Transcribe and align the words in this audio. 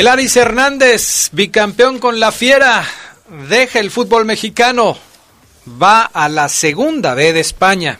El 0.00 0.08
Aris 0.08 0.34
Hernández, 0.34 1.28
bicampeón 1.32 1.98
con 1.98 2.20
la 2.20 2.32
Fiera, 2.32 2.82
deja 3.50 3.80
el 3.80 3.90
fútbol 3.90 4.24
mexicano, 4.24 4.96
va 5.70 6.04
a 6.04 6.30
la 6.30 6.48
segunda 6.48 7.12
B 7.12 7.34
de 7.34 7.40
España. 7.40 7.98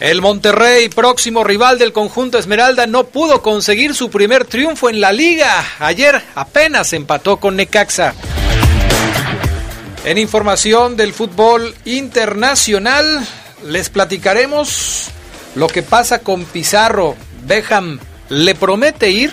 El 0.00 0.22
Monterrey, 0.22 0.88
próximo 0.88 1.44
rival 1.44 1.78
del 1.78 1.92
conjunto 1.92 2.38
Esmeralda, 2.38 2.86
no 2.86 3.08
pudo 3.08 3.42
conseguir 3.42 3.94
su 3.94 4.08
primer 4.08 4.46
triunfo 4.46 4.88
en 4.88 4.98
la 4.98 5.12
liga. 5.12 5.62
Ayer 5.78 6.22
apenas 6.34 6.94
empató 6.94 7.36
con 7.36 7.56
Necaxa. 7.56 8.14
En 10.06 10.16
información 10.16 10.96
del 10.96 11.12
fútbol 11.12 11.74
internacional, 11.84 13.28
les 13.62 13.90
platicaremos 13.90 15.08
lo 15.54 15.66
que 15.66 15.82
pasa 15.82 16.20
con 16.20 16.46
Pizarro, 16.46 17.14
Beckham, 17.44 18.00
le 18.28 18.54
promete 18.54 19.10
ir, 19.10 19.32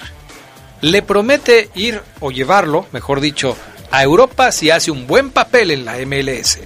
le 0.81 1.01
promete 1.01 1.69
ir 1.75 2.01
o 2.19 2.31
llevarlo, 2.31 2.87
mejor 2.91 3.19
dicho, 3.19 3.57
a 3.91 4.03
Europa 4.03 4.51
si 4.51 4.69
hace 4.69 4.91
un 4.91 5.07
buen 5.07 5.31
papel 5.31 5.71
en 5.71 5.85
la 5.85 5.97
MLS. 6.05 6.59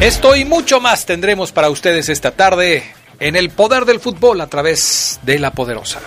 Esto 0.00 0.36
y 0.36 0.44
mucho 0.44 0.80
más 0.80 1.06
tendremos 1.06 1.52
para 1.52 1.70
ustedes 1.70 2.08
esta 2.08 2.32
tarde 2.32 2.84
en 3.20 3.36
el 3.36 3.50
poder 3.50 3.84
del 3.84 4.00
fútbol 4.00 4.40
a 4.40 4.48
través 4.48 5.20
de 5.22 5.38
la 5.38 5.52
poderosa. 5.52 6.00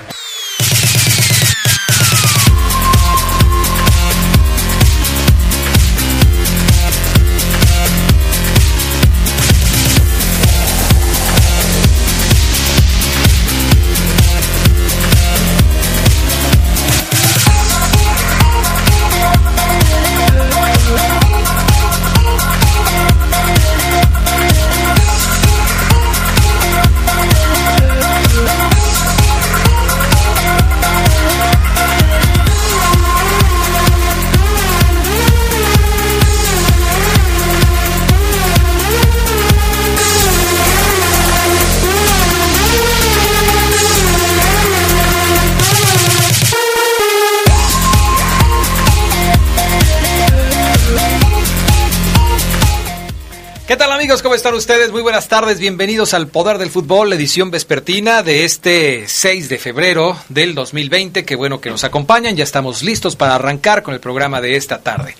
¿Qué 53.67 53.75
tal 53.75 53.91
amigos? 53.91 54.21
¿Cómo 54.21 54.33
están 54.33 54.53
ustedes? 54.53 54.93
Muy 54.93 55.01
buenas 55.01 55.27
tardes, 55.27 55.59
bienvenidos 55.59 56.13
al 56.13 56.29
Poder 56.29 56.57
del 56.57 56.69
Fútbol, 56.69 57.11
edición 57.11 57.51
vespertina 57.51 58.23
de 58.23 58.45
este 58.45 59.09
6 59.09 59.49
de 59.49 59.57
febrero 59.57 60.17
del 60.29 60.55
2020. 60.55 61.25
Qué 61.25 61.35
bueno 61.35 61.59
que 61.59 61.69
nos 61.69 61.83
acompañan, 61.83 62.37
ya 62.37 62.45
estamos 62.45 62.81
listos 62.81 63.17
para 63.17 63.35
arrancar 63.35 63.83
con 63.83 63.93
el 63.93 63.99
programa 63.99 64.39
de 64.39 64.55
esta 64.55 64.79
tarde. 64.79 65.17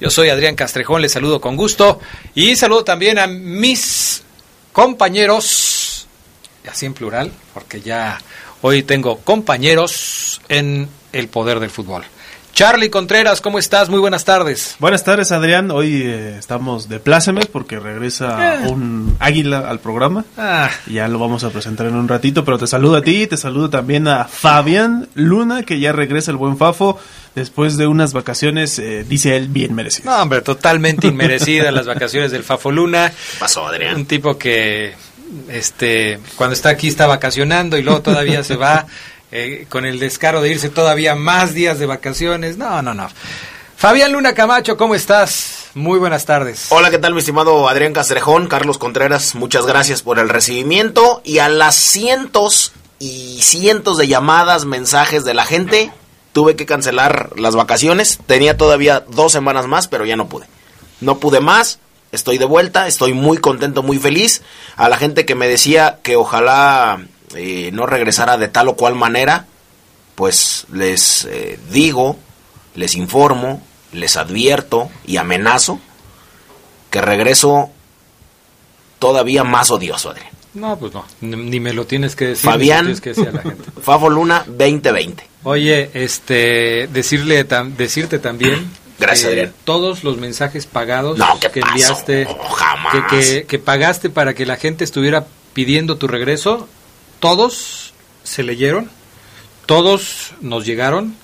Yo 0.00 0.08
soy 0.08 0.30
Adrián 0.30 0.56
Castrejón, 0.56 1.02
les 1.02 1.12
saludo 1.12 1.42
con 1.42 1.58
gusto 1.58 2.00
y 2.34 2.56
saludo 2.56 2.84
también 2.84 3.18
a 3.18 3.26
mis 3.26 4.22
compañeros, 4.72 6.08
así 6.70 6.86
en 6.86 6.94
plural, 6.94 7.30
porque 7.52 7.82
ya 7.82 8.18
hoy 8.62 8.82
tengo 8.82 9.18
compañeros 9.18 10.40
en 10.48 10.88
el 11.12 11.28
Poder 11.28 11.60
del 11.60 11.68
Fútbol. 11.68 12.06
Charlie 12.60 12.90
Contreras, 12.90 13.40
¿cómo 13.40 13.58
estás? 13.58 13.88
Muy 13.88 14.00
buenas 14.00 14.26
tardes. 14.26 14.76
Buenas 14.80 15.02
tardes, 15.02 15.32
Adrián. 15.32 15.70
Hoy 15.70 16.02
eh, 16.04 16.36
estamos 16.38 16.90
de 16.90 17.00
plácemes 17.00 17.46
porque 17.46 17.78
regresa 17.80 18.56
Eh. 18.56 18.68
un 18.68 19.16
águila 19.18 19.60
al 19.60 19.78
programa. 19.80 20.26
Ah, 20.36 20.68
Y 20.86 20.92
Ya 20.92 21.08
lo 21.08 21.18
vamos 21.18 21.42
a 21.42 21.48
presentar 21.48 21.86
en 21.86 21.94
un 21.94 22.06
ratito, 22.06 22.44
pero 22.44 22.58
te 22.58 22.66
saludo 22.66 22.96
a 22.96 23.00
ti, 23.02 23.26
te 23.26 23.38
saludo 23.38 23.70
también 23.70 24.06
a 24.08 24.26
Fabián 24.26 25.08
Luna, 25.14 25.62
que 25.62 25.80
ya 25.80 25.92
regresa 25.92 26.32
el 26.32 26.36
buen 26.36 26.58
Fafo 26.58 26.98
después 27.34 27.78
de 27.78 27.86
unas 27.86 28.12
vacaciones, 28.12 28.78
eh, 28.78 29.06
dice 29.08 29.38
él, 29.38 29.48
bien 29.48 29.74
merecidas. 29.74 30.14
no, 30.14 30.22
hombre, 30.22 30.42
totalmente 30.42 31.06
inmerecidas 31.06 31.72
las 31.72 31.86
vacaciones 31.86 32.30
del 32.30 32.44
Fafo 32.44 32.70
Luna. 32.70 33.10
Pasó, 33.38 33.66
Adrián. 33.68 33.96
Un 33.96 34.04
tipo 34.04 34.36
que 34.36 34.92
este 35.48 36.18
cuando 36.36 36.52
está 36.52 36.68
aquí 36.68 36.88
está 36.88 37.06
vacacionando 37.06 37.78
y 37.78 37.82
luego 37.82 38.02
todavía 38.02 38.44
se 38.44 38.56
va 38.56 38.84
eh, 39.32 39.66
con 39.68 39.86
el 39.86 39.98
descaro 39.98 40.40
de 40.40 40.50
irse 40.50 40.68
todavía 40.70 41.14
más 41.14 41.54
días 41.54 41.78
de 41.78 41.86
vacaciones. 41.86 42.56
No, 42.56 42.82
no, 42.82 42.94
no. 42.94 43.08
Fabián 43.76 44.12
Luna 44.12 44.34
Camacho, 44.34 44.76
¿cómo 44.76 44.94
estás? 44.94 45.68
Muy 45.74 45.98
buenas 45.98 46.26
tardes. 46.26 46.66
Hola, 46.68 46.90
¿qué 46.90 46.98
tal, 46.98 47.14
mi 47.14 47.20
estimado 47.20 47.68
Adrián 47.68 47.94
Castrejón? 47.94 48.46
Carlos 48.46 48.76
Contreras, 48.76 49.34
muchas 49.34 49.64
gracias 49.64 50.02
por 50.02 50.18
el 50.18 50.28
recibimiento 50.28 51.22
y 51.24 51.38
a 51.38 51.48
las 51.48 51.76
cientos 51.76 52.72
y 52.98 53.40
cientos 53.40 53.96
de 53.96 54.06
llamadas, 54.06 54.66
mensajes 54.66 55.24
de 55.24 55.32
la 55.32 55.46
gente, 55.46 55.90
tuve 56.32 56.56
que 56.56 56.66
cancelar 56.66 57.30
las 57.36 57.56
vacaciones. 57.56 58.18
Tenía 58.26 58.56
todavía 58.56 59.04
dos 59.08 59.32
semanas 59.32 59.66
más, 59.66 59.88
pero 59.88 60.04
ya 60.04 60.16
no 60.16 60.28
pude. 60.28 60.46
No 61.00 61.18
pude 61.18 61.40
más, 61.40 61.78
estoy 62.12 62.36
de 62.36 62.44
vuelta, 62.44 62.86
estoy 62.86 63.14
muy 63.14 63.38
contento, 63.38 63.82
muy 63.82 63.98
feliz. 63.98 64.42
A 64.76 64.90
la 64.90 64.98
gente 64.98 65.24
que 65.24 65.34
me 65.34 65.48
decía 65.48 66.00
que 66.02 66.16
ojalá 66.16 67.00
eh, 67.34 67.70
no 67.72 67.86
regresara 67.86 68.36
de 68.38 68.48
tal 68.48 68.68
o 68.68 68.76
cual 68.76 68.94
manera, 68.94 69.46
pues 70.14 70.66
les 70.72 71.24
eh, 71.26 71.58
digo, 71.70 72.16
les 72.74 72.94
informo, 72.94 73.62
les 73.92 74.16
advierto 74.16 74.90
y 75.06 75.16
amenazo 75.16 75.80
que 76.90 77.00
regreso 77.00 77.70
todavía 78.98 79.44
más 79.44 79.70
odioso, 79.70 80.10
Adrián. 80.10 80.28
No, 80.52 80.76
pues 80.78 80.92
no, 80.92 81.04
ni 81.20 81.60
me 81.60 81.72
lo 81.72 81.86
tienes 81.86 82.16
que 82.16 82.26
decir. 82.28 82.50
Fabián, 82.50 82.86
tienes 82.86 83.00
que 83.00 83.10
decir 83.10 83.28
a 83.28 83.32
la 83.32 83.42
gente. 83.42 83.70
Fafo 83.82 84.10
Luna 84.10 84.44
2020. 84.48 85.24
Oye, 85.44 85.90
este, 85.94 86.88
decirle, 86.88 87.46
tam- 87.48 87.76
decirte 87.76 88.18
también. 88.18 88.68
Gracias, 88.98 89.28
Adrián. 89.28 89.52
Todos 89.64 90.04
los 90.04 90.18
mensajes 90.18 90.66
pagados 90.66 91.16
No, 91.16 91.38
¿qué 91.40 91.50
que 91.50 91.60
enviaste, 91.60 92.24
No, 92.24 92.36
jamás. 92.50 92.92
que, 93.08 93.16
que, 93.16 93.44
que 93.46 93.58
pagaste 93.58 94.10
para 94.10 94.34
que 94.34 94.44
la 94.44 94.56
gente 94.56 94.82
estuviera 94.84 95.24
pidiendo 95.54 95.96
tu 95.96 96.06
regreso, 96.08 96.68
todos 97.20 97.92
se 98.24 98.42
leyeron, 98.42 98.90
todos 99.66 100.32
nos 100.40 100.66
llegaron, 100.66 101.14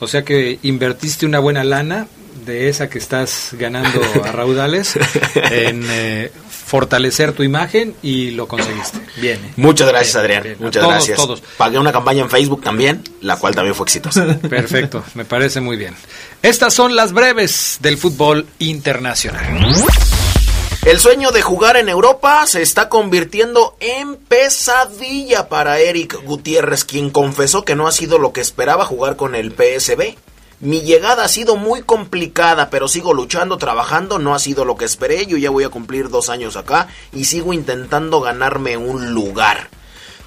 o 0.00 0.06
sea 0.08 0.24
que 0.24 0.58
invertiste 0.62 1.26
una 1.26 1.38
buena 1.38 1.64
lana 1.64 2.06
de 2.44 2.68
esa 2.68 2.88
que 2.88 2.98
estás 2.98 3.50
ganando 3.52 4.00
a 4.24 4.32
raudales 4.32 4.98
en 5.34 5.84
eh, 5.88 6.32
fortalecer 6.66 7.32
tu 7.32 7.42
imagen 7.42 7.94
y 8.02 8.30
lo 8.32 8.46
conseguiste. 8.48 8.98
Bien. 9.16 9.38
¿eh? 9.38 9.52
Muchas 9.56 9.88
gracias, 9.88 10.16
Adrián. 10.16 10.56
Muchas 10.58 10.86
gracias. 10.86 11.16
Todos. 11.16 11.42
Pagué 11.56 11.78
una 11.78 11.92
campaña 11.92 12.22
en 12.22 12.30
Facebook 12.30 12.62
también, 12.62 13.02
la 13.20 13.36
cual 13.36 13.54
también 13.54 13.74
fue 13.74 13.84
exitosa. 13.84 14.38
Perfecto, 14.48 15.04
me 15.14 15.24
parece 15.24 15.60
muy 15.60 15.76
bien. 15.76 15.94
Estas 16.42 16.74
son 16.74 16.96
las 16.96 17.12
breves 17.12 17.78
del 17.80 17.96
fútbol 17.96 18.46
internacional. 18.58 19.74
El 20.88 21.00
sueño 21.00 21.32
de 21.32 21.42
jugar 21.42 21.76
en 21.76 21.90
Europa 21.90 22.46
se 22.46 22.62
está 22.62 22.88
convirtiendo 22.88 23.76
en 23.78 24.16
pesadilla 24.16 25.50
para 25.50 25.80
Eric 25.80 26.24
Gutiérrez, 26.24 26.86
quien 26.86 27.10
confesó 27.10 27.62
que 27.62 27.76
no 27.76 27.86
ha 27.86 27.92
sido 27.92 28.16
lo 28.16 28.32
que 28.32 28.40
esperaba 28.40 28.86
jugar 28.86 29.16
con 29.16 29.34
el 29.34 29.52
PSB. 29.52 30.16
Mi 30.60 30.80
llegada 30.80 31.24
ha 31.24 31.28
sido 31.28 31.56
muy 31.56 31.82
complicada, 31.82 32.70
pero 32.70 32.88
sigo 32.88 33.12
luchando, 33.12 33.58
trabajando, 33.58 34.18
no 34.18 34.34
ha 34.34 34.38
sido 34.38 34.64
lo 34.64 34.78
que 34.78 34.86
esperé, 34.86 35.26
yo 35.26 35.36
ya 35.36 35.50
voy 35.50 35.64
a 35.64 35.68
cumplir 35.68 36.08
dos 36.08 36.30
años 36.30 36.56
acá 36.56 36.88
y 37.12 37.26
sigo 37.26 37.52
intentando 37.52 38.22
ganarme 38.22 38.78
un 38.78 39.12
lugar. 39.12 39.68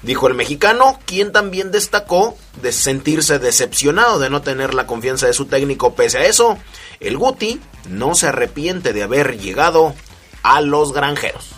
Dijo 0.02 0.28
el 0.28 0.34
mexicano, 0.34 0.96
quien 1.06 1.32
también 1.32 1.72
destacó 1.72 2.36
de 2.62 2.70
sentirse 2.70 3.40
decepcionado 3.40 4.20
de 4.20 4.30
no 4.30 4.42
tener 4.42 4.74
la 4.74 4.86
confianza 4.86 5.26
de 5.26 5.32
su 5.32 5.46
técnico 5.46 5.96
pese 5.96 6.18
a 6.18 6.26
eso. 6.26 6.56
El 7.00 7.18
Guti 7.18 7.60
no 7.88 8.14
se 8.14 8.28
arrepiente 8.28 8.92
de 8.92 9.02
haber 9.02 9.40
llegado 9.40 9.96
a 10.42 10.60
los 10.60 10.92
granjeros. 10.92 11.50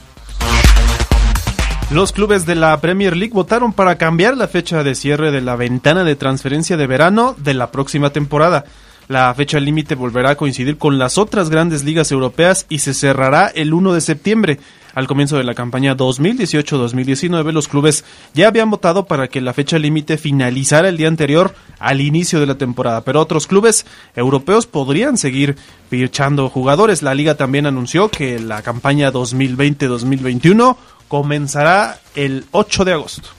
Los 1.91 2.13
clubes 2.13 2.47
de 2.47 2.55
la 2.55 2.81
Premier 2.81 3.17
League 3.17 3.35
votaron 3.35 3.73
para 3.73 3.99
cambiar 3.99 4.37
la 4.37 4.49
fecha 4.49 4.83
de 4.83 4.95
cierre 4.95 5.31
de 5.31 5.41
la 5.41 5.55
ventana 5.55 6.03
de 6.03 6.17
transferencia 6.17 6.77
de 6.77 6.87
verano 6.87 7.37
de 7.39 7.55
la 7.55 7.71
próxima 7.71 8.11
temporada. 8.11 8.65
La 9.07 9.33
fecha 9.35 9.61
límite 9.61 9.95
volverá 9.95 10.31
a 10.31 10.37
coincidir 10.37 10.79
con 10.79 10.99
las 10.99 11.19
otras 11.19 11.51
grandes 11.51 11.85
ligas 11.85 12.11
europeas 12.11 12.65
y 12.69 12.79
se 12.79 12.95
cerrará 12.95 13.49
el 13.49 13.75
1 13.75 13.93
de 13.93 14.01
septiembre. 14.01 14.59
Al 14.95 15.09
comienzo 15.09 15.37
de 15.37 15.45
la 15.45 15.55
campaña 15.55 15.97
2018-2019, 15.97 17.53
los 17.53 17.67
clubes 17.67 18.05
ya 18.33 18.47
habían 18.49 18.71
votado 18.71 19.07
para 19.07 19.27
que 19.27 19.41
la 19.41 19.53
fecha 19.53 19.79
límite 19.79 20.19
finalizara 20.19 20.89
el 20.89 20.97
día 20.97 21.09
anterior 21.09 21.55
al 21.81 22.01
inicio 22.01 22.39
de 22.39 22.47
la 22.47 22.57
temporada, 22.57 23.01
pero 23.03 23.21
otros 23.21 23.49
clubes 23.49 23.87
europeos 24.15 24.67
podrían 24.67 25.19
seguir 25.19 25.57
fichando 25.91 26.49
jugadores. 26.49 27.03
La 27.03 27.15
liga 27.15 27.35
también 27.35 27.67
anunció 27.67 28.09
que 28.09 28.39
la 28.39 28.63
campaña 28.63 29.13
2020-2021 29.13 30.77
comenzará 31.09 31.99
el 32.15 32.45
8 32.53 32.85
de 32.85 32.93
agosto. 32.93 33.31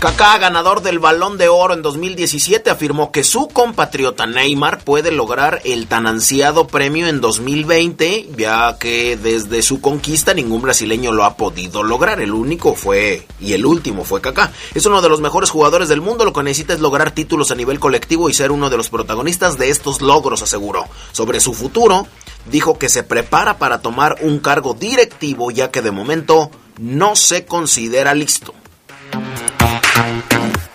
Kaká, 0.00 0.38
ganador 0.38 0.80
del 0.82 1.00
Balón 1.00 1.38
de 1.38 1.48
Oro 1.48 1.74
en 1.74 1.82
2017, 1.82 2.70
afirmó 2.70 3.10
que 3.10 3.24
su 3.24 3.48
compatriota 3.48 4.26
Neymar 4.26 4.84
puede 4.84 5.10
lograr 5.10 5.60
el 5.64 5.88
tan 5.88 6.06
ansiado 6.06 6.68
premio 6.68 7.08
en 7.08 7.20
2020, 7.20 8.28
ya 8.36 8.76
que 8.78 9.16
desde 9.16 9.60
su 9.60 9.80
conquista 9.80 10.34
ningún 10.34 10.62
brasileño 10.62 11.10
lo 11.10 11.24
ha 11.24 11.36
podido 11.36 11.82
lograr. 11.82 12.20
El 12.20 12.32
único 12.32 12.76
fue 12.76 13.26
y 13.40 13.54
el 13.54 13.66
último 13.66 14.04
fue 14.04 14.20
Kaká. 14.20 14.52
Es 14.72 14.86
uno 14.86 15.02
de 15.02 15.08
los 15.08 15.20
mejores 15.20 15.50
jugadores 15.50 15.88
del 15.88 16.00
mundo, 16.00 16.24
lo 16.24 16.32
que 16.32 16.44
necesita 16.44 16.74
es 16.74 16.80
lograr 16.80 17.10
títulos 17.10 17.50
a 17.50 17.56
nivel 17.56 17.80
colectivo 17.80 18.30
y 18.30 18.34
ser 18.34 18.52
uno 18.52 18.70
de 18.70 18.76
los 18.76 18.90
protagonistas 18.90 19.58
de 19.58 19.68
estos 19.70 20.00
logros, 20.00 20.42
aseguró. 20.42 20.84
Sobre 21.10 21.40
su 21.40 21.54
futuro, 21.54 22.06
dijo 22.48 22.78
que 22.78 22.88
se 22.88 23.02
prepara 23.02 23.58
para 23.58 23.82
tomar 23.82 24.18
un 24.20 24.38
cargo 24.38 24.74
directivo, 24.74 25.50
ya 25.50 25.72
que 25.72 25.82
de 25.82 25.90
momento 25.90 26.52
no 26.78 27.16
se 27.16 27.46
considera 27.46 28.14
listo. 28.14 28.54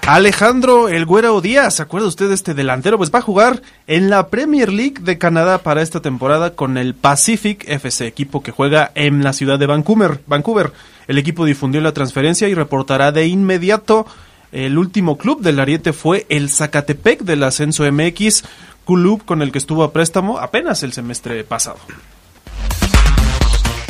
Alejandro 0.06 0.90
El 0.90 1.06
Güero 1.06 1.40
Díaz, 1.40 1.76
¿se 1.76 1.82
acuerda 1.82 2.10
usted 2.10 2.28
de 2.28 2.36
este 2.36 2.54
delantero? 2.54 2.98
Pues 2.98 3.10
va 3.10 3.20
a 3.20 3.24
jugar 3.24 3.62
en 3.88 4.10
la 4.10 4.28
Premier 4.28 4.72
League 4.72 5.00
de 5.00 5.18
Canadá 5.18 5.60
para 5.60 5.82
esta 5.82 6.02
temporada 6.02 6.56
con 6.56 6.78
el 6.78 6.94
Pacific 6.94 7.64
FC, 7.68 8.06
equipo 8.06 8.44
que 8.44 8.52
juega 8.52 8.92
en 8.96 9.24
la 9.24 9.32
ciudad 9.32 9.58
de 9.58 9.66
Vancouver. 9.66 10.20
Vancouver. 10.28 10.74
El 11.08 11.18
equipo 11.18 11.46
difundió 11.46 11.80
la 11.80 11.94
transferencia 11.94 12.50
y 12.50 12.54
reportará 12.54 13.14
de 13.14 13.28
inmediato. 13.28 14.06
El 14.52 14.78
último 14.78 15.18
club 15.18 15.42
del 15.42 15.60
Ariete 15.60 15.94
fue 15.94 16.26
el 16.28 16.50
Zacatepec 16.50 17.22
del 17.22 17.44
Ascenso 17.44 17.90
MX, 17.90 18.44
club 18.86 19.24
con 19.24 19.42
el 19.42 19.54
que 19.54 19.58
estuvo 19.58 19.84
a 19.84 19.94
préstamo 19.94 20.38
apenas 20.38 20.84
el 20.84 20.92
semestre 20.92 21.46
pasado. 21.46 21.80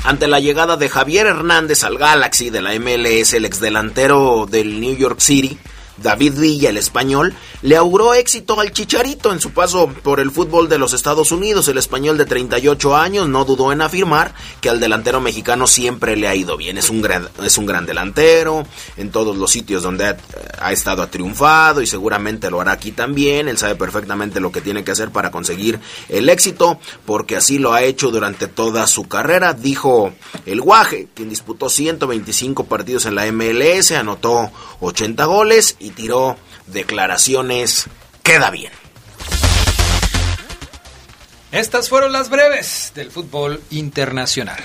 Ante 0.05 0.27
la 0.27 0.41
llegada 0.41 0.75
de 0.75 0.89
Javier 0.89 1.27
Hernández 1.27 1.85
al 1.85 1.97
Galaxy 1.97 2.49
de 2.49 2.61
la 2.61 2.77
MLS, 2.77 3.33
el 3.33 3.45
exdelantero 3.45 4.45
del 4.45 4.81
New 4.81 4.97
York 4.97 5.21
City, 5.21 5.57
David 6.03 6.33
Villa, 6.37 6.69
el 6.69 6.77
español, 6.77 7.33
le 7.61 7.77
auguró 7.77 8.13
éxito 8.13 8.59
al 8.59 8.71
Chicharito 8.71 9.31
en 9.31 9.39
su 9.39 9.51
paso 9.51 9.87
por 9.87 10.19
el 10.19 10.29
fútbol 10.29 10.69
de 10.69 10.77
los 10.77 10.93
Estados 10.93 11.31
Unidos. 11.31 11.67
El 11.67 11.77
español 11.77 12.17
de 12.17 12.25
38 12.25 12.95
años 12.95 13.27
no 13.29 13.45
dudó 13.45 13.71
en 13.71 13.81
afirmar 13.81 14.35
que 14.61 14.69
al 14.69 14.79
delantero 14.79 15.21
mexicano 15.21 15.65
siempre 15.65 16.15
le 16.15 16.27
ha 16.27 16.35
ido 16.35 16.57
bien. 16.57 16.77
Es 16.77 16.89
un 16.89 17.01
gran, 17.01 17.29
es 17.43 17.57
un 17.57 17.65
gran 17.65 17.85
delantero, 17.85 18.67
en 18.97 19.09
todos 19.11 19.37
los 19.37 19.49
sitios 19.49 19.81
donde 19.81 20.15
ha, 20.59 20.71
estado 20.71 21.01
ha 21.01 21.09
triunfado 21.09 21.81
y 21.81 21.87
seguramente 21.87 22.51
lo 22.51 22.61
hará 22.61 22.73
aquí 22.73 22.91
también. 22.91 23.47
Él 23.47 23.57
sabe 23.57 23.75
perfectamente 23.75 24.39
lo 24.39 24.51
que 24.51 24.61
tiene 24.61 24.83
que 24.83 24.91
hacer 24.91 25.11
para 25.11 25.31
conseguir 25.31 25.79
el 26.09 26.29
éxito, 26.29 26.79
porque 27.05 27.37
así 27.37 27.57
lo 27.57 27.73
ha 27.73 27.83
hecho 27.83 28.11
durante 28.11 28.47
toda 28.47 28.85
su 28.87 29.07
carrera, 29.07 29.53
dijo 29.53 30.13
el 30.45 30.59
Guaje, 30.59 31.07
quien 31.13 31.29
disputó 31.29 31.69
125 31.69 32.65
partidos 32.65 33.05
en 33.05 33.15
la 33.15 33.31
MLS, 33.31 33.91
anotó 33.91 34.51
80 34.81 35.25
goles 35.25 35.77
y 35.79 35.91
tiró 35.93 36.37
declaraciones 36.67 37.87
queda 38.23 38.49
bien. 38.49 38.71
Estas 41.51 41.87
fueron 41.87 42.11
las 42.11 42.29
breves 42.29 42.91
del 42.95 43.11
fútbol 43.11 43.61
internacional. 43.69 44.57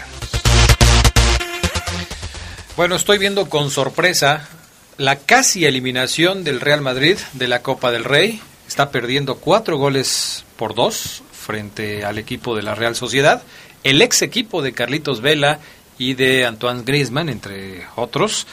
Bueno, 2.76 2.96
estoy 2.96 3.19
viendo 3.19 3.50
con 3.50 3.70
sorpresa 3.70 4.48
la 4.96 5.16
casi 5.16 5.66
eliminación 5.66 6.44
del 6.44 6.60
Real 6.60 6.80
Madrid 6.80 7.19
de 7.34 7.48
la 7.48 7.62
Copa 7.62 7.90
del 7.90 8.04
Rey. 8.04 8.40
Está 8.66 8.90
perdiendo 8.90 9.36
cuatro 9.36 9.76
goles 9.76 10.44
por 10.56 10.75
dos 10.75 11.22
frente 11.32 12.04
al 12.04 12.19
equipo 12.19 12.56
de 12.56 12.62
la 12.62 12.75
Real 12.75 12.96
Sociedad. 12.96 13.42
El 13.84 14.00
ex 14.00 14.22
equipo 14.22 14.62
de 14.62 14.72
Carlitos 14.72 15.20
Vela 15.20 15.60
y 15.98 16.14
de 16.14 16.46
Antoine 16.46 16.84
Griezmann, 16.84 17.28
entre 17.28 17.86
otros. 17.96 18.46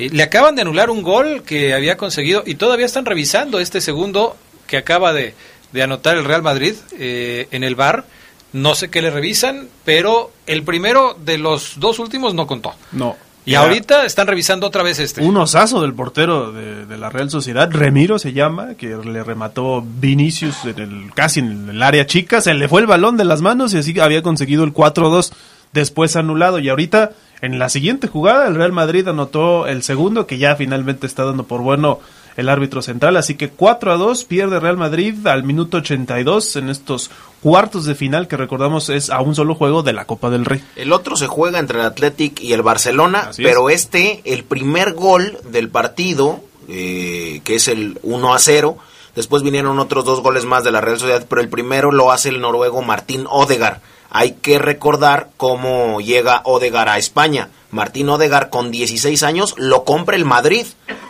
Eh, 0.00 0.10
le 0.10 0.22
acaban 0.22 0.54
de 0.56 0.62
anular 0.62 0.90
un 0.90 1.02
gol 1.02 1.42
que 1.42 1.74
había 1.74 1.96
conseguido 1.96 2.42
y 2.46 2.54
todavía 2.54 2.86
están 2.86 3.04
revisando 3.04 3.60
este 3.60 3.80
segundo 3.80 4.36
que 4.66 4.76
acaba 4.76 5.12
de, 5.12 5.34
de 5.72 5.82
anotar 5.82 6.16
el 6.16 6.24
Real 6.24 6.42
Madrid 6.42 6.74
eh, 6.98 7.48
en 7.50 7.64
el 7.64 7.74
bar. 7.74 8.04
No 8.52 8.74
sé 8.74 8.88
qué 8.90 9.02
le 9.02 9.10
revisan, 9.10 9.68
pero 9.84 10.32
el 10.46 10.62
primero 10.62 11.16
de 11.22 11.38
los 11.38 11.78
dos 11.78 11.98
últimos 11.98 12.34
no 12.34 12.46
contó. 12.46 12.74
No. 12.92 13.16
Y 13.44 13.54
ahorita 13.54 14.04
están 14.04 14.26
revisando 14.26 14.66
otra 14.66 14.82
vez 14.82 14.98
este. 14.98 15.22
Un 15.22 15.36
osazo 15.36 15.80
del 15.80 15.94
portero 15.94 16.52
de, 16.52 16.86
de, 16.86 16.98
la 16.98 17.10
Real 17.10 17.30
Sociedad, 17.30 17.70
Remiro 17.70 18.18
se 18.18 18.32
llama, 18.32 18.74
que 18.74 18.88
le 18.88 19.24
remató 19.24 19.82
Vinicius 19.82 20.64
en 20.64 20.78
el, 20.78 21.14
casi 21.14 21.40
en 21.40 21.68
el 21.68 21.82
área 21.82 22.06
chica, 22.06 22.40
se 22.40 22.54
le 22.54 22.68
fue 22.68 22.80
el 22.82 22.86
balón 22.86 23.16
de 23.16 23.24
las 23.24 23.40
manos 23.40 23.72
y 23.72 23.78
así 23.78 23.98
había 23.98 24.22
conseguido 24.22 24.62
el 24.62 24.74
4-2, 24.74 25.32
después 25.72 26.16
anulado. 26.16 26.58
Y 26.58 26.68
ahorita 26.68 27.12
en 27.42 27.58
la 27.58 27.68
siguiente 27.68 28.06
jugada, 28.06 28.46
el 28.46 28.54
Real 28.54 28.72
Madrid 28.72 29.08
anotó 29.08 29.66
el 29.66 29.82
segundo, 29.82 30.26
que 30.26 30.38
ya 30.38 30.56
finalmente 30.56 31.06
está 31.06 31.24
dando 31.24 31.44
por 31.44 31.62
bueno 31.62 32.00
el 32.36 32.48
árbitro 32.48 32.82
central. 32.82 33.16
Así 33.16 33.34
que 33.34 33.48
4 33.48 33.92
a 33.92 33.96
2 33.96 34.24
pierde 34.24 34.60
Real 34.60 34.76
Madrid 34.76 35.26
al 35.26 35.44
minuto 35.44 35.78
82 35.78 36.56
en 36.56 36.70
estos 36.70 37.10
cuartos 37.42 37.86
de 37.86 37.94
final, 37.94 38.28
que 38.28 38.36
recordamos 38.36 38.88
es 38.90 39.10
a 39.10 39.20
un 39.20 39.34
solo 39.34 39.54
juego 39.54 39.82
de 39.82 39.92
la 39.92 40.04
Copa 40.04 40.30
del 40.30 40.44
Rey. 40.44 40.62
El 40.76 40.92
otro 40.92 41.16
se 41.16 41.26
juega 41.26 41.58
entre 41.58 41.80
el 41.80 41.86
Athletic 41.86 42.40
y 42.40 42.52
el 42.52 42.62
Barcelona, 42.62 43.26
Así 43.30 43.42
pero 43.42 43.70
es. 43.70 43.82
este, 43.82 44.20
el 44.24 44.44
primer 44.44 44.92
gol 44.92 45.38
del 45.50 45.70
partido, 45.70 46.40
eh, 46.68 47.40
que 47.44 47.54
es 47.56 47.68
el 47.68 47.98
1 48.02 48.34
a 48.34 48.38
0. 48.38 48.76
Después 49.16 49.42
vinieron 49.42 49.78
otros 49.78 50.04
dos 50.04 50.22
goles 50.22 50.44
más 50.44 50.62
de 50.62 50.70
la 50.70 50.80
Real 50.80 50.98
Sociedad, 50.98 51.26
pero 51.28 51.40
el 51.40 51.48
primero 51.48 51.90
lo 51.90 52.12
hace 52.12 52.28
el 52.28 52.40
noruego 52.40 52.82
Martín 52.82 53.24
Odegar 53.28 53.80
hay 54.10 54.32
que 54.32 54.58
recordar 54.58 55.30
cómo 55.36 56.00
llega 56.00 56.42
Odegar 56.44 56.88
a 56.88 56.98
España. 56.98 57.48
Martín 57.70 58.08
Odegar 58.08 58.50
con 58.50 58.70
16 58.70 59.22
años 59.22 59.54
lo 59.56 59.84
compra 59.84 60.16
el 60.16 60.24
Madrid. 60.24 60.66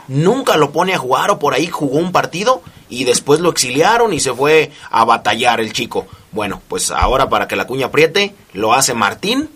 Nunca 0.09 0.57
lo 0.57 0.71
pone 0.71 0.95
a 0.95 0.99
jugar 0.99 1.30
o 1.30 1.38
por 1.38 1.54
ahí 1.54 1.66
jugó 1.66 1.99
un 1.99 2.12
partido 2.12 2.62
y 2.88 3.04
después 3.04 3.40
lo 3.40 3.50
exiliaron 3.50 4.12
y 4.12 4.21
se 4.21 4.35
fue 4.35 4.71
a 4.90 5.04
batallar 5.04 5.61
el 5.61 5.73
chico. 5.73 6.07
Bueno, 6.33 6.61
pues 6.69 6.90
ahora 6.90 7.28
para 7.28 7.49
que 7.49 7.57
la 7.57 7.66
cuña 7.66 7.87
apriete, 7.87 8.35
lo 8.52 8.75
hace 8.75 8.95
Martín. 8.95 9.49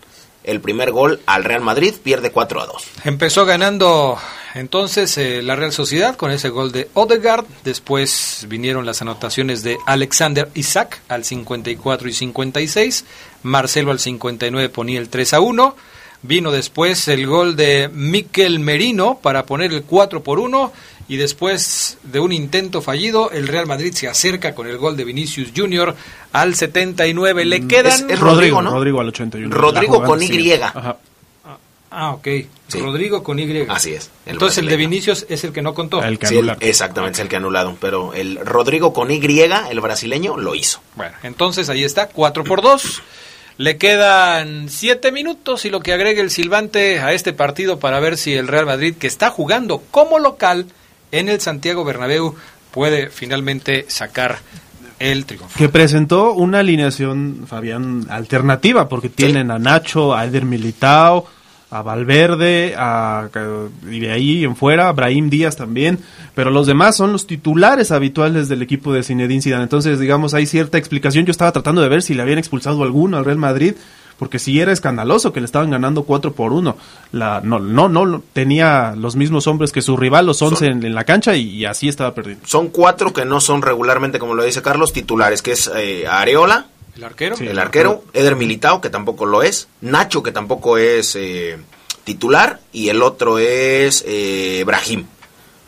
El 0.42 0.60
primer 0.60 0.90
gol 0.90 1.20
al 1.26 1.44
Real 1.44 1.62
Madrid 1.62 1.94
pierde 2.02 2.30
4 2.30 2.60
a 2.60 2.66
2. 2.66 2.84
Empezó 3.04 3.46
ganando 3.46 4.18
entonces 4.54 5.18
eh, 5.18 5.42
la 5.42 5.56
Real 5.56 5.72
Sociedad 5.72 6.16
con 6.16 6.30
ese 6.30 6.48
gol 6.48 6.70
de 6.70 6.88
Odegaard, 6.94 7.44
después 7.64 8.46
vinieron 8.48 8.86
las 8.86 9.02
anotaciones 9.02 9.64
de 9.64 9.78
Alexander 9.84 10.48
Isaac 10.54 11.02
al 11.08 11.24
54 11.24 12.08
y 12.08 12.12
56, 12.12 13.04
Marcelo 13.44 13.92
al 13.92 14.00
59 14.00 14.68
ponía 14.68 14.98
el 14.98 15.08
3 15.08 15.34
a 15.34 15.40
1, 15.40 15.76
vino 16.22 16.50
después 16.50 17.06
el 17.08 17.26
gol 17.26 17.54
de 17.56 17.88
Miquel 17.92 18.58
Merino 18.58 19.18
para 19.22 19.46
poner 19.46 19.72
el 19.72 19.84
4 19.84 20.22
por 20.22 20.38
1 20.40 20.72
y 21.06 21.16
después 21.18 21.98
de 22.02 22.18
un 22.18 22.32
intento 22.32 22.80
fallido, 22.80 23.30
el 23.30 23.46
Real 23.46 23.66
Madrid 23.66 23.92
se 23.92 24.08
acerca 24.08 24.54
con 24.54 24.66
el 24.66 24.78
gol 24.78 24.96
de 24.96 25.04
Vinicius 25.04 25.50
Junior 25.54 25.94
al 26.32 26.54
79. 26.54 27.44
Le 27.44 27.66
quedan... 27.66 27.92
Es- 27.92 28.06
es 28.08 28.18
Rodrigo, 28.20 28.62
¿no? 28.62 28.70
Rodrigo 28.70 29.00
al 29.00 29.08
81. 29.08 29.54
Rodrigo 29.54 30.02
con 30.02 30.22
Y. 30.22 30.52
Ajá. 30.52 30.96
Ah, 31.96 32.10
ok. 32.12 32.26
Sí. 32.66 32.80
Rodrigo 32.80 33.22
con 33.22 33.38
Y. 33.38 33.66
Así 33.68 33.92
es, 33.92 34.10
el 34.26 34.32
Entonces 34.32 34.58
el 34.58 34.66
de. 34.68 34.76
Vinicius 34.76 35.26
es 35.28 35.44
el 35.44 35.52
que 35.52 35.62
no 35.62 35.74
contó. 35.74 36.02
El 36.02 36.18
que 36.18 36.26
Sí, 36.26 36.34
el- 36.34 36.38
anularon. 36.40 36.62
exactamente, 36.68 37.16
es 37.18 37.20
el 37.20 37.28
que 37.28 37.36
anularon. 37.36 37.76
Pero 37.80 38.14
el 38.14 38.36
Rodrigo 38.44 38.92
con 38.92 39.10
Y, 39.12 39.20
el 39.24 39.80
brasileño, 39.80 40.36
lo 40.36 40.54
hizo. 40.56 40.80
Bueno, 40.96 41.14
entonces 41.22 41.68
ahí 41.68 41.84
está, 41.84 42.08
4 42.08 42.42
por 42.42 42.62
2. 42.62 43.02
Le 43.56 43.76
quedan 43.76 44.68
7 44.68 45.12
minutos 45.12 45.64
y 45.64 45.70
lo 45.70 45.80
que 45.80 45.92
agregue 45.92 46.20
el 46.20 46.30
silbante 46.30 47.00
a 47.00 47.12
este 47.12 47.32
partido 47.32 47.78
para 47.78 48.00
ver 48.00 48.16
si 48.16 48.34
el 48.34 48.48
Real 48.48 48.66
Madrid, 48.66 48.96
que 48.98 49.06
está 49.06 49.30
jugando 49.30 49.82
como 49.90 50.18
local 50.18 50.66
en 51.12 51.28
el 51.28 51.40
Santiago 51.40 51.84
Bernabéu, 51.84 52.34
puede 52.72 53.10
finalmente 53.10 53.86
sacar 53.88 54.38
el 54.98 55.24
triunfo. 55.26 55.56
Que 55.56 55.68
presentó 55.68 56.32
una 56.32 56.58
alineación, 56.60 57.44
Fabián, 57.46 58.06
alternativa, 58.10 58.88
porque 58.88 59.08
tienen 59.08 59.52
a 59.52 59.58
Nacho, 59.58 60.14
a 60.14 60.24
Eder 60.24 60.44
Militao, 60.44 61.28
a 61.74 61.82
Valverde, 61.82 62.74
a, 62.78 63.28
y 63.90 63.98
de 63.98 64.12
ahí 64.12 64.44
en 64.44 64.54
fuera, 64.54 64.88
a 64.88 64.92
Brahim 64.92 65.28
Díaz 65.28 65.56
también, 65.56 65.98
pero 66.32 66.50
los 66.50 66.68
demás 66.68 66.96
son 66.96 67.10
los 67.10 67.26
titulares 67.26 67.90
habituales 67.90 68.48
del 68.48 68.62
equipo 68.62 68.92
de 68.92 69.02
Zinedine 69.02 69.42
Zidane. 69.42 69.64
Entonces, 69.64 69.98
digamos, 69.98 70.34
hay 70.34 70.46
cierta 70.46 70.78
explicación. 70.78 71.26
Yo 71.26 71.32
estaba 71.32 71.50
tratando 71.50 71.82
de 71.82 71.88
ver 71.88 72.02
si 72.02 72.14
le 72.14 72.22
habían 72.22 72.38
expulsado 72.38 72.84
alguno 72.84 73.16
al 73.16 73.24
Real 73.24 73.38
Madrid, 73.38 73.74
porque 74.20 74.38
si 74.38 74.60
era 74.60 74.70
escandaloso 74.70 75.32
que 75.32 75.40
le 75.40 75.46
estaban 75.46 75.70
ganando 75.70 76.04
4 76.04 76.32
por 76.34 76.52
1. 76.52 76.76
La, 77.10 77.40
no, 77.42 77.58
no, 77.58 77.88
no, 77.88 78.22
tenía 78.32 78.94
los 78.96 79.16
mismos 79.16 79.48
hombres 79.48 79.72
que 79.72 79.82
su 79.82 79.96
rival, 79.96 80.26
los 80.26 80.40
11 80.42 80.66
en, 80.66 80.84
en 80.84 80.94
la 80.94 81.02
cancha, 81.02 81.34
y, 81.34 81.48
y 81.48 81.64
así 81.64 81.88
estaba 81.88 82.14
perdiendo. 82.14 82.46
Son 82.46 82.68
cuatro 82.68 83.12
que 83.12 83.24
no 83.24 83.40
son 83.40 83.62
regularmente, 83.62 84.20
como 84.20 84.34
lo 84.34 84.44
dice 84.44 84.62
Carlos, 84.62 84.92
titulares, 84.92 85.42
que 85.42 85.50
es 85.50 85.68
eh, 85.74 86.06
Areola, 86.06 86.66
¿El 86.96 87.04
arquero? 87.04 87.36
Sí. 87.36 87.46
el 87.46 87.58
arquero, 87.58 88.04
Eder 88.12 88.36
Militao, 88.36 88.80
que 88.80 88.90
tampoco 88.90 89.26
lo 89.26 89.42
es, 89.42 89.68
Nacho, 89.80 90.22
que 90.22 90.32
tampoco 90.32 90.78
es 90.78 91.16
eh, 91.16 91.58
titular, 92.04 92.60
y 92.72 92.88
el 92.88 93.02
otro 93.02 93.38
es 93.38 94.04
eh, 94.06 94.62
Brahim. 94.64 95.06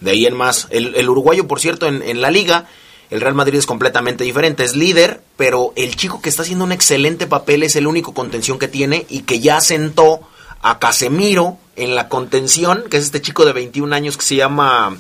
De 0.00 0.10
ahí 0.10 0.26
en 0.26 0.36
más, 0.36 0.68
el, 0.70 0.94
el 0.94 1.08
uruguayo, 1.08 1.48
por 1.48 1.60
cierto, 1.60 1.86
en, 1.86 2.02
en 2.02 2.20
la 2.20 2.30
liga, 2.30 2.66
el 3.10 3.20
Real 3.20 3.34
Madrid 3.34 3.58
es 3.58 3.66
completamente 3.66 4.24
diferente, 4.24 4.64
es 4.64 4.76
líder, 4.76 5.20
pero 5.36 5.72
el 5.76 5.96
chico 5.96 6.20
que 6.20 6.28
está 6.28 6.42
haciendo 6.42 6.64
un 6.64 6.72
excelente 6.72 7.26
papel 7.26 7.62
es 7.62 7.76
el 7.76 7.86
único 7.86 8.14
contención 8.14 8.58
que 8.58 8.68
tiene 8.68 9.06
y 9.08 9.20
que 9.20 9.40
ya 9.40 9.60
sentó 9.60 10.20
a 10.62 10.78
Casemiro 10.78 11.58
en 11.76 11.94
la 11.94 12.08
contención, 12.08 12.84
que 12.90 12.96
es 12.96 13.04
este 13.04 13.20
chico 13.20 13.44
de 13.44 13.52
21 13.52 13.94
años 13.94 14.16
que 14.16 14.24
se 14.24 14.36
llama 14.36 14.96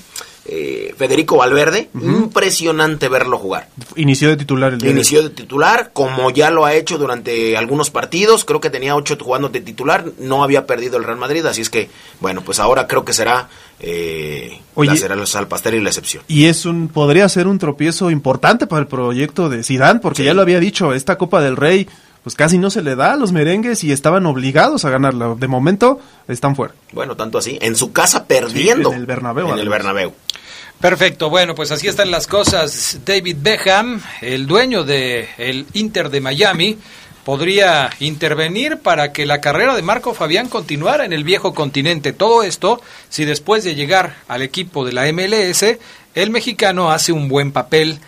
eh, 0.48 0.94
Federico 0.96 1.36
Valverde. 1.36 1.88
Impresionante 1.94 3.08
verlo 3.08 3.38
jugar. 3.38 3.68
Inició 3.96 4.28
de 4.28 4.36
titular 4.36 4.72
el 4.72 4.78
día. 4.78 4.90
Inició 4.90 5.22
de 5.22 5.30
titular, 5.30 5.90
como 5.92 6.30
ya 6.30 6.50
lo 6.50 6.64
ha 6.64 6.74
hecho 6.74 6.98
durante 6.98 7.56
algunos 7.56 7.90
partidos. 7.90 8.44
Creo 8.44 8.60
que 8.60 8.70
tenía 8.70 8.94
ocho 8.94 9.16
jugando 9.20 9.48
de 9.48 9.60
titular. 9.60 10.04
No 10.18 10.44
había 10.44 10.66
perdido 10.66 10.96
el 10.98 11.04
Real 11.04 11.18
Madrid, 11.18 11.44
así 11.46 11.62
es 11.62 11.70
que, 11.70 11.90
bueno, 12.20 12.42
pues 12.42 12.60
ahora 12.60 12.86
creo 12.86 13.04
que 13.04 13.12
será 13.12 13.48
eh, 13.80 14.60
Oye. 14.74 14.90
la, 14.90 14.96
será 14.96 15.14
el 15.14 15.26
salpastel 15.26 15.74
y 15.74 15.80
la 15.80 15.90
excepción. 15.90 16.22
Y 16.28 16.46
es 16.46 16.64
un 16.64 16.88
podría 16.88 17.28
ser 17.28 17.46
un 17.46 17.58
tropiezo 17.58 18.10
importante 18.10 18.66
para 18.66 18.80
el 18.80 18.86
proyecto 18.86 19.48
de 19.48 19.62
Zidane, 19.62 20.00
porque 20.00 20.24
ya 20.24 20.34
lo 20.34 20.42
había 20.42 20.60
dicho, 20.60 20.94
esta 20.94 21.18
Copa 21.18 21.40
del 21.40 21.56
Rey 21.56 21.88
pues 22.26 22.34
casi 22.34 22.58
no 22.58 22.70
se 22.70 22.82
le 22.82 22.96
da 22.96 23.12
a 23.12 23.16
los 23.16 23.30
merengues 23.30 23.84
y 23.84 23.92
estaban 23.92 24.26
obligados 24.26 24.84
a 24.84 24.90
ganarla. 24.90 25.36
De 25.36 25.46
momento 25.46 26.00
están 26.26 26.56
fuera. 26.56 26.74
Bueno, 26.90 27.14
tanto 27.14 27.38
así. 27.38 27.56
En 27.62 27.76
su 27.76 27.92
casa 27.92 28.24
perdiendo. 28.24 28.92
en 28.92 28.98
el 28.98 29.06
Bernabéu, 29.06 29.52
En 29.52 29.60
el. 29.60 29.68
Bernabéu. 29.68 30.12
Perfecto, 30.80 31.30
bueno, 31.30 31.54
pues 31.54 31.70
así 31.70 31.88
están 31.88 32.10
las 32.10 32.26
cosas. 32.26 33.00
David 33.04 33.36
Beckham, 33.40 34.02
el 34.20 34.46
dueño 34.46 34.84
de 34.84 35.28
el 35.38 35.66
Inter 35.72 36.10
de 36.10 36.20
Miami, 36.20 36.78
podría 37.24 37.90
intervenir 37.98 38.78
para 38.78 39.10
que 39.10 39.26
la 39.26 39.40
carrera 39.40 39.74
de 39.74 39.82
Marco 39.82 40.14
Fabián 40.14 40.48
continuara 40.48 41.06
en 41.06 41.14
el 41.14 41.24
viejo 41.24 41.54
continente. 41.54 42.12
Todo 42.12 42.42
esto 42.42 42.80
si 43.08 43.24
después 43.24 43.64
de 43.64 43.74
llegar 43.74 44.16
al 44.28 44.42
equipo 44.42 44.84
de 44.84 44.92
la 44.92 45.10
MLS, 45.12 45.64
el 46.14 46.30
mexicano 46.30 46.92
hace 46.92 47.10
un 47.10 47.28
buen 47.28 47.52
papel, 47.52 47.98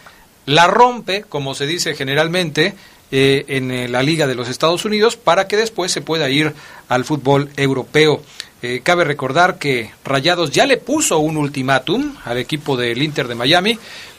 la 0.47 0.67
rompe, 0.67 1.25
como 1.29 1.55
se 1.55 1.67
dice 1.67 1.95
generalmente, 1.95 2.75
eh, 3.11 3.47
en 3.49 3.71
eh, 3.71 3.89
la 3.89 4.03
Liga 4.03 4.27
de 4.27 4.35
los 4.35 4.51
Estados 4.51 4.85
Unidos 4.85 5.17
para 5.17 5.49
que 5.49 5.57
después 5.57 5.91
se 5.91 6.03
pueda 6.03 6.29
ir 6.29 6.55
al 6.89 7.07
fútbol 7.07 7.51
europeo. 7.57 8.23
Eh, 8.63 8.81
cabe 8.83 9.05
recordar 9.05 9.59
que 9.59 9.93
Rayados 10.05 10.51
ya 10.51 10.67
le 10.67 10.79
puso 10.79 11.19
un 11.19 11.37
ultimátum 11.37 12.17
al 12.25 12.39
equipo 12.39 12.77
del 12.77 13.03
Inter 13.03 13.29
de 13.29 13.35
Miami 13.35 13.79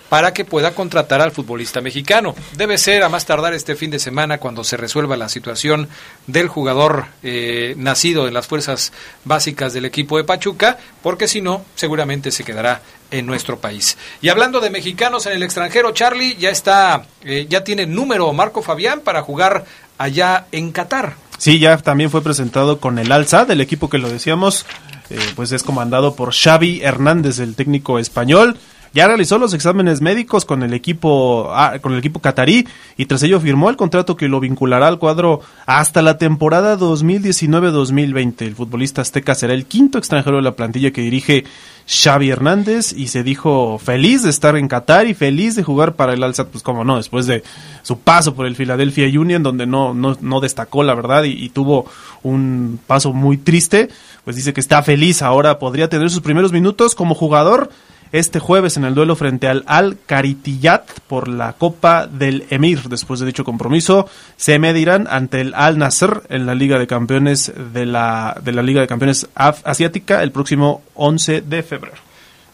para 0.10 0.34
que 0.34 0.44
pueda 0.44 0.74
contratar 0.74 1.22
al 1.22 1.32
futbolista 1.32 1.82
mexicano. 1.82 2.36
Debe 2.58 2.78
ser 2.78 3.04
a 3.04 3.10
más 3.10 3.26
tardar 3.26 3.54
este 3.54 3.76
fin 3.76 3.92
de 3.92 4.00
semana 4.00 4.40
cuando 4.40 4.64
se 4.64 4.76
resuelva 4.76 5.16
la 5.16 5.30
situación 5.30 5.88
del 6.28 6.48
jugador 6.48 7.06
eh, 7.24 7.76
nacido 7.78 8.28
en 8.28 8.34
las 8.34 8.48
fuerzas 8.48 8.92
básicas 9.24 9.74
del 9.74 9.86
equipo 9.86 10.18
de 10.18 10.24
Pachuca, 10.24 10.78
porque 11.04 11.28
si 11.28 11.42
no, 11.42 11.64
seguramente 11.76 12.32
se 12.32 12.44
quedará 12.44 12.82
en 13.12 13.26
nuestro 13.26 13.60
país. 13.60 13.98
Y 14.22 14.30
hablando 14.30 14.60
de 14.60 14.70
mexicanos 14.70 15.26
en 15.28 15.34
el 15.34 15.44
extranjero, 15.44 15.92
Charlie 15.92 16.36
ya 16.38 16.50
está, 16.50 17.06
eh, 17.24 17.46
ya 17.48 17.64
tiene 17.64 17.86
número 17.86 18.32
Marco 18.34 18.62
Fabián 18.62 19.02
para 19.02 19.22
jugar 19.22 19.66
allá 19.98 20.48
en 20.52 20.72
Qatar. 20.72 21.29
Sí, 21.40 21.58
ya 21.58 21.78
también 21.78 22.12
fue 22.12 22.22
presentado 22.22 22.82
con 22.82 23.00
el 23.00 23.14
Alza, 23.14 23.46
del 23.46 23.62
equipo 23.62 23.90
que 23.90 23.98
lo 23.98 24.10
decíamos, 24.10 24.66
eh, 25.10 25.18
pues 25.38 25.54
es 25.54 25.64
comandado 25.64 26.14
por 26.14 26.34
Xavi 26.34 26.82
Hernández, 26.84 27.40
el 27.40 27.56
técnico 27.56 27.98
español. 27.98 28.58
Ya 28.94 29.08
realizó 29.08 29.38
los 29.38 29.54
exámenes 29.54 30.02
médicos 30.02 30.46
con 30.46 30.64
el 30.64 30.74
equipo 30.74 31.50
ah, 31.52 31.78
con 31.80 31.94
el 31.94 32.00
equipo 32.00 32.22
catarí 32.22 32.68
y 32.98 33.06
tras 33.06 33.22
ello 33.22 33.40
firmó 33.40 33.70
el 33.70 33.78
contrato 33.78 34.16
que 34.16 34.28
lo 34.28 34.40
vinculará 34.40 34.88
al 34.88 34.98
cuadro 34.98 35.42
hasta 35.68 36.02
la 36.02 36.18
temporada 36.18 36.78
2019-2020. 36.78 38.42
El 38.42 38.56
futbolista 38.56 39.02
azteca 39.02 39.36
será 39.36 39.54
el 39.54 39.66
quinto 39.66 40.00
extranjero 40.00 40.38
de 40.38 40.42
la 40.42 40.56
plantilla 40.56 40.92
que 40.92 41.02
dirige 41.02 41.44
Xavi 41.88 42.30
Hernández 42.30 42.94
y 42.94 43.08
se 43.08 43.24
dijo 43.24 43.78
feliz 43.78 44.24
de 44.24 44.30
estar 44.30 44.56
en 44.56 44.68
Qatar 44.68 45.08
y 45.08 45.14
feliz 45.14 45.56
de 45.56 45.64
jugar 45.64 45.96
para 45.96 46.14
el 46.14 46.24
Alza, 46.24 46.48
pues 46.48 46.64
como 46.64 46.84
no, 46.84 46.98
después 46.98 47.28
de 47.28 47.44
su 47.84 48.00
paso 48.00 48.34
por 48.34 48.46
el 48.46 48.56
Philadelphia 48.56 49.08
Union 49.08 49.44
donde 49.44 49.66
no, 49.66 49.94
no, 49.94 50.18
no 50.20 50.40
destacó 50.40 50.84
la 50.84 50.96
verdad 50.96 51.24
y, 51.24 51.32
y 51.32 51.50
tuvo 51.50 51.86
un 52.24 52.80
paso 52.86 53.14
muy 53.14 53.38
triste, 53.38 53.90
pues 54.24 54.36
dice 54.36 54.54
que 54.54 54.62
está 54.62 54.82
feliz 54.84 55.22
ahora, 55.22 55.60
podría 55.60 55.90
tener 55.90 56.10
sus 56.10 56.22
primeros 56.22 56.52
minutos 56.52 56.96
como 56.96 57.16
jugador 57.16 57.70
este 58.12 58.40
jueves 58.40 58.76
en 58.78 58.86
el 58.86 58.96
duelo 58.96 59.16
frente 59.16 59.48
al 59.48 59.64
Al 59.68 59.98
Karitiyat 60.06 60.90
por 61.08 61.28
la 61.28 61.54
Copa 61.54 62.08
del 62.08 62.46
Emir. 62.50 62.84
Después 62.90 63.20
de 63.20 63.26
dicho 63.28 63.44
compromiso, 63.44 64.10
se 64.38 64.58
medirán 64.60 65.08
ante 65.10 65.42
el 65.42 65.54
Al 65.54 65.78
Nasser 65.78 66.24
en 66.30 66.46
la 66.46 66.56
Liga 66.56 66.80
de 66.80 66.88
Campeones 66.88 67.52
de 67.74 67.86
la, 67.86 68.36
de 68.44 68.52
la 68.52 68.62
Liga 68.64 68.82
de 68.82 68.88
Campeones 68.88 69.28
Af- 69.36 69.62
Asiática 69.64 70.24
el 70.24 70.32
próximo 70.32 70.82
11 70.96 71.42
de 71.42 71.64
febrero. 71.64 71.98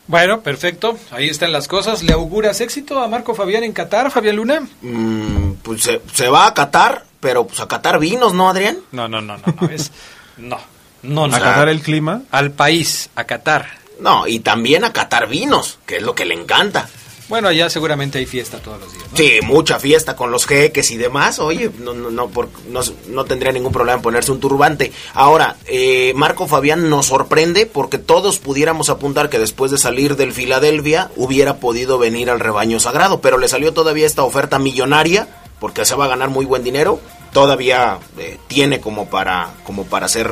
Bueno, 0.08 0.42
perfecto, 0.42 1.00
ahí 1.12 1.30
están 1.30 1.52
las 1.52 1.68
cosas. 1.68 2.04
¿Le 2.04 2.14
auguras 2.14 2.62
éxito 2.62 3.00
a 3.02 3.08
Marco 3.08 3.34
Fabián 3.34 3.64
en 3.64 3.74
Qatar, 3.74 4.12
Fabián 4.12 4.36
Luna? 4.36 4.62
Mm, 4.84 5.54
pues 5.64 5.82
se, 5.82 6.00
se 6.14 6.28
va 6.30 6.46
a 6.46 6.54
Qatar, 6.54 7.06
pero 7.20 7.48
pues 7.48 7.60
a 7.60 7.68
Qatar 7.68 7.98
vinos, 7.98 8.34
¿no, 8.36 8.48
Adrián? 8.48 8.78
No, 8.92 9.08
no, 9.08 9.20
no, 9.22 9.36
no, 9.38 9.44
no, 9.60 9.68
es, 9.70 9.92
no, 10.38 10.58
no, 11.02 11.28
no. 11.28 11.36
A 11.36 11.40
Qatar 11.40 11.70
el 11.70 11.82
clima. 11.82 12.22
Al 12.30 12.52
país, 12.52 13.10
a 13.16 13.24
Qatar. 13.24 13.66
No, 14.00 14.28
y 14.28 14.40
también 14.40 14.84
a 14.84 14.92
Qatar 14.94 15.28
vinos, 15.28 15.80
que 15.86 15.98
es 15.98 16.04
lo 16.04 16.16
que 16.16 16.26
le 16.26 16.34
encanta. 16.34 16.90
Bueno, 17.28 17.48
allá 17.48 17.72
seguramente 17.72 18.20
hay 18.20 18.28
fiesta 18.28 18.60
todos 18.60 18.80
los 18.80 18.94
días. 18.94 19.06
¿no? 19.10 19.18
Sí, 19.18 19.40
mucha 19.42 19.80
fiesta 19.80 20.16
con 20.16 20.30
los 20.30 20.46
jeques 20.46 20.92
y 20.92 20.98
demás. 20.98 21.40
Oye, 21.40 21.72
no, 21.80 21.94
no, 21.96 22.12
no, 22.12 22.28
por- 22.28 22.50
no, 22.70 22.82
no 23.08 23.26
tendría 23.26 23.52
ningún 23.52 23.72
problema 23.74 23.96
en 23.98 24.04
ponerse 24.04 24.32
un 24.32 24.40
turbante. 24.40 24.92
Ahora, 25.16 25.56
eh, 25.66 26.14
Marco 26.16 26.46
Fabián 26.48 26.88
nos 26.88 27.08
sorprende 27.08 27.66
porque 27.66 27.98
todos 27.98 28.38
pudiéramos 28.38 28.90
apuntar 28.90 29.30
que 29.32 29.40
después 29.40 29.72
de 29.72 29.80
salir 29.80 30.18
del 30.18 30.34
Filadelfia 30.34 31.10
hubiera 31.16 31.56
podido 31.58 31.98
venir 31.98 32.30
al 32.30 32.40
rebaño 32.40 32.80
sagrado, 32.80 33.22
pero 33.22 33.40
le 33.40 33.48
salió 33.48 33.74
todavía 33.74 34.06
esta 34.06 34.22
oferta 34.24 34.60
millonaria 34.60 35.28
porque 35.60 35.84
se 35.86 35.96
va 35.96 36.06
a 36.06 36.10
ganar 36.10 36.30
muy 36.30 36.46
buen 36.46 36.64
dinero. 36.64 37.00
Todavía 37.34 37.98
eh, 38.20 38.38
tiene 38.48 38.80
como 38.80 39.10
para, 39.10 39.50
como 39.64 39.86
para 39.86 40.06
hacer 40.06 40.32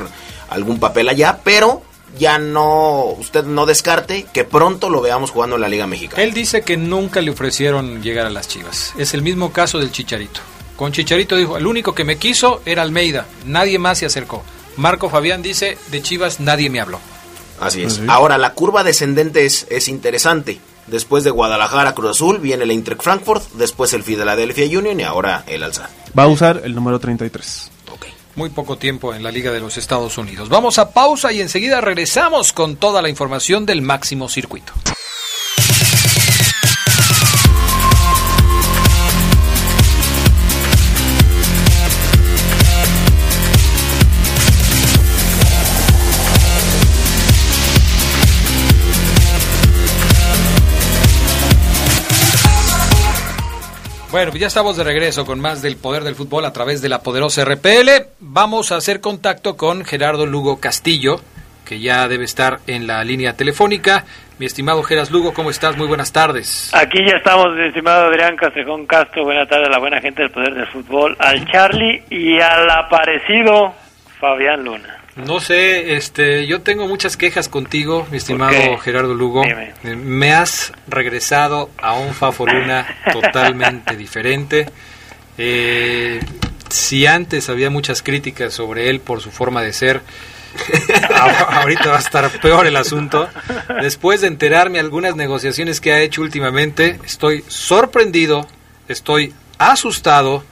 algún 0.49 0.79
papel 0.79 1.09
allá, 1.09 1.39
pero 1.43 1.81
ya 2.17 2.39
no, 2.39 3.05
usted 3.17 3.43
no 3.45 3.65
descarte 3.65 4.25
que 4.33 4.43
pronto 4.43 4.89
lo 4.89 5.01
veamos 5.01 5.31
jugando 5.31 5.55
en 5.55 5.61
la 5.61 5.69
Liga 5.69 5.87
Mexicana. 5.87 6.21
Él 6.23 6.33
dice 6.33 6.61
que 6.61 6.77
nunca 6.77 7.21
le 7.21 7.31
ofrecieron 7.31 8.01
llegar 8.01 8.25
a 8.25 8.29
las 8.29 8.47
Chivas. 8.47 8.93
Es 8.97 9.13
el 9.13 9.21
mismo 9.21 9.51
caso 9.51 9.79
del 9.79 9.91
Chicharito. 9.91 10.41
Con 10.75 10.91
Chicharito 10.91 11.35
dijo, 11.35 11.57
el 11.57 11.67
único 11.67 11.93
que 11.93 12.03
me 12.03 12.17
quiso 12.17 12.61
era 12.65 12.81
Almeida, 12.81 13.27
nadie 13.45 13.79
más 13.79 13.99
se 13.99 14.05
acercó. 14.05 14.43
Marco 14.75 15.09
Fabián 15.09 15.41
dice, 15.41 15.77
de 15.91 16.01
Chivas 16.01 16.39
nadie 16.39 16.69
me 16.69 16.79
habló. 16.79 16.99
Así 17.59 17.83
es. 17.83 18.01
Ahora, 18.07 18.37
la 18.37 18.53
curva 18.53 18.83
descendente 18.83 19.45
es, 19.45 19.67
es 19.69 19.87
interesante. 19.87 20.59
Después 20.87 21.23
de 21.23 21.29
Guadalajara, 21.29 21.93
Cruz 21.93 22.11
Azul, 22.11 22.39
viene 22.39 22.63
el 22.63 22.71
Eintracht 22.71 23.01
Frankfurt, 23.01 23.43
después 23.53 23.93
el 23.93 24.03
Philadelphia 24.03 24.77
Union 24.77 24.99
y 24.99 25.03
ahora 25.03 25.43
el 25.47 25.63
Alza. 25.63 25.89
Va 26.17 26.23
a 26.23 26.27
usar 26.27 26.61
el 26.65 26.75
número 26.75 26.99
33. 26.99 27.71
Muy 28.35 28.49
poco 28.49 28.77
tiempo 28.77 29.13
en 29.13 29.21
la 29.21 29.31
Liga 29.31 29.51
de 29.51 29.59
los 29.59 29.77
Estados 29.77 30.17
Unidos. 30.17 30.49
Vamos 30.49 30.79
a 30.79 30.91
pausa 30.91 31.31
y 31.31 31.41
enseguida 31.41 31.81
regresamos 31.81 32.51
con 32.51 32.77
toda 32.77 33.01
la 33.01 33.09
información 33.09 33.65
del 33.65 33.81
máximo 33.81 34.27
circuito. 34.27 34.73
Bueno, 54.13 54.29
pues 54.29 54.41
ya 54.41 54.47
estamos 54.47 54.77
de 54.77 54.83
regreso 54.83 55.25
con 55.25 55.39
más 55.39 55.63
del 55.63 55.75
poder 55.75 56.03
del 56.03 56.13
fútbol 56.13 56.45
a 56.45 56.53
través 56.53 56.83
de 56.83 56.87
la 56.87 57.01
poderosa 57.01 57.43
RPL. 57.45 57.89
Vamos 58.19 58.71
a 58.71 58.75
hacer 58.75 59.01
contacto 59.01 59.57
con 59.57 59.83
Gerardo 59.83 60.27
Lugo 60.27 60.61
Castillo, 60.61 61.15
que 61.65 61.79
ya 61.79 62.07
debe 62.07 62.23
estar 62.23 62.59
en 62.67 62.85
la 62.85 63.03
línea 63.03 63.35
telefónica. 63.35 64.05
Mi 64.37 64.45
estimado 64.45 64.83
Geras 64.83 65.09
Lugo, 65.09 65.33
¿cómo 65.33 65.49
estás? 65.49 65.77
Muy 65.77 65.87
buenas 65.87 66.13
tardes. 66.13 66.71
Aquí 66.75 66.99
ya 67.03 67.17
estamos, 67.17 67.55
mi 67.55 67.65
estimado 67.65 68.05
Adrián 68.05 68.35
Castrejón 68.35 68.85
Castro. 68.85 69.23
Buenas 69.23 69.49
tardes 69.49 69.69
a 69.69 69.71
la 69.71 69.79
buena 69.79 69.99
gente 69.99 70.21
del 70.21 70.29
poder 70.29 70.53
del 70.53 70.67
fútbol, 70.67 71.17
al 71.17 71.43
Charlie 71.49 72.03
y 72.11 72.39
al 72.39 72.69
aparecido 72.69 73.73
Fabián 74.19 74.63
Luna. 74.63 75.02
No 75.15 75.39
sé, 75.39 75.95
este, 75.95 76.47
yo 76.47 76.61
tengo 76.61 76.87
muchas 76.87 77.17
quejas 77.17 77.47
contigo, 77.47 78.07
mi 78.09 78.17
estimado 78.17 78.77
Gerardo 78.79 79.13
Lugo. 79.13 79.43
Dime. 79.43 79.73
Eh, 79.83 79.95
Me 79.95 80.33
has 80.33 80.73
regresado 80.87 81.69
a 81.77 81.93
un 81.93 82.13
Fafo 82.15 82.47
Luna 82.47 82.87
totalmente 83.13 83.95
diferente. 83.95 84.67
Eh, 85.37 86.19
si 86.69 87.05
antes 87.05 87.49
había 87.49 87.69
muchas 87.69 88.01
críticas 88.01 88.53
sobre 88.55 88.89
él 88.89 88.99
por 89.01 89.21
su 89.21 89.29
forma 89.29 89.61
de 89.61 89.73
ser, 89.73 90.01
ahorita 91.49 91.89
va 91.89 91.97
a 91.97 91.99
estar 91.99 92.29
peor 92.41 92.65
el 92.65 92.75
asunto. 92.75 93.29
Después 93.81 94.21
de 94.21 94.27
enterarme 94.27 94.79
algunas 94.79 95.15
negociaciones 95.15 95.79
que 95.79 95.93
ha 95.93 95.99
hecho 96.01 96.21
últimamente, 96.23 96.99
estoy 97.05 97.43
sorprendido, 97.47 98.47
estoy 98.87 99.31
asustado, 99.59 100.43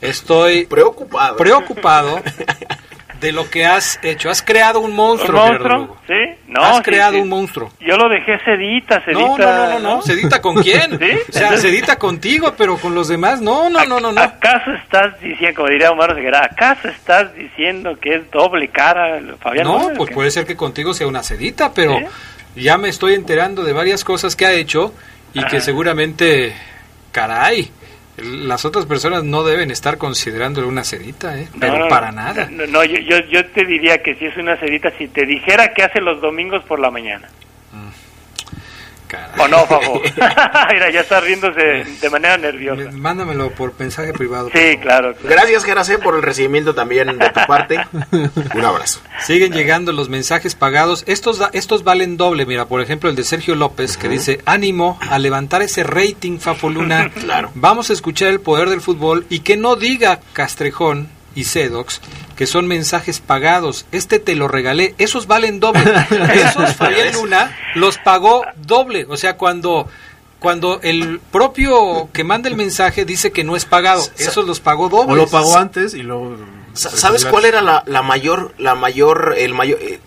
estoy 0.00 0.66
Preocupado. 0.66 1.36
preocupado 1.36 2.20
de 3.20 3.32
lo 3.32 3.50
que 3.50 3.66
has 3.66 3.98
hecho. 4.02 4.30
Has 4.30 4.42
creado 4.42 4.80
un 4.80 4.94
monstruo, 4.94 5.42
¿Un 5.42 5.48
monstruo? 5.48 5.96
¿Sí? 6.06 6.14
No, 6.46 6.62
has 6.62 6.76
sí, 6.76 6.82
creado 6.82 7.14
sí. 7.14 7.20
un 7.20 7.28
monstruo. 7.28 7.72
Yo 7.80 7.96
lo 7.96 8.08
dejé 8.08 8.38
sedita, 8.44 9.04
sedita. 9.04 9.20
No, 9.20 9.36
no, 9.36 9.56
no, 9.56 9.68
no, 9.68 9.96
no. 9.96 10.02
¿Sedita 10.02 10.40
con 10.40 10.56
quién? 10.62 10.98
¿Sí? 10.98 11.18
O 11.28 11.32
sea, 11.32 11.56
sedita 11.56 11.96
contigo, 11.96 12.54
pero 12.56 12.76
con 12.76 12.94
los 12.94 13.08
demás. 13.08 13.40
No, 13.40 13.68
no, 13.68 13.84
no, 13.84 14.00
no, 14.00 14.12
no. 14.12 14.20
¿Acaso 14.20 14.72
estás 14.72 15.20
diciendo, 15.20 15.56
como 15.56 15.68
diría 15.68 15.90
Omar 15.90 16.14
Ceguera, 16.14 16.44
acaso 16.44 16.88
estás 16.88 17.34
diciendo 17.34 17.98
que 18.00 18.14
es 18.16 18.30
doble 18.30 18.68
cara 18.68 19.20
Fabián 19.40 19.66
No, 19.66 19.90
pues 19.96 20.10
puede 20.12 20.30
ser 20.30 20.46
que 20.46 20.56
contigo 20.56 20.94
sea 20.94 21.06
una 21.06 21.22
sedita, 21.22 21.72
pero 21.74 21.98
ya 22.54 22.78
me 22.78 22.88
estoy 22.88 23.14
enterando 23.14 23.62
de 23.64 23.72
varias 23.72 24.04
cosas 24.04 24.36
que 24.36 24.46
ha 24.46 24.52
hecho 24.52 24.94
y 25.32 25.40
que 25.40 25.56
Ajá. 25.56 25.60
seguramente, 25.60 26.54
caray, 27.12 27.70
las 28.22 28.64
otras 28.64 28.86
personas 28.86 29.24
no 29.24 29.44
deben 29.44 29.70
estar 29.70 29.98
considerándole 29.98 30.66
una 30.66 30.84
sedita, 30.84 31.38
¿eh? 31.38 31.48
Pero 31.58 31.78
no, 31.78 31.88
para 31.88 32.12
nada. 32.12 32.48
No, 32.50 32.66
no, 32.66 32.84
yo, 32.84 32.98
yo, 32.98 33.18
yo 33.30 33.46
te 33.46 33.64
diría 33.64 34.02
que 34.02 34.14
si 34.16 34.26
es 34.26 34.36
una 34.36 34.58
sedita, 34.58 34.90
si 34.98 35.08
te 35.08 35.24
dijera 35.24 35.72
que 35.72 35.82
hace 35.82 36.00
los 36.00 36.20
domingos 36.20 36.64
por 36.64 36.80
la 36.80 36.90
mañana. 36.90 37.28
Caray. 39.08 39.40
¿O 39.40 39.48
no, 39.48 39.66
Fafo? 39.66 40.00
Mira, 40.72 40.90
ya 40.92 41.00
está 41.00 41.20
riéndose 41.20 41.84
de 42.00 42.10
manera 42.10 42.36
nerviosa. 42.38 42.90
Mándamelo 42.92 43.50
por 43.50 43.72
mensaje 43.78 44.12
privado. 44.12 44.50
Sí, 44.52 44.76
claro. 44.80 45.14
claro. 45.14 45.16
Gracias, 45.24 45.64
Gerase, 45.64 45.98
por 45.98 46.14
el 46.14 46.22
recibimiento 46.22 46.74
también 46.74 47.08
de 47.18 47.30
tu 47.30 47.40
parte. 47.46 47.80
Un 48.54 48.64
abrazo. 48.64 49.00
Siguen 49.20 49.52
llegando 49.52 49.92
los 49.92 50.08
mensajes 50.08 50.54
pagados. 50.54 51.04
Estos, 51.06 51.38
da- 51.38 51.50
estos 51.52 51.84
valen 51.84 52.16
doble. 52.16 52.46
Mira, 52.46 52.66
por 52.66 52.80
ejemplo, 52.80 53.08
el 53.10 53.16
de 53.16 53.24
Sergio 53.24 53.54
López, 53.54 53.96
que 53.96 54.08
dice, 54.08 54.40
ánimo 54.44 54.98
a 55.10 55.18
levantar 55.18 55.62
ese 55.62 55.82
rating, 55.84 56.38
Fafo 56.38 56.68
Luna. 56.70 57.10
Claro. 57.18 57.50
Vamos 57.54 57.90
a 57.90 57.92
escuchar 57.94 58.28
el 58.28 58.40
poder 58.40 58.68
del 58.70 58.80
fútbol 58.80 59.26
y 59.28 59.40
que 59.40 59.56
no 59.56 59.76
diga 59.76 60.20
Castrejón 60.32 61.08
y 61.38 61.44
Sedox 61.44 62.00
que 62.36 62.46
son 62.46 62.66
mensajes 62.66 63.20
pagados. 63.20 63.86
Este 63.92 64.18
te 64.18 64.34
lo 64.36 64.46
regalé. 64.48 64.94
Esos 64.98 65.26
valen 65.26 65.58
doble. 65.60 65.82
Esos 66.34 66.74
Fabián 66.76 67.12
Luna 67.14 67.56
los 67.74 67.98
pagó 67.98 68.44
doble. 68.56 69.06
O 69.08 69.16
sea, 69.16 69.36
cuando... 69.36 69.88
Cuando 70.40 70.78
el 70.84 71.18
propio 71.32 72.10
que 72.12 72.22
manda 72.22 72.48
el 72.48 72.54
mensaje 72.54 73.04
dice 73.04 73.32
que 73.32 73.42
no 73.42 73.56
es 73.56 73.64
pagado, 73.64 74.06
esos 74.18 74.46
los 74.46 74.60
pagó 74.60 74.88
doble. 74.88 75.14
O 75.14 75.16
lo 75.16 75.26
pagó 75.26 75.56
antes 75.56 75.94
y 75.94 76.02
luego... 76.04 76.36
Sa- 76.74 76.90
¿Sabes 76.90 77.24
cuál 77.24 77.44
era 77.44 77.60
la, 77.60 77.82
la 77.86 78.02
mayor, 78.02 78.54
la 78.56 78.76
mayor, 78.76 79.34
el 79.36 79.52
mayor, 79.52 79.80
eh, 79.82 79.98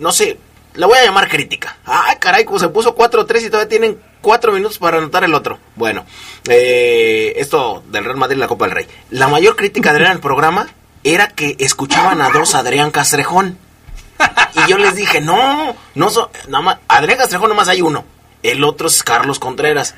no 0.00 0.12
sé, 0.12 0.38
la 0.74 0.86
voy 0.86 0.98
a 0.98 1.04
llamar 1.06 1.30
crítica. 1.30 1.78
Ay, 1.86 2.16
caray, 2.20 2.44
como 2.44 2.58
se 2.58 2.68
puso 2.68 2.94
4-3 2.94 3.40
y 3.40 3.46
todavía 3.46 3.68
tienen 3.70 3.98
4 4.20 4.52
minutos 4.52 4.78
para 4.78 4.98
anotar 4.98 5.24
el 5.24 5.34
otro. 5.34 5.58
Bueno, 5.76 6.04
eh, 6.48 7.34
esto 7.36 7.82
del 7.88 8.04
Real 8.04 8.16
Madrid, 8.16 8.38
la 8.38 8.48
Copa 8.48 8.66
del 8.66 8.74
Rey. 8.74 8.86
La 9.10 9.28
mayor 9.28 9.56
crítica 9.56 9.92
de 9.92 10.04
el 10.04 10.20
programa 10.20 10.68
era 11.04 11.28
que 11.28 11.56
escuchaban 11.58 12.20
a 12.20 12.30
dos 12.30 12.54
Adrián 12.54 12.90
Castrejón. 12.90 13.58
Y 14.54 14.70
yo 14.70 14.78
les 14.78 14.94
dije, 14.94 15.20
no, 15.20 15.76
no 15.94 16.10
so, 16.10 16.30
nada 16.48 16.62
más, 16.62 16.78
Adrián 16.88 17.18
Castrejón 17.18 17.50
nomás 17.50 17.68
hay 17.68 17.82
uno. 17.82 18.04
El 18.42 18.64
otro 18.64 18.88
es 18.88 19.02
Carlos 19.02 19.38
Contreras. 19.38 19.94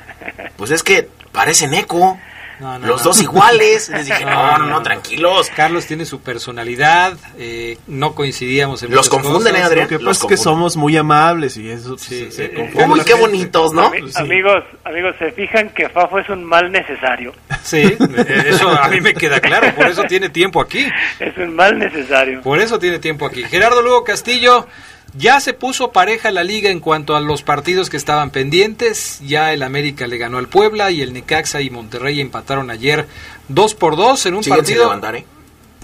Pues 0.57 0.71
es 0.71 0.83
que 0.83 1.09
parecen 1.33 1.75
eco. 1.75 2.19
No, 2.61 2.79
no, 2.79 2.87
los 2.87 2.99
no. 3.01 3.05
dos 3.05 3.23
iguales. 3.23 3.89
Les 3.89 4.07
dije, 4.07 4.25
no, 4.27 4.59
no, 4.59 4.67
no, 4.67 4.83
tranquilos. 4.83 5.51
Carlos 5.57 5.87
tiene 5.87 6.05
su 6.05 6.21
personalidad, 6.21 7.15
eh, 7.39 7.79
no 7.87 8.15
coincidíamos 8.15 8.83
en 8.83 8.91
Los 8.95 9.09
confunden, 9.09 9.55
cosas. 9.55 9.61
¿eh, 9.61 9.65
Adrián? 9.65 9.85
Lo 9.91 9.99
que 9.99 10.05
Los 10.05 10.19
pasa 10.19 10.27
es 10.35 10.39
que 10.39 10.43
somos 10.45 10.77
muy 10.77 10.97
amables 10.97 11.57
y 11.57 11.71
eso 11.71 11.91
pues, 11.91 12.03
Sí, 12.03 12.31
se 12.31 12.49
sí. 12.49 12.55
confunde 12.55 13.01
Uy, 13.01 13.01
qué 13.05 13.15
bonitos, 13.15 13.73
¿no? 13.73 13.91
Ami- 13.93 14.17
Amigos, 14.21 14.65
amigos, 14.85 15.15
se 15.19 15.33
fijan 15.33 15.71
que 15.71 15.89
Fafo 15.89 16.19
es 16.19 16.29
un 16.29 16.45
mal 16.45 16.71
necesario. 16.71 17.33
Sí, 17.63 17.79
eh, 17.79 18.45
eso 18.49 18.69
a 18.69 18.89
mí 18.89 19.01
me 19.01 19.15
queda 19.15 19.41
claro, 19.41 19.75
por 19.75 19.87
eso 19.87 20.05
tiene 20.05 20.29
tiempo 20.29 20.61
aquí. 20.61 20.87
Es 21.19 21.37
un 21.39 21.55
mal 21.57 21.79
necesario. 21.79 22.43
Por 22.43 22.59
eso 22.59 22.79
tiene 22.79 22.99
tiempo 22.99 23.27
aquí. 23.27 23.43
Gerardo 23.45 23.81
Lugo 23.83 24.05
Castillo, 24.05 24.67
ya 25.15 25.41
se 25.41 25.53
puso 25.53 25.93
pareja 25.93 26.31
la 26.31 26.45
liga 26.45 26.71
en 26.71 26.81
cuanto 26.81 27.17
a 27.17 27.21
los 27.21 27.43
partidos 27.43 27.91
que 27.91 27.97
estaban 27.97 28.31
pendientes. 28.31 29.21
Ya 29.27 29.53
el 29.53 29.63
América 29.63 30.07
le 30.07 30.19
ganó 30.19 30.39
al 30.39 30.49
Puebla 30.49 30.91
y 30.91 31.03
el 31.03 31.13
Necaxa 31.13 31.61
y 31.61 31.71
Monterrey 31.71 32.21
empataron 32.21 32.71
ayer 32.71 33.07
dos 33.49 33.75
por 33.75 33.97
dos 33.97 34.25
en 34.27 34.35
un 34.35 34.45
partido. 34.45 34.85
levantar, 34.85 35.17
¿eh? 35.17 35.27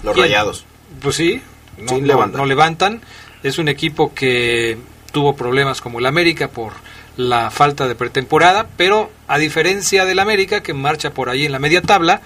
Los 0.03 0.13
¿Quién? 0.13 0.25
rayados. 0.27 0.65
Pues 1.01 1.15
sí, 1.15 1.41
no, 1.77 1.99
levantar. 1.99 2.39
no 2.39 2.45
levantan. 2.45 3.01
Es 3.43 3.57
un 3.57 3.67
equipo 3.67 4.13
que 4.13 4.77
tuvo 5.11 5.35
problemas 5.35 5.81
como 5.81 5.99
el 5.99 6.05
América 6.05 6.47
por 6.49 6.73
la 7.17 7.49
falta 7.49 7.87
de 7.87 7.95
pretemporada, 7.95 8.67
pero 8.77 9.11
a 9.27 9.37
diferencia 9.37 10.05
del 10.05 10.19
América 10.19 10.61
que 10.61 10.73
marcha 10.73 11.11
por 11.11 11.29
ahí 11.29 11.45
en 11.45 11.51
la 11.51 11.59
media 11.59 11.81
tabla, 11.81 12.21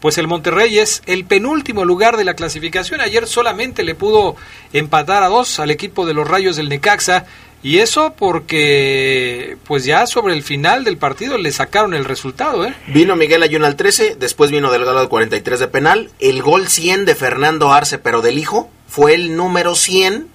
pues 0.00 0.18
el 0.18 0.26
Monterrey 0.28 0.78
es 0.78 1.02
el 1.06 1.24
penúltimo 1.24 1.84
lugar 1.84 2.16
de 2.16 2.24
la 2.24 2.34
clasificación. 2.34 3.00
Ayer 3.00 3.26
solamente 3.26 3.82
le 3.82 3.94
pudo 3.94 4.36
empatar 4.72 5.22
a 5.22 5.28
dos 5.28 5.58
al 5.60 5.70
equipo 5.70 6.06
de 6.06 6.14
los 6.14 6.26
Rayos 6.28 6.56
del 6.56 6.68
Necaxa. 6.68 7.26
Y 7.60 7.78
eso 7.78 8.14
porque, 8.16 9.56
pues 9.66 9.84
ya 9.84 10.06
sobre 10.06 10.34
el 10.34 10.42
final 10.44 10.84
del 10.84 10.96
partido 10.96 11.38
le 11.38 11.50
sacaron 11.50 11.92
el 11.94 12.04
resultado, 12.04 12.64
¿eh? 12.64 12.74
Vino 12.86 13.16
Miguel 13.16 13.42
Ayun 13.42 13.64
al 13.64 13.74
13, 13.76 14.16
después 14.18 14.50
vino 14.52 14.70
Delgado 14.70 14.98
al 15.00 15.08
43 15.08 15.58
de 15.58 15.66
penal. 15.68 16.10
El 16.20 16.40
gol 16.42 16.68
100 16.68 17.04
de 17.04 17.14
Fernando 17.16 17.72
Arce, 17.72 17.98
pero 17.98 18.22
del 18.22 18.38
hijo, 18.38 18.70
fue 18.86 19.14
el 19.14 19.36
número 19.36 19.74
100 19.74 20.28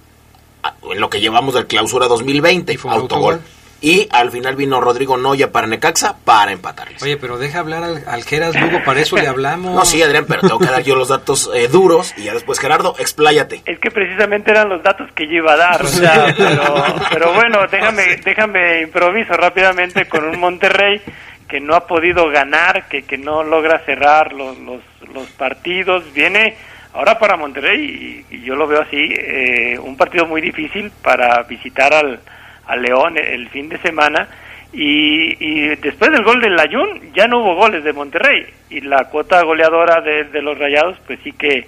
a- 0.62 0.74
en 0.92 1.00
lo 1.00 1.08
que 1.08 1.20
llevamos 1.20 1.54
del 1.54 1.66
clausura 1.66 2.08
2020. 2.08 2.74
Y 2.74 2.76
fue 2.76 2.90
un 2.90 3.00
autogol. 3.00 3.34
autogol. 3.34 3.50
Y 3.84 4.08
al 4.12 4.30
final 4.30 4.56
vino 4.56 4.80
Rodrigo 4.80 5.18
Noya 5.18 5.52
para 5.52 5.66
Necaxa 5.66 6.16
para 6.24 6.52
empatarles. 6.52 7.02
Oye, 7.02 7.18
pero 7.18 7.36
deja 7.36 7.58
hablar 7.58 7.84
al, 7.84 8.02
al 8.08 8.24
Geras 8.24 8.58
Lugo, 8.58 8.82
para 8.82 9.00
eso 9.00 9.14
le 9.16 9.28
hablamos. 9.28 9.74
No, 9.74 9.84
sí, 9.84 10.02
Adrián, 10.02 10.24
pero 10.26 10.40
tengo 10.40 10.58
que 10.58 10.70
dar 10.70 10.82
yo 10.82 10.96
los 10.96 11.08
datos 11.08 11.50
eh, 11.54 11.68
duros. 11.68 12.14
Y 12.16 12.22
ya 12.22 12.32
después, 12.32 12.58
Gerardo, 12.58 12.94
expláyate. 12.98 13.60
Es 13.66 13.78
que 13.78 13.90
precisamente 13.90 14.52
eran 14.52 14.70
los 14.70 14.82
datos 14.82 15.12
que 15.12 15.26
yo 15.26 15.34
iba 15.34 15.52
a 15.52 15.56
dar, 15.58 15.82
o 15.82 15.86
sea, 15.86 16.34
pero, 16.34 16.74
pero 17.10 17.34
bueno, 17.34 17.58
déjame, 17.70 18.16
déjame 18.24 18.80
improviso 18.80 19.34
rápidamente 19.34 20.06
con 20.08 20.24
un 20.24 20.40
Monterrey 20.40 21.02
que 21.46 21.60
no 21.60 21.74
ha 21.74 21.86
podido 21.86 22.30
ganar, 22.30 22.88
que, 22.88 23.02
que 23.02 23.18
no 23.18 23.42
logra 23.42 23.80
cerrar 23.80 24.32
los, 24.32 24.58
los, 24.60 24.80
los 25.12 25.28
partidos, 25.32 26.10
viene 26.14 26.56
ahora 26.94 27.18
para 27.18 27.36
Monterrey 27.36 28.24
y, 28.30 28.34
y 28.34 28.40
yo 28.44 28.54
lo 28.54 28.66
veo 28.66 28.80
así, 28.80 29.12
eh, 29.12 29.78
un 29.78 29.94
partido 29.98 30.24
muy 30.24 30.40
difícil 30.40 30.90
para 31.02 31.42
visitar 31.42 31.92
al, 31.92 32.20
al 32.66 32.82
León 32.82 33.16
el 33.16 33.48
fin 33.48 33.68
de 33.68 33.78
semana 33.78 34.28
y, 34.72 35.36
y 35.38 35.76
después 35.76 36.10
del 36.10 36.24
gol 36.24 36.40
del 36.40 36.58
Ayun 36.58 37.12
ya 37.14 37.26
no 37.26 37.40
hubo 37.40 37.54
goles 37.54 37.84
de 37.84 37.92
Monterrey 37.92 38.46
y 38.70 38.80
la 38.80 39.04
cuota 39.04 39.42
goleadora 39.42 40.00
de, 40.00 40.24
de 40.24 40.42
los 40.42 40.58
Rayados 40.58 40.98
pues 41.06 41.18
sí 41.22 41.32
que 41.32 41.66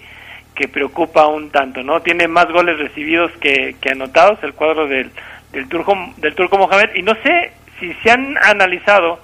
que 0.56 0.66
preocupa 0.66 1.26
un 1.26 1.50
tanto, 1.50 1.82
¿no? 1.84 2.00
Tiene 2.00 2.26
más 2.26 2.48
goles 2.48 2.78
recibidos 2.78 3.30
que, 3.40 3.76
que 3.80 3.90
anotados 3.90 4.42
el 4.42 4.54
cuadro 4.54 4.88
del, 4.88 5.12
del, 5.52 5.68
turco, 5.68 5.94
del 6.16 6.34
turco 6.34 6.58
Mohamed. 6.58 6.96
Y 6.96 7.02
no 7.02 7.14
sé 7.22 7.52
si 7.78 7.92
se 8.02 8.10
han 8.10 8.36
analizado 8.38 9.20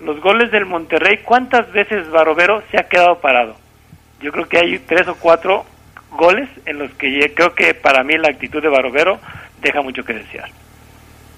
los 0.00 0.20
goles 0.20 0.52
del 0.52 0.66
Monterrey, 0.66 1.20
cuántas 1.24 1.72
veces 1.72 2.08
Barovero 2.10 2.62
se 2.70 2.78
ha 2.78 2.86
quedado 2.86 3.18
parado. 3.20 3.56
Yo 4.20 4.30
creo 4.30 4.46
que 4.46 4.58
hay 4.58 4.78
tres 4.78 5.08
o 5.08 5.16
cuatro 5.16 5.64
goles 6.10 6.48
en 6.66 6.78
los 6.78 6.92
que 6.92 7.32
creo 7.34 7.54
que 7.54 7.74
para 7.74 8.04
mí 8.04 8.16
la 8.18 8.28
actitud 8.28 8.62
de 8.62 8.68
Barovero 8.68 9.18
deja 9.62 9.80
mucho 9.80 10.04
que 10.04 10.12
desear. 10.12 10.50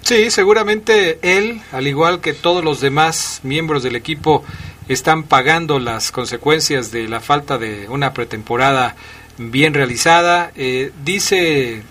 Sí, 0.07 0.31
seguramente 0.31 1.19
él, 1.21 1.59
al 1.73 1.85
igual 1.85 2.21
que 2.21 2.31
todos 2.31 2.63
los 2.63 2.79
demás 2.79 3.41
miembros 3.43 3.83
del 3.83 3.97
equipo, 3.97 4.41
están 4.87 5.23
pagando 5.23 5.79
las 5.79 6.13
consecuencias 6.13 6.93
de 6.93 7.09
la 7.09 7.19
falta 7.19 7.57
de 7.57 7.89
una 7.89 8.13
pretemporada 8.13 8.95
bien 9.37 9.73
realizada. 9.73 10.53
Eh, 10.55 10.93
dice, 11.03 11.83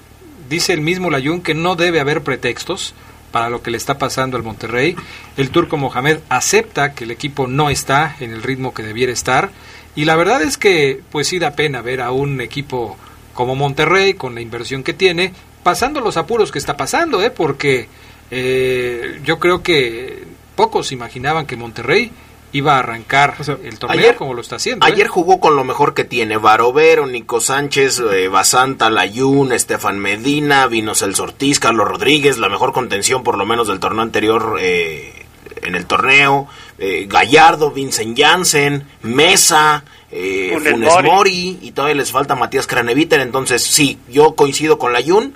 dice 0.49 0.73
el 0.73 0.81
mismo 0.81 1.11
Layún 1.11 1.43
que 1.43 1.53
no 1.53 1.77
debe 1.77 2.01
haber 2.01 2.23
pretextos 2.23 2.95
para 3.33 3.51
lo 3.51 3.61
que 3.61 3.71
le 3.71 3.77
está 3.77 3.99
pasando 3.99 4.39
al 4.39 4.43
Monterrey. 4.43 4.97
El 5.37 5.51
turco 5.51 5.77
Mohamed 5.77 6.21
acepta 6.31 6.95
que 6.95 7.05
el 7.05 7.11
equipo 7.11 7.47
no 7.47 7.69
está 7.69 8.17
en 8.21 8.33
el 8.33 8.43
ritmo 8.43 8.73
que 8.73 8.83
debiera 8.83 9.13
estar. 9.13 9.51
Y 9.95 10.07
la 10.07 10.17
verdad 10.17 10.41
es 10.41 10.57
que, 10.57 11.03
pues 11.13 11.29
sí 11.29 11.39
da 11.39 11.51
pena 11.51 11.83
ver 11.83 12.01
a 12.01 12.13
un 12.13 12.41
equipo 12.41 12.97
como 13.35 13.57
Monterrey, 13.57 14.15
con 14.15 14.35
la 14.35 14.41
inversión 14.41 14.83
que 14.83 14.95
tiene, 14.95 15.35
pasando 15.63 16.01
los 16.01 16.17
apuros 16.17 16.51
que 16.51 16.59
está 16.59 16.79
pasando, 16.79 17.21
¿eh? 17.23 17.31
porque 17.31 17.89
eh, 18.31 19.21
yo 19.25 19.39
creo 19.39 19.63
que 19.63 20.25
pocos 20.55 20.93
imaginaban 20.93 21.47
que 21.47 21.57
Monterrey 21.57 22.13
iba 22.53 22.77
a 22.77 22.79
arrancar 22.79 23.37
el 23.63 23.79
torneo 23.79 24.17
como 24.17 24.35
lo 24.35 24.41
está 24.41 24.57
haciendo. 24.57 24.87
¿eh? 24.87 24.91
Ayer 24.91 25.09
jugó 25.09 25.41
con 25.41 25.57
lo 25.57 25.65
mejor 25.65 25.95
que 25.95 26.05
tiene. 26.05 26.37
Barovero, 26.37 27.07
Nico 27.07 27.41
Sánchez, 27.41 28.01
eh, 28.13 28.29
Basanta, 28.29 28.89
Layún, 28.89 29.53
Estefan 29.53 29.99
Medina, 29.99 30.67
Vinos 30.67 31.03
El 31.03 31.15
Ortiz, 31.21 31.61
Carlos 31.61 31.87
Rodríguez, 31.87 32.39
la 32.39 32.49
mejor 32.49 32.73
contención 32.73 33.23
por 33.23 33.37
lo 33.37 33.47
menos 33.47 33.69
del 33.69 33.81
torneo 33.81 34.03
anterior 34.03 34.57
eh, 34.61 35.27
en 35.63 35.75
el 35.75 35.87
torneo. 35.87 36.49
Eh, 36.79 37.07
Gallardo, 37.09 37.71
Vincent 37.71 38.19
Janssen, 38.19 38.87
Mesa, 39.03 39.85
Funes, 40.11 41.03
Mori. 41.03 41.59
y 41.61 41.73
todavía 41.73 41.97
les 41.97 42.11
falta 42.11 42.35
Matías 42.35 42.67
Craneviter. 42.67 43.21
Entonces, 43.21 43.63
sí, 43.63 43.99
yo 44.09 44.35
coincido 44.35 44.79
con 44.79 44.93
Layún. 44.93 45.35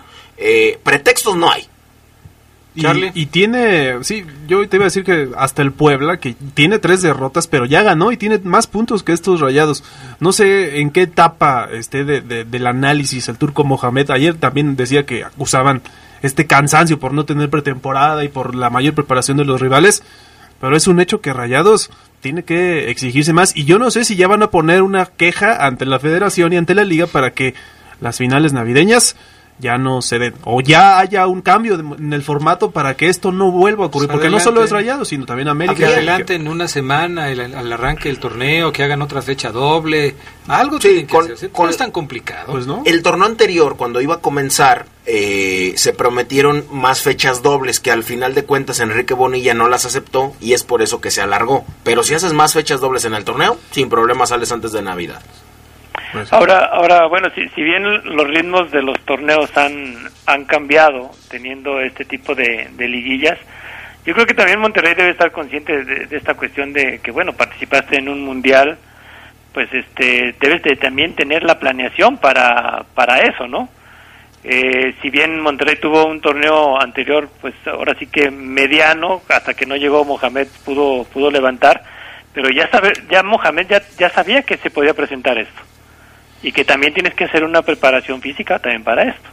pretextos 0.82 1.36
no 1.36 1.50
hay. 1.50 1.69
Y, 2.74 3.26
tiene, 3.26 4.04
sí, 4.04 4.24
yo 4.46 4.66
te 4.68 4.76
iba 4.76 4.84
a 4.84 4.86
decir 4.86 5.02
que 5.02 5.30
hasta 5.36 5.60
el 5.62 5.72
Puebla, 5.72 6.18
que 6.18 6.36
tiene 6.54 6.78
tres 6.78 7.02
derrotas, 7.02 7.48
pero 7.48 7.64
ya 7.64 7.82
ganó 7.82 8.12
y 8.12 8.16
tiene 8.16 8.38
más 8.44 8.68
puntos 8.68 9.02
que 9.02 9.12
estos 9.12 9.40
rayados. 9.40 9.82
No 10.20 10.32
sé 10.32 10.78
en 10.78 10.90
qué 10.90 11.02
etapa 11.02 11.68
esté 11.72 12.04
de, 12.04 12.20
del 12.20 12.66
análisis 12.66 13.28
el 13.28 13.38
turco 13.38 13.64
Mohamed. 13.64 14.10
Ayer 14.10 14.34
también 14.34 14.76
decía 14.76 15.04
que 15.04 15.24
acusaban 15.24 15.82
este 16.22 16.46
cansancio 16.46 17.00
por 17.00 17.12
no 17.12 17.24
tener 17.24 17.50
pretemporada 17.50 18.22
y 18.22 18.28
por 18.28 18.54
la 18.54 18.70
mayor 18.70 18.94
preparación 18.94 19.36
de 19.36 19.44
los 19.44 19.60
rivales. 19.60 20.04
Pero 20.60 20.76
es 20.76 20.86
un 20.86 21.00
hecho 21.00 21.20
que 21.20 21.32
Rayados 21.32 21.90
tiene 22.20 22.44
que 22.44 22.90
exigirse 22.90 23.32
más. 23.32 23.56
Y 23.56 23.64
yo 23.64 23.78
no 23.78 23.90
sé 23.90 24.04
si 24.04 24.14
ya 24.14 24.28
van 24.28 24.42
a 24.42 24.50
poner 24.50 24.82
una 24.82 25.06
queja 25.06 25.66
ante 25.66 25.86
la 25.86 25.98
federación 25.98 26.52
y 26.52 26.56
ante 26.56 26.74
la 26.74 26.84
liga 26.84 27.06
para 27.06 27.32
que 27.32 27.54
las 28.00 28.18
finales 28.18 28.52
navideñas 28.52 29.16
ya 29.60 29.78
no 29.78 30.02
se 30.02 30.18
den, 30.18 30.34
o 30.44 30.60
ya 30.60 30.98
haya 30.98 31.26
un 31.26 31.42
cambio 31.42 31.74
en 31.78 32.12
el 32.12 32.22
formato 32.22 32.70
para 32.70 32.96
que 32.96 33.08
esto 33.08 33.32
no 33.32 33.50
vuelva 33.50 33.84
a 33.84 33.86
ocurrir, 33.88 34.08
pues 34.08 34.16
porque 34.16 34.30
no 34.30 34.40
solo 34.40 34.64
es 34.64 34.70
Rayado, 34.70 35.04
sino 35.04 35.26
también 35.26 35.48
América. 35.48 35.76
Que 35.76 35.84
adelante 35.86 36.34
en 36.34 36.48
una 36.48 36.68
semana 36.68 37.26
al 37.26 37.72
arranque 37.72 38.08
del 38.08 38.18
torneo, 38.18 38.72
que 38.72 38.82
hagan 38.82 39.02
otra 39.02 39.22
fecha 39.22 39.52
doble, 39.52 40.14
algo 40.48 40.78
tienen 40.78 41.06
que 41.06 41.16
hacer, 41.16 41.50
no 41.56 41.68
es 41.68 41.76
tan 41.76 41.90
complicado. 41.90 42.52
Pues 42.52 42.66
no. 42.66 42.82
El 42.84 43.02
torneo 43.02 43.26
anterior, 43.26 43.76
cuando 43.76 44.00
iba 44.00 44.16
a 44.16 44.20
comenzar, 44.20 44.86
eh, 45.06 45.74
se 45.76 45.92
prometieron 45.92 46.64
más 46.70 47.02
fechas 47.02 47.42
dobles 47.42 47.80
que 47.80 47.90
al 47.90 48.04
final 48.04 48.34
de 48.34 48.44
cuentas 48.44 48.80
Enrique 48.80 49.14
Bonilla 49.14 49.54
no 49.54 49.68
las 49.68 49.84
aceptó 49.84 50.34
y 50.40 50.52
es 50.52 50.64
por 50.64 50.82
eso 50.82 51.00
que 51.00 51.10
se 51.10 51.20
alargó. 51.20 51.64
Pero 51.84 52.02
si 52.02 52.14
haces 52.14 52.32
más 52.32 52.52
fechas 52.54 52.80
dobles 52.80 53.04
en 53.04 53.14
el 53.14 53.24
torneo, 53.24 53.58
sin 53.70 53.88
problema 53.88 54.26
sales 54.26 54.52
antes 54.52 54.72
de 54.72 54.82
Navidad. 54.82 55.20
Pues 56.12 56.32
ahora, 56.32 56.64
ahora 56.72 57.06
bueno, 57.06 57.28
si, 57.34 57.48
si 57.50 57.62
bien 57.62 57.84
los 57.84 58.26
ritmos 58.26 58.70
de 58.70 58.82
los 58.82 58.98
torneos 59.04 59.56
han, 59.56 59.94
han 60.26 60.44
cambiado 60.44 61.10
teniendo 61.28 61.80
este 61.80 62.04
tipo 62.04 62.34
de, 62.34 62.68
liguillas, 62.78 63.38
yo 64.04 64.14
creo 64.14 64.26
que 64.26 64.34
también 64.34 64.60
Monterrey 64.60 64.94
debe 64.94 65.10
estar 65.10 65.30
consciente 65.30 65.84
de, 65.84 66.16
esta 66.16 66.34
cuestión 66.34 66.72
de 66.72 66.98
que, 67.00 67.10
bueno, 67.10 67.32
participaste 67.32 67.96
en 67.96 68.08
un 68.08 68.24
mundial, 68.24 68.78
pues 69.52 69.68
este 69.72 70.34
debes 70.40 70.62
de 70.62 70.76
también 70.76 71.14
tener 71.14 71.44
la 71.44 71.58
planeación 71.58 72.18
para, 72.18 72.84
para 72.94 73.20
eso, 73.20 73.46
¿no? 73.46 73.68
Eh, 74.42 74.94
si 75.02 75.10
bien 75.10 75.40
Monterrey 75.40 75.76
tuvo 75.76 76.06
un 76.06 76.20
torneo 76.20 76.80
anterior, 76.80 77.28
pues 77.40 77.54
ahora 77.66 77.94
sí 77.98 78.06
que 78.06 78.30
mediano, 78.30 79.20
hasta 79.28 79.54
que 79.54 79.66
no 79.66 79.76
llegó 79.76 80.04
Mohamed 80.04 80.48
pudo 80.64 81.04
pudo 81.04 81.30
levantar, 81.30 81.82
pero 82.32 82.48
ya 82.48 82.68
sabe, 82.70 82.92
ya 83.10 83.22
Mohamed 83.22 83.66
ya, 83.68 83.82
ya 83.98 84.08
sabía 84.08 84.42
que 84.42 84.56
se 84.56 84.70
podía 84.70 84.94
presentar 84.94 85.36
esto 85.36 85.60
y 86.42 86.52
que 86.52 86.64
también 86.64 86.94
tienes 86.94 87.14
que 87.14 87.24
hacer 87.24 87.44
una 87.44 87.62
preparación 87.62 88.20
física 88.20 88.58
también 88.58 88.84
para 88.84 89.10
esto. 89.10 89.28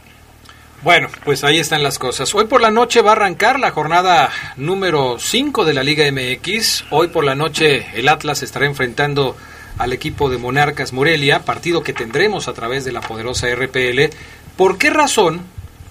Bueno, 0.82 1.08
pues 1.24 1.42
ahí 1.42 1.58
están 1.58 1.82
las 1.82 1.98
cosas. 1.98 2.32
Hoy 2.36 2.44
por 2.44 2.60
la 2.60 2.70
noche 2.70 3.02
va 3.02 3.10
a 3.10 3.12
arrancar 3.14 3.58
la 3.58 3.72
jornada 3.72 4.30
número 4.56 5.18
5 5.18 5.64
de 5.64 5.74
la 5.74 5.82
Liga 5.82 6.04
MX. 6.10 6.84
Hoy 6.90 7.08
por 7.08 7.24
la 7.24 7.34
noche 7.34 7.86
el 7.94 8.08
Atlas 8.08 8.44
estará 8.44 8.64
enfrentando 8.66 9.36
al 9.76 9.92
equipo 9.92 10.30
de 10.30 10.38
Monarcas 10.38 10.92
Morelia, 10.92 11.40
partido 11.40 11.82
que 11.82 11.92
tendremos 11.92 12.46
a 12.46 12.52
través 12.52 12.84
de 12.84 12.92
la 12.92 13.00
poderosa 13.00 13.48
RPL. 13.52 14.14
¿Por 14.56 14.78
qué 14.78 14.90
razón 14.90 15.42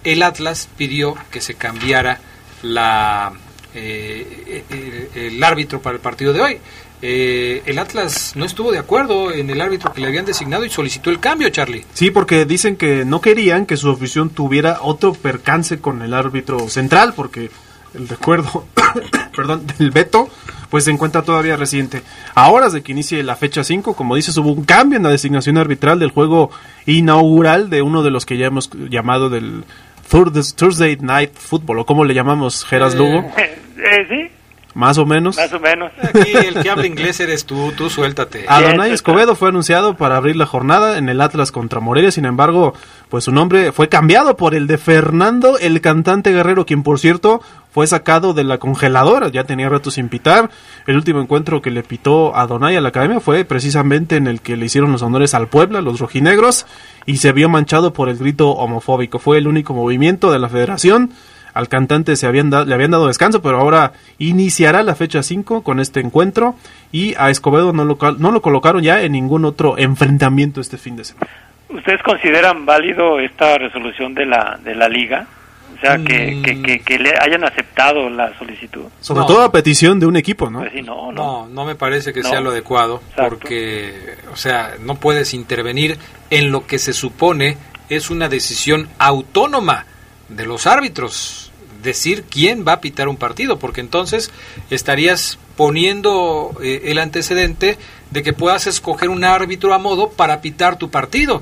el 0.05 0.23
Atlas 0.23 0.69
pidió 0.77 1.15
que 1.31 1.41
se 1.41 1.55
cambiara 1.55 2.19
la, 2.61 3.33
eh, 3.75 4.63
eh, 4.69 5.09
el 5.15 5.43
árbitro 5.43 5.81
para 5.81 5.95
el 5.95 6.01
partido 6.01 6.31
de 6.31 6.41
hoy? 6.41 6.59
Eh, 7.01 7.61
el 7.65 7.77
Atlas 7.77 8.33
no 8.35 8.45
estuvo 8.45 8.71
de 8.71 8.79
acuerdo 8.79 9.31
en 9.31 9.49
el 9.49 9.61
árbitro 9.61 9.93
que 9.93 10.01
le 10.01 10.07
habían 10.07 10.25
designado 10.25 10.65
y 10.65 10.69
solicitó 10.69 11.09
el 11.09 11.19
cambio, 11.19 11.49
Charlie. 11.49 11.85
Sí, 11.93 12.09
porque 12.09 12.45
dicen 12.45 12.75
que 12.75 13.05
no 13.05 13.21
querían 13.21 13.65
que 13.65 13.77
su 13.77 13.91
afición 13.91 14.29
tuviera 14.29 14.79
otro 14.81 15.13
percance 15.13 15.79
con 15.79 16.01
el 16.01 16.13
árbitro 16.13 16.67
central, 16.69 17.13
porque 17.15 17.51
el 17.93 18.07
recuerdo, 18.07 18.65
perdón, 19.35 19.67
del 19.77 19.91
veto, 19.91 20.29
pues 20.69 20.85
se 20.85 20.91
encuentra 20.91 21.21
todavía 21.21 21.55
reciente. 21.55 22.01
A 22.33 22.49
horas 22.49 22.73
de 22.73 22.81
que 22.81 22.91
inicie 22.91 23.21
la 23.23 23.35
fecha 23.35 23.63
5, 23.63 23.95
como 23.95 24.15
dices, 24.15 24.35
hubo 24.37 24.51
un 24.51 24.63
cambio 24.63 24.97
en 24.97 25.03
la 25.03 25.09
designación 25.09 25.57
arbitral 25.57 25.99
del 25.99 26.11
juego 26.11 26.49
inaugural 26.85 27.69
de 27.69 27.83
uno 27.83 28.01
de 28.01 28.11
los 28.11 28.25
que 28.25 28.37
ya 28.37 28.47
hemos 28.47 28.71
llamado 28.89 29.29
del 29.29 29.65
Thursday 30.09 30.97
Night 30.99 31.33
Football, 31.35 31.79
o 31.79 31.85
como 31.85 32.05
le 32.05 32.13
llamamos, 32.13 32.65
Geras 32.65 32.95
Lugo. 32.95 33.31
Eh, 33.37 34.05
sí, 34.09 34.31
más 34.77 34.99
o 34.99 35.07
menos. 35.07 35.37
Más 35.37 35.51
o 35.51 35.59
menos. 35.59 35.91
Aquí 35.99 36.33
el 36.33 36.61
que 36.61 36.69
habla 36.69 36.85
inglés 36.85 37.19
eres 37.19 37.45
tú, 37.45 37.73
tú 37.75 37.89
suéltate. 37.89 38.45
Adonai 38.47 38.91
Escobedo 38.91 39.35
fue 39.35 39.49
anunciado 39.49 39.97
para 39.97 40.17
abrir 40.17 40.35
la 40.35 40.45
jornada 40.45 40.99
en 40.99 41.09
el 41.09 41.19
Atlas 41.19 41.51
contra 41.51 41.79
Morelia, 41.79 42.11
sin 42.11 42.25
embargo, 42.25 42.75
pues 43.09 43.23
su 43.23 43.31
nombre 43.31 43.71
fue 43.71 43.89
cambiado 43.89 44.37
por 44.37 44.53
el 44.53 44.67
de 44.67 44.77
Fernando, 44.77 45.57
el 45.57 45.81
cantante 45.81 46.31
guerrero, 46.31 46.67
quien 46.67 46.83
por 46.83 46.99
cierto 46.99 47.41
fue 47.71 47.87
sacado 47.87 48.35
de 48.35 48.43
la 48.43 48.59
congeladora, 48.59 49.29
ya 49.29 49.45
tenía 49.45 49.67
rato 49.67 49.89
sin 49.89 50.09
pitar. 50.09 50.51
El 50.85 50.95
último 50.95 51.21
encuentro 51.21 51.59
que 51.59 51.71
le 51.71 51.81
pitó 51.81 52.35
a 52.35 52.45
Donay 52.45 52.75
a 52.75 52.81
la 52.81 52.89
academia 52.89 53.19
fue 53.19 53.45
precisamente 53.45 54.15
en 54.15 54.27
el 54.27 54.41
que 54.41 54.57
le 54.57 54.67
hicieron 54.67 54.91
los 54.91 55.01
honores 55.01 55.33
al 55.33 55.47
Puebla, 55.47 55.81
los 55.81 55.99
rojinegros, 55.99 56.67
y 57.07 57.17
se 57.17 57.31
vio 57.31 57.49
manchado 57.49 57.93
por 57.93 58.09
el 58.09 58.17
grito 58.17 58.51
homofóbico. 58.51 59.17
Fue 59.17 59.39
el 59.39 59.47
único 59.47 59.73
movimiento 59.73 60.31
de 60.31 60.37
la 60.37 60.49
federación 60.49 61.13
al 61.57 61.67
cantante 61.67 62.15
se 62.15 62.27
habían 62.27 62.49
le 62.49 62.73
habían 62.73 62.91
dado 62.91 63.07
descanso, 63.07 63.41
pero 63.41 63.59
ahora 63.59 63.93
iniciará 64.19 64.83
la 64.83 64.95
fecha 64.95 65.23
5 65.23 65.63
con 65.63 65.79
este 65.79 65.99
encuentro 65.99 66.55
y 66.91 67.15
a 67.15 67.29
Escobedo 67.29 67.73
no 67.73 67.83
lo, 67.83 67.97
no 68.17 68.31
lo 68.31 68.41
colocaron 68.41 68.83
ya 68.83 69.01
en 69.01 69.13
ningún 69.13 69.45
otro 69.45 69.77
enfrentamiento 69.77 70.61
este 70.61 70.77
fin 70.77 70.95
de 70.95 71.05
semana. 71.05 71.27
¿Ustedes 71.69 72.01
consideran 72.03 72.65
válido 72.65 73.19
esta 73.19 73.57
resolución 73.57 74.13
de 74.13 74.25
la, 74.25 74.59
de 74.63 74.75
la 74.75 74.87
liga? 74.87 75.27
O 75.75 75.79
sea, 75.79 75.97
que, 75.97 76.41
que, 76.63 76.79
que, 76.79 76.97
le 76.97 77.11
hayan 77.19 77.43
aceptado 77.43 78.09
la 78.09 78.35
solicitud. 78.39 78.85
Sobre 78.99 79.25
todo 79.25 79.43
a 79.43 79.51
petición 79.51 79.99
de 79.99 80.07
un 80.07 80.17
equipo, 80.17 80.49
¿no? 80.49 80.59
Pues 80.59 80.73
no, 80.83 81.11
no, 81.11 81.47
no, 81.47 81.65
me 81.65 81.75
parece 81.75 82.13
que 82.13 82.23
sea 82.23 82.41
lo 82.41 82.49
adecuado, 82.49 83.03
porque, 83.15 84.15
o 84.31 84.35
sea, 84.35 84.71
no 84.81 84.95
puedes 84.95 85.35
intervenir 85.35 85.99
en 86.31 86.51
lo 86.51 86.65
que 86.65 86.79
se 86.79 86.93
supone 86.93 87.57
es 87.89 88.09
una 88.09 88.27
decisión 88.27 88.89
autónoma 88.97 89.85
de 90.29 90.47
los 90.47 90.65
árbitros 90.65 91.46
decir 91.81 92.23
quién 92.29 92.65
va 92.67 92.73
a 92.73 92.81
pitar 92.81 93.07
un 93.07 93.17
partido, 93.17 93.59
porque 93.59 93.81
entonces 93.81 94.31
estarías 94.69 95.37
poniendo 95.55 96.55
eh, 96.61 96.83
el 96.85 96.99
antecedente 96.99 97.77
de 98.11 98.23
que 98.23 98.33
puedas 98.33 98.67
escoger 98.67 99.09
un 99.09 99.23
árbitro 99.23 99.73
a 99.73 99.77
modo 99.77 100.11
para 100.11 100.41
pitar 100.41 100.77
tu 100.77 100.89
partido, 100.89 101.41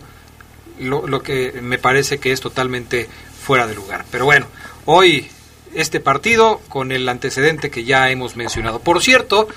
lo, 0.79 1.07
lo 1.07 1.21
que 1.21 1.59
me 1.61 1.77
parece 1.77 2.17
que 2.17 2.31
es 2.31 2.41
totalmente 2.41 3.07
fuera 3.41 3.67
de 3.67 3.75
lugar. 3.75 4.05
Pero 4.11 4.25
bueno, 4.25 4.47
hoy 4.85 5.29
este 5.75 5.99
partido 5.99 6.61
con 6.69 6.91
el 6.91 7.07
antecedente 7.07 7.69
que 7.69 7.83
ya 7.83 8.09
hemos 8.09 8.35
mencionado. 8.35 8.79
Por 8.79 9.03
cierto, 9.03 9.47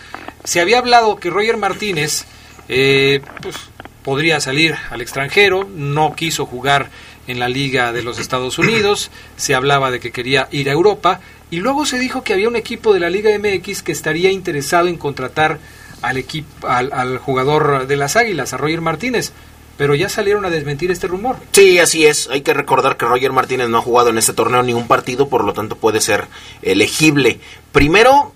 se 0.44 0.60
había 0.60 0.78
hablado 0.78 1.16
que 1.16 1.30
Roger 1.30 1.56
Martínez 1.56 2.24
eh, 2.68 3.20
pues, 3.40 3.56
podría 4.02 4.40
salir 4.40 4.74
al 4.90 5.00
extranjero, 5.00 5.66
no 5.72 6.14
quiso 6.14 6.44
jugar 6.44 6.90
en 7.28 7.38
la 7.38 7.48
Liga 7.48 7.92
de 7.92 8.02
los 8.02 8.18
Estados 8.18 8.58
Unidos, 8.58 9.10
se 9.36 9.54
hablaba 9.54 9.90
de 9.92 10.00
que 10.00 10.10
quería 10.10 10.48
ir 10.50 10.68
a 10.68 10.72
Europa 10.72 11.20
y 11.50 11.58
luego 11.58 11.86
se 11.86 11.98
dijo 11.98 12.24
que 12.24 12.32
había 12.32 12.48
un 12.48 12.56
equipo 12.56 12.92
de 12.92 13.00
la 13.00 13.10
Liga 13.10 13.30
MX 13.38 13.82
que 13.82 13.92
estaría 13.92 14.32
interesado 14.32 14.88
en 14.88 14.96
contratar 14.96 15.58
al 16.02 16.16
equipo 16.16 16.66
al, 16.66 17.18
jugador 17.18 17.86
de 17.86 17.96
las 17.96 18.16
Águilas, 18.16 18.52
a 18.52 18.56
Roger 18.56 18.80
Martínez. 18.80 19.32
Pero 19.76 19.94
ya 19.94 20.08
salieron 20.08 20.44
a 20.44 20.50
desmentir 20.50 20.90
este 20.90 21.06
rumor. 21.06 21.36
Sí, 21.52 21.78
así 21.78 22.04
es. 22.04 22.28
Hay 22.30 22.40
que 22.40 22.52
recordar 22.52 22.96
que 22.96 23.06
Roger 23.06 23.30
Martínez 23.30 23.68
no 23.68 23.78
ha 23.78 23.82
jugado 23.82 24.10
en 24.10 24.18
este 24.18 24.32
torneo 24.32 24.64
ningún 24.64 24.88
partido, 24.88 25.28
por 25.28 25.44
lo 25.44 25.52
tanto 25.52 25.76
puede 25.76 26.00
ser 26.00 26.26
elegible. 26.62 27.38
Primero, 27.70 28.32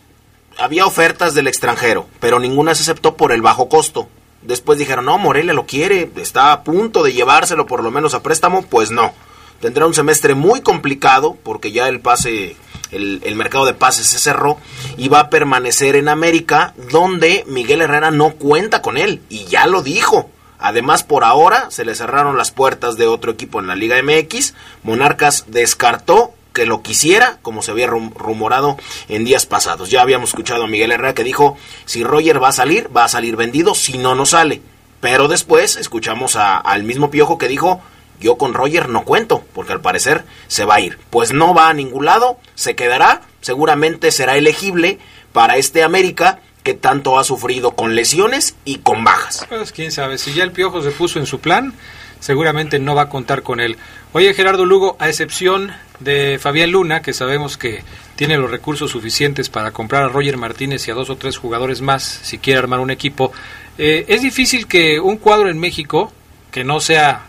había 0.56 0.86
ofertas 0.86 1.34
del 1.34 1.48
extranjero, 1.48 2.06
pero 2.20 2.38
ninguna 2.38 2.76
se 2.76 2.82
aceptó 2.82 3.16
por 3.16 3.32
el 3.32 3.42
bajo 3.42 3.68
costo. 3.68 4.08
Después 4.42 4.78
dijeron, 4.78 5.04
no, 5.04 5.18
Morelia 5.18 5.52
lo 5.52 5.66
quiere, 5.66 6.10
está 6.16 6.52
a 6.52 6.64
punto 6.64 7.02
de 7.02 7.12
llevárselo 7.12 7.66
por 7.66 7.82
lo 7.82 7.90
menos 7.90 8.14
a 8.14 8.22
préstamo. 8.22 8.62
Pues 8.62 8.90
no, 8.90 9.12
tendrá 9.60 9.86
un 9.86 9.94
semestre 9.94 10.34
muy 10.34 10.60
complicado 10.60 11.36
porque 11.42 11.72
ya 11.72 11.88
el 11.88 12.00
pase 12.00 12.56
el, 12.92 13.36
mercado 13.36 13.64
de 13.64 13.74
pases 13.74 14.06
se 14.06 14.18
cerró 14.18 14.58
y 14.96 15.08
va 15.08 15.20
a 15.20 15.30
permanecer 15.30 15.96
en 15.96 16.08
América, 16.08 16.74
donde 16.90 17.44
Miguel 17.46 17.80
Herrera 17.80 18.10
no 18.10 18.32
cuenta 18.32 18.82
con 18.82 18.96
él 18.96 19.22
y 19.28 19.44
ya 19.44 19.66
lo 19.66 19.82
dijo. 19.82 20.30
Además, 20.58 21.02
por 21.02 21.24
ahora 21.24 21.70
se 21.70 21.84
le 21.84 21.94
cerraron 21.94 22.36
las 22.36 22.52
puertas 22.52 22.96
de 22.96 23.08
otro 23.08 23.32
equipo 23.32 23.58
en 23.58 23.66
la 23.66 23.74
Liga 23.74 24.00
MX. 24.00 24.54
Monarcas 24.84 25.46
descartó 25.48 26.34
que 26.52 26.66
lo 26.66 26.82
quisiera, 26.82 27.38
como 27.42 27.62
se 27.62 27.70
había 27.70 27.86
rum- 27.86 28.12
rumorado 28.14 28.76
en 29.08 29.24
días 29.24 29.46
pasados. 29.46 29.90
Ya 29.90 30.02
habíamos 30.02 30.30
escuchado 30.30 30.64
a 30.64 30.66
Miguel 30.66 30.92
Herrera 30.92 31.14
que 31.14 31.24
dijo, 31.24 31.56
si 31.86 32.04
Roger 32.04 32.42
va 32.42 32.48
a 32.48 32.52
salir, 32.52 32.88
va 32.94 33.04
a 33.04 33.08
salir 33.08 33.36
vendido, 33.36 33.74
si 33.74 33.98
no, 33.98 34.14
no 34.14 34.26
sale. 34.26 34.60
Pero 35.00 35.28
después 35.28 35.76
escuchamos 35.76 36.36
a- 36.36 36.58
al 36.58 36.84
mismo 36.84 37.10
Piojo 37.10 37.38
que 37.38 37.48
dijo, 37.48 37.80
yo 38.20 38.36
con 38.36 38.54
Roger 38.54 38.88
no 38.88 39.02
cuento, 39.04 39.44
porque 39.52 39.72
al 39.72 39.80
parecer 39.80 40.24
se 40.46 40.64
va 40.64 40.76
a 40.76 40.80
ir. 40.80 40.98
Pues 41.10 41.32
no 41.32 41.54
va 41.54 41.68
a 41.68 41.74
ningún 41.74 42.04
lado, 42.04 42.38
se 42.54 42.76
quedará, 42.76 43.22
seguramente 43.40 44.12
será 44.12 44.36
elegible 44.36 44.98
para 45.32 45.56
este 45.56 45.82
América 45.82 46.38
que 46.62 46.74
tanto 46.74 47.18
ha 47.18 47.24
sufrido 47.24 47.72
con 47.72 47.96
lesiones 47.96 48.54
y 48.64 48.76
con 48.78 49.02
bajas. 49.02 49.44
Pues 49.48 49.72
quién 49.72 49.90
sabe, 49.90 50.18
si 50.18 50.32
ya 50.34 50.44
el 50.44 50.52
Piojo 50.52 50.80
se 50.82 50.92
puso 50.92 51.18
en 51.18 51.26
su 51.26 51.40
plan, 51.40 51.74
seguramente 52.20 52.78
no 52.78 52.94
va 52.94 53.02
a 53.02 53.08
contar 53.08 53.42
con 53.42 53.58
él. 53.58 53.76
Oye, 54.14 54.34
Gerardo 54.34 54.66
Lugo, 54.66 54.94
a 54.98 55.08
excepción 55.08 55.72
de 55.98 56.38
Fabián 56.38 56.70
Luna, 56.70 57.00
que 57.00 57.14
sabemos 57.14 57.56
que 57.56 57.82
tiene 58.14 58.36
los 58.36 58.50
recursos 58.50 58.90
suficientes 58.90 59.48
para 59.48 59.70
comprar 59.70 60.02
a 60.02 60.08
Roger 60.08 60.36
Martínez 60.36 60.86
y 60.86 60.90
a 60.90 60.94
dos 60.94 61.08
o 61.08 61.16
tres 61.16 61.38
jugadores 61.38 61.80
más 61.80 62.02
si 62.22 62.36
quiere 62.36 62.58
armar 62.58 62.80
un 62.80 62.90
equipo, 62.90 63.32
eh, 63.78 64.04
es 64.08 64.20
difícil 64.20 64.66
que 64.66 65.00
un 65.00 65.16
cuadro 65.16 65.48
en 65.48 65.58
México, 65.58 66.12
que 66.50 66.62
no 66.62 66.78
sea 66.78 67.24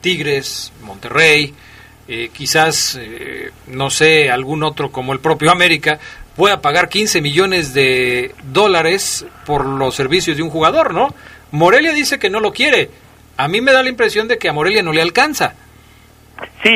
Tigres, 0.00 0.72
Monterrey, 0.84 1.54
eh, 2.06 2.30
quizás, 2.32 2.96
eh, 3.00 3.50
no 3.66 3.90
sé, 3.90 4.30
algún 4.30 4.62
otro 4.62 4.92
como 4.92 5.12
el 5.12 5.18
propio 5.18 5.50
América, 5.50 5.98
pueda 6.36 6.62
pagar 6.62 6.88
15 6.88 7.20
millones 7.20 7.74
de 7.74 8.32
dólares 8.44 9.26
por 9.44 9.66
los 9.66 9.96
servicios 9.96 10.36
de 10.36 10.44
un 10.44 10.50
jugador, 10.50 10.94
¿no? 10.94 11.12
Morelia 11.50 11.92
dice 11.92 12.20
que 12.20 12.30
no 12.30 12.38
lo 12.38 12.52
quiere. 12.52 12.90
A 13.36 13.48
mí 13.48 13.60
me 13.60 13.72
da 13.72 13.82
la 13.82 13.88
impresión 13.88 14.28
de 14.28 14.38
que 14.38 14.48
a 14.48 14.52
Morelia 14.52 14.84
no 14.84 14.92
le 14.92 15.02
alcanza. 15.02 15.56
Sí, 16.62 16.70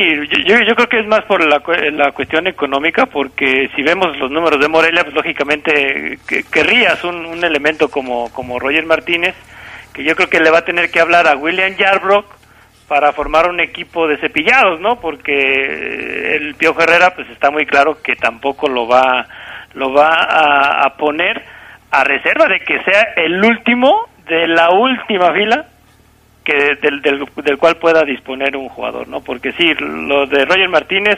yo, 0.45 0.59
yo, 0.65 0.75
creo 0.75 0.89
que 0.89 0.99
es 0.99 1.07
más 1.07 1.21
por 1.23 1.41
la, 1.45 1.61
la 1.91 2.11
cuestión 2.11 2.45
económica, 2.47 3.05
porque 3.05 3.69
si 3.73 3.81
vemos 3.83 4.17
los 4.17 4.29
números 4.29 4.59
de 4.59 4.67
Morelia, 4.67 5.03
pues 5.03 5.15
lógicamente 5.15 6.19
que- 6.27 6.43
querrías 6.43 7.01
un, 7.05 7.25
un 7.25 7.41
elemento 7.43 7.87
como, 7.89 8.29
como 8.33 8.59
Roger 8.59 8.85
Martínez, 8.85 9.33
que 9.93 10.03
yo 10.03 10.13
creo 10.15 10.29
que 10.29 10.41
le 10.41 10.51
va 10.51 10.59
a 10.59 10.65
tener 10.65 10.91
que 10.91 10.99
hablar 10.99 11.25
a 11.27 11.37
William 11.37 11.73
Yarbrough 11.77 12.25
para 12.89 13.13
formar 13.13 13.49
un 13.49 13.61
equipo 13.61 14.07
de 14.07 14.17
cepillados, 14.17 14.81
¿no? 14.81 14.99
Porque 14.99 16.35
el 16.35 16.55
Piojo 16.55 16.81
Herrera, 16.81 17.11
pues 17.15 17.29
está 17.29 17.49
muy 17.49 17.65
claro 17.65 18.01
que 18.01 18.15
tampoco 18.17 18.67
lo 18.67 18.87
va, 18.89 19.25
lo 19.73 19.93
va 19.93 20.81
a 20.83 20.97
poner 20.97 21.41
a 21.91 22.03
reserva 22.03 22.47
de 22.47 22.59
que 22.59 22.83
sea 22.83 23.13
el 23.15 23.43
último 23.43 24.09
de 24.27 24.47
la 24.47 24.69
última 24.71 25.31
fila 25.31 25.65
que 26.47 26.75
del, 26.81 27.01
del, 27.01 27.25
del 27.43 27.57
cual 27.57 27.75
pueda 27.75 28.03
disponer 28.05 28.55
un 28.55 28.69
jugador, 28.69 29.07
¿no? 29.09 29.19
Porque 29.21 29.51
sí, 29.51 29.73
lo 29.79 30.25
de 30.27 30.45
Roger 30.45 30.69
Martínez 30.69 31.17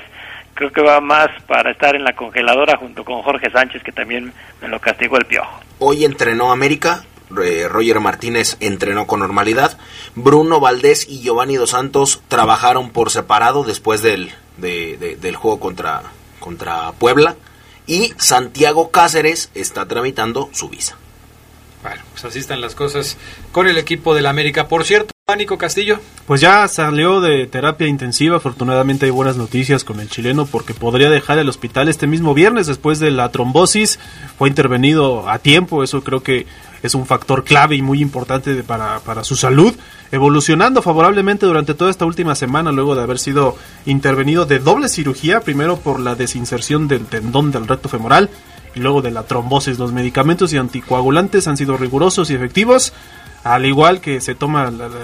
creo 0.55 0.71
que 0.71 0.81
va 0.81 0.99
más 0.99 1.27
para 1.47 1.71
estar 1.71 1.95
en 1.95 2.03
la 2.03 2.15
congeladora 2.15 2.77
junto 2.77 3.05
con 3.05 3.21
Jorge 3.21 3.51
Sánchez, 3.51 3.83
que 3.83 3.91
también 3.91 4.33
me 4.61 4.67
lo 4.67 4.79
castigó 4.79 5.17
el 5.17 5.25
piojo. 5.25 5.59
Hoy 5.77 6.03
entrenó 6.03 6.51
América, 6.51 7.03
eh, 7.43 7.67
Roger 7.69 7.99
Martínez 7.99 8.57
entrenó 8.59 9.05
con 9.05 9.19
normalidad, 9.19 9.77
Bruno 10.15 10.59
Valdés 10.59 11.07
y 11.07 11.21
Giovanni 11.21 11.55
Dos 11.57 11.69
Santos 11.69 12.21
trabajaron 12.27 12.89
por 12.89 13.11
separado 13.11 13.63
después 13.63 14.01
del, 14.01 14.31
de- 14.57 14.97
de- 14.97 15.15
del 15.15 15.35
juego 15.35 15.59
contra, 15.59 16.01
contra 16.39 16.91
Puebla 16.93 17.35
y 17.85 18.13
Santiago 18.17 18.89
Cáceres 18.91 19.51
está 19.53 19.85
tramitando 19.87 20.49
su 20.53 20.69
visa. 20.69 20.97
Bueno, 21.81 22.01
pues 22.11 22.25
así 22.25 22.39
están 22.39 22.59
las 22.59 22.75
cosas 22.75 23.17
con 23.53 23.67
el 23.67 23.77
equipo 23.77 24.13
del 24.13 24.25
América. 24.25 24.67
Por 24.67 24.83
cierto, 24.83 25.13
Pánico 25.29 25.59
Castillo. 25.59 25.99
Pues 26.25 26.41
ya 26.41 26.67
salió 26.67 27.21
de 27.21 27.45
terapia 27.45 27.85
intensiva, 27.87 28.37
afortunadamente 28.37 29.05
hay 29.05 29.11
buenas 29.11 29.37
noticias 29.37 29.83
con 29.83 29.99
el 29.99 30.09
chileno 30.09 30.47
porque 30.47 30.73
podría 30.73 31.11
dejar 31.11 31.37
el 31.37 31.47
hospital 31.47 31.87
este 31.87 32.07
mismo 32.07 32.33
viernes 32.33 32.65
después 32.65 32.97
de 32.97 33.11
la 33.11 33.29
trombosis. 33.31 33.99
Fue 34.39 34.49
intervenido 34.49 35.29
a 35.29 35.37
tiempo, 35.37 35.83
eso 35.83 36.03
creo 36.03 36.23
que 36.23 36.47
es 36.81 36.95
un 36.95 37.05
factor 37.05 37.43
clave 37.43 37.75
y 37.75 37.83
muy 37.83 38.01
importante 38.01 38.55
de- 38.55 38.63
para, 38.63 39.01
para 39.01 39.23
su 39.23 39.35
salud, 39.35 39.71
evolucionando 40.11 40.81
favorablemente 40.81 41.45
durante 41.45 41.75
toda 41.75 41.91
esta 41.91 42.07
última 42.07 42.33
semana 42.33 42.71
luego 42.71 42.95
de 42.95 43.03
haber 43.03 43.19
sido 43.19 43.55
intervenido 43.85 44.45
de 44.47 44.57
doble 44.57 44.89
cirugía, 44.89 45.41
primero 45.41 45.77
por 45.77 45.99
la 45.99 46.15
desinserción 46.15 46.87
del 46.87 47.05
tendón 47.05 47.51
del 47.51 47.67
recto 47.67 47.87
femoral 47.87 48.31
y 48.75 48.79
luego 48.79 49.03
de 49.03 49.11
la 49.11 49.23
trombosis. 49.23 49.77
Los 49.77 49.91
medicamentos 49.91 50.53
y 50.53 50.57
anticoagulantes 50.57 51.47
han 51.47 51.55
sido 51.57 51.77
rigurosos 51.77 52.31
y 52.31 52.35
efectivos 52.35 52.93
al 53.43 53.65
igual 53.65 54.01
que 54.01 54.19
se 54.21 54.35
toma 54.35 54.69
la, 54.71 54.87
la- 54.89 54.97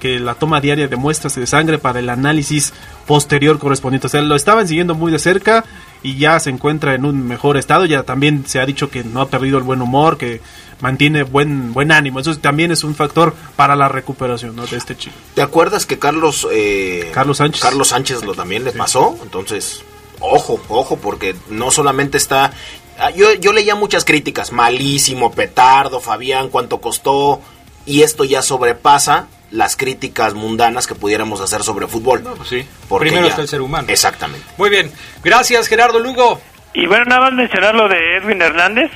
que 0.00 0.18
la 0.20 0.34
toma 0.34 0.60
diaria 0.60 0.88
de 0.88 0.96
muestras 0.96 1.34
de 1.34 1.46
sangre 1.46 1.78
para 1.78 1.98
el 1.98 2.08
análisis 2.10 2.72
posterior 3.06 3.58
correspondiente. 3.58 4.06
O 4.06 4.10
sea, 4.10 4.20
lo 4.22 4.36
estaban 4.36 4.66
siguiendo 4.68 4.94
muy 4.94 5.10
de 5.12 5.18
cerca 5.18 5.64
y 6.02 6.16
ya 6.16 6.38
se 6.40 6.50
encuentra 6.50 6.94
en 6.94 7.04
un 7.04 7.26
mejor 7.26 7.56
estado. 7.56 7.84
Ya 7.86 8.02
también 8.04 8.44
se 8.46 8.60
ha 8.60 8.66
dicho 8.66 8.90
que 8.90 9.04
no 9.04 9.20
ha 9.20 9.28
perdido 9.28 9.58
el 9.58 9.64
buen 9.64 9.82
humor, 9.82 10.16
que 10.18 10.40
mantiene 10.80 11.22
buen 11.24 11.72
buen 11.74 11.92
ánimo. 11.92 12.20
Eso 12.20 12.36
también 12.38 12.70
es 12.70 12.84
un 12.84 12.94
factor 12.94 13.34
para 13.56 13.76
la 13.76 13.88
recuperación 13.88 14.56
¿no? 14.56 14.66
de 14.66 14.76
este 14.78 14.96
chico. 14.96 15.16
¿Te 15.34 15.42
acuerdas 15.42 15.84
que 15.86 15.98
Carlos 15.98 16.46
eh, 16.52 17.10
Carlos 17.12 17.38
Sánchez. 17.38 17.60
Carlos 17.62 17.88
Sánchez 17.88 18.24
lo 18.24 18.34
también 18.34 18.64
le 18.64 18.72
pasó? 18.72 19.18
Entonces, 19.22 19.82
ojo, 20.20 20.60
ojo, 20.68 20.96
porque 20.96 21.34
no 21.50 21.70
solamente 21.70 22.16
está... 22.16 22.52
ah, 22.98 23.10
Yo, 23.10 23.34
yo 23.34 23.52
leía 23.52 23.74
muchas 23.74 24.04
críticas, 24.06 24.52
malísimo, 24.52 25.32
petardo, 25.32 26.00
Fabián, 26.00 26.48
cuánto 26.48 26.80
costó, 26.80 27.40
y 27.86 28.02
esto 28.02 28.24
ya 28.24 28.42
sobrepasa 28.42 29.26
las 29.50 29.76
críticas 29.76 30.34
mundanas 30.34 30.86
que 30.86 30.94
pudiéramos 30.94 31.40
hacer 31.40 31.62
sobre 31.64 31.86
fútbol. 31.88 32.22
No, 32.22 32.34
pues 32.34 32.48
sí. 32.48 32.64
Primero 32.98 33.22
ya- 33.24 33.30
está 33.30 33.42
el 33.42 33.48
ser 33.48 33.60
humano. 33.60 33.88
Exactamente. 33.88 34.46
Muy 34.56 34.70
bien. 34.70 34.92
Gracias, 35.24 35.66
Gerardo 35.66 35.98
Lugo. 35.98 36.40
Y 36.72 36.86
bueno, 36.86 37.04
nada 37.06 37.22
más 37.22 37.32
mencionar 37.32 37.74
lo 37.74 37.88
de 37.88 38.18
Edwin 38.18 38.40
Hernández, 38.40 38.92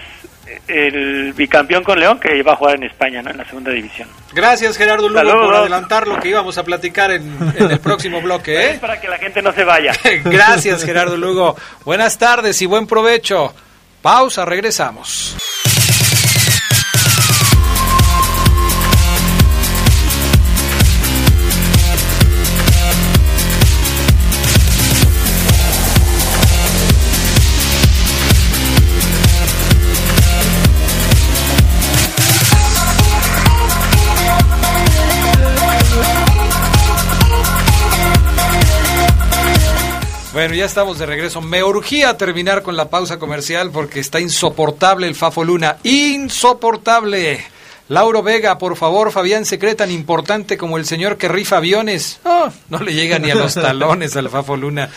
el 0.69 1.33
bicampeón 1.33 1.83
con 1.83 1.99
León, 1.99 2.21
que 2.21 2.41
va 2.45 2.53
a 2.53 2.57
jugar 2.57 2.77
en 2.77 2.85
España, 2.85 3.21
¿no? 3.21 3.31
En 3.31 3.39
la 3.39 3.45
segunda 3.47 3.73
división. 3.73 4.09
Gracias, 4.33 4.77
Gerardo 4.77 5.09
Lugo, 5.09 5.19
Saludos. 5.21 5.47
por 5.47 5.55
adelantar 5.57 6.07
lo 6.07 6.21
que 6.21 6.29
íbamos 6.29 6.57
a 6.57 6.63
platicar 6.63 7.11
en, 7.11 7.37
en 7.57 7.71
el 7.73 7.81
próximo 7.81 8.21
bloque. 8.21 8.71
Es 8.71 8.77
¿eh? 8.77 8.79
para 8.81 9.01
que 9.01 9.09
la 9.09 9.19
gente 9.19 9.43
no 9.43 9.53
se 9.53 9.65
vaya. 9.65 9.93
Gracias, 10.25 10.85
Gerardo 10.85 11.17
Lugo. 11.17 11.57
Buenas 11.85 12.17
tardes 12.17 12.63
y 12.63 12.67
buen 12.67 12.87
provecho. 12.87 13.53
Pausa, 14.03 14.45
regresamos. 14.45 15.37
Bueno, 40.35 40.53
ya 40.57 40.65
estamos 40.65 40.99
de 40.99 41.07
regreso. 41.07 41.41
Me 41.41 41.63
urgía 41.63 42.17
terminar 42.17 42.65
con 42.65 42.77
la 42.77 42.91
pausa 42.91 43.21
comercial 43.21 43.71
porque 43.71 44.01
está 44.01 44.19
insoportable 44.19 45.07
el 45.07 45.15
Fafo 45.15 45.45
Luna. 45.45 45.77
Insoportable. 45.85 47.45
Lauro 47.89 48.21
Vega, 48.21 48.59
por 48.59 48.77
favor, 48.77 49.13
Fabián 49.13 49.45
se 49.45 49.61
cree 49.61 49.77
tan 49.77 49.93
importante 49.93 50.59
como 50.59 50.77
el 50.77 50.87
señor 50.87 51.19
que 51.19 51.29
rifa 51.29 51.59
aviones. 51.59 52.19
Oh, 52.25 52.49
no 52.69 52.81
le 52.81 52.95
llega 52.95 53.21
ni 53.21 53.31
a 53.31 53.37
los 53.37 53.55
talones 53.55 54.17
al 54.17 54.29
Fafo 54.29 54.57
Luna. 54.57 54.91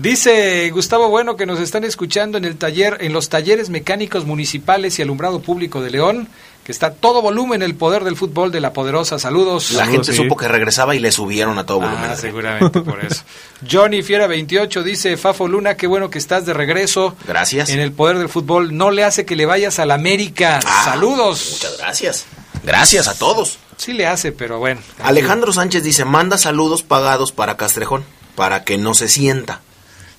Dice 0.00 0.70
Gustavo 0.70 1.10
Bueno 1.10 1.36
que 1.36 1.44
nos 1.44 1.60
están 1.60 1.84
escuchando 1.84 2.38
en 2.38 2.46
el 2.46 2.56
taller, 2.56 2.96
en 3.02 3.12
los 3.12 3.28
talleres 3.28 3.68
mecánicos 3.68 4.24
municipales 4.24 4.98
y 4.98 5.02
alumbrado 5.02 5.40
público 5.40 5.82
de 5.82 5.90
León, 5.90 6.26
que 6.64 6.72
está 6.72 6.86
a 6.86 6.94
todo 6.94 7.20
volumen 7.20 7.60
el 7.60 7.74
poder 7.74 8.02
del 8.04 8.16
fútbol 8.16 8.50
de 8.50 8.62
la 8.62 8.72
poderosa. 8.72 9.18
Saludos. 9.18 9.72
La 9.72 9.86
gente 9.86 10.12
sí. 10.12 10.16
supo 10.16 10.38
que 10.38 10.48
regresaba 10.48 10.94
y 10.94 11.00
le 11.00 11.12
subieron 11.12 11.58
a 11.58 11.66
todo 11.66 11.80
volumen. 11.80 12.12
Ah, 12.12 12.16
seguramente 12.16 12.80
por 12.80 13.04
eso. 13.04 13.24
Johnny 13.70 14.02
Fiera 14.02 14.26
28 14.26 14.82
dice, 14.82 15.18
Fafo 15.18 15.46
Luna, 15.48 15.76
qué 15.76 15.86
bueno 15.86 16.08
que 16.08 16.16
estás 16.16 16.46
de 16.46 16.54
regreso. 16.54 17.14
Gracias. 17.28 17.68
En 17.68 17.80
el 17.80 17.92
poder 17.92 18.16
del 18.16 18.30
fútbol. 18.30 18.74
No 18.74 18.90
le 18.90 19.04
hace 19.04 19.26
que 19.26 19.36
le 19.36 19.44
vayas 19.44 19.80
a 19.80 19.84
la 19.84 19.96
América. 19.96 20.60
Ah, 20.64 20.82
Saludos. 20.82 21.46
Muchas 21.52 21.76
gracias. 21.76 22.24
Gracias 22.64 23.06
a 23.06 23.18
todos. 23.18 23.58
Sí 23.76 23.92
le 23.92 24.06
hace, 24.06 24.32
pero 24.32 24.58
bueno. 24.60 24.80
Alejandro 25.02 25.52
Sánchez 25.52 25.82
dice, 25.82 26.06
manda 26.06 26.38
saludos 26.38 26.82
pagados 26.82 27.32
para 27.32 27.58
Castrejón, 27.58 28.02
para 28.34 28.64
que 28.64 28.78
no 28.78 28.94
se 28.94 29.06
sienta. 29.06 29.60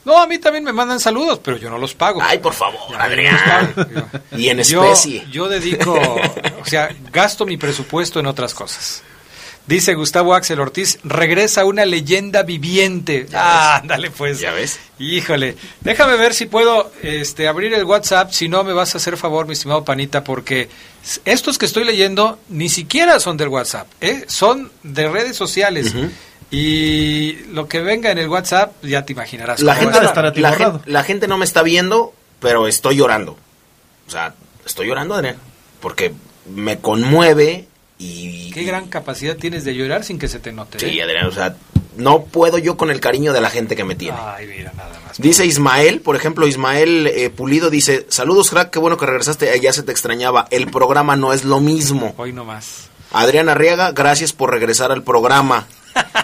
No, 0.03 0.17
a 0.19 0.27
mí 0.27 0.39
también 0.39 0.63
me 0.63 0.73
mandan 0.73 0.99
saludos, 0.99 1.39
pero 1.43 1.57
yo 1.57 1.69
no 1.69 1.77
los 1.77 1.93
pago. 1.93 2.21
Ay, 2.23 2.39
por 2.39 2.53
favor, 2.53 2.99
Adrián. 2.99 3.73
yo. 3.75 4.37
Y 4.37 4.49
en 4.49 4.59
especie. 4.59 5.25
Yo 5.31 5.47
dedico, 5.47 5.93
o 6.61 6.65
sea, 6.65 6.89
gasto 7.11 7.45
mi 7.45 7.57
presupuesto 7.57 8.19
en 8.19 8.25
otras 8.25 8.53
cosas. 8.53 9.03
Dice 9.67 9.93
Gustavo 9.93 10.33
Axel 10.33 10.59
Ortiz, 10.59 10.97
regresa 11.03 11.65
una 11.65 11.85
leyenda 11.85 12.41
viviente. 12.41 13.27
Ah, 13.33 13.77
ándale 13.77 14.09
pues. 14.09 14.39
¿Ya 14.39 14.51
ves? 14.51 14.79
Híjole, 14.97 15.55
déjame 15.81 16.17
ver 16.17 16.33
si 16.33 16.47
puedo 16.47 16.91
este, 17.03 17.47
abrir 17.47 17.73
el 17.73 17.85
WhatsApp, 17.85 18.31
si 18.31 18.49
no 18.49 18.63
me 18.63 18.73
vas 18.73 18.95
a 18.95 18.97
hacer 18.97 19.17
favor, 19.17 19.45
mi 19.45 19.53
estimado 19.53 19.85
Panita, 19.85 20.23
porque 20.23 20.67
estos 21.25 21.57
que 21.59 21.67
estoy 21.67 21.83
leyendo 21.83 22.39
ni 22.49 22.69
siquiera 22.69 23.19
son 23.19 23.37
del 23.37 23.49
WhatsApp, 23.49 23.87
¿eh? 24.01 24.25
son 24.27 24.71
de 24.83 25.07
redes 25.07 25.37
sociales. 25.37 25.93
Y 26.51 27.45
lo 27.53 27.67
que 27.69 27.79
venga 27.79 28.11
en 28.11 28.17
el 28.17 28.27
WhatsApp, 28.27 28.73
ya 28.83 29.05
te 29.05 29.13
imaginarás. 29.13 29.61
La 29.61 29.73
gente, 29.73 29.97
estar. 30.03 30.37
la 30.37 30.75
la 30.85 31.27
no 31.27 31.37
me 31.37 31.45
está 31.45 31.63
viendo, 31.63 32.13
pero 32.41 32.67
estoy 32.67 32.97
llorando. 32.97 33.37
O 34.07 34.11
sea, 34.11 34.33
estoy 34.65 34.87
llorando, 34.87 35.15
Adrián, 35.15 35.37
porque 35.79 36.13
me 36.53 36.79
conmueve 36.79 37.67
y... 37.97 38.51
Qué 38.51 38.63
gran 38.63 38.87
capacidad 38.87 39.37
tienes 39.37 39.63
de 39.63 39.75
llorar 39.75 40.03
sin 40.03 40.19
que 40.19 40.27
se 40.27 40.39
te 40.39 40.51
note. 40.51 40.79
Sí, 40.79 40.99
¿eh? 40.99 41.03
Adrián, 41.03 41.27
o 41.27 41.31
sea, 41.31 41.55
no 41.95 42.23
puedo 42.23 42.57
yo 42.57 42.75
con 42.75 42.91
el 42.91 42.99
cariño 42.99 43.31
de 43.31 43.39
la 43.39 43.49
gente 43.49 43.77
que 43.77 43.85
me 43.85 43.95
tiene. 43.95 44.17
Ay, 44.19 44.47
mira, 44.47 44.73
nada 44.75 44.99
más. 45.05 45.17
Dice 45.19 45.45
Ismael, 45.45 46.01
por 46.01 46.17
ejemplo, 46.17 46.47
Ismael 46.47 47.07
eh, 47.07 47.29
Pulido 47.29 47.69
dice, 47.69 48.05
saludos 48.09 48.49
crack, 48.49 48.71
qué 48.71 48.79
bueno 48.79 48.97
que 48.97 49.05
regresaste, 49.05 49.57
ya 49.61 49.71
se 49.71 49.83
te 49.83 49.91
extrañaba, 49.93 50.47
el 50.51 50.67
programa 50.69 51.15
no 51.15 51.31
es 51.31 51.45
lo 51.45 51.61
mismo. 51.61 52.13
Hoy 52.17 52.33
no 52.33 52.43
más. 52.43 52.89
Adrián 53.11 53.49
Arriaga, 53.49 53.91
gracias 53.91 54.33
por 54.33 54.51
regresar 54.51 54.91
al 54.91 55.03
programa. 55.03 55.67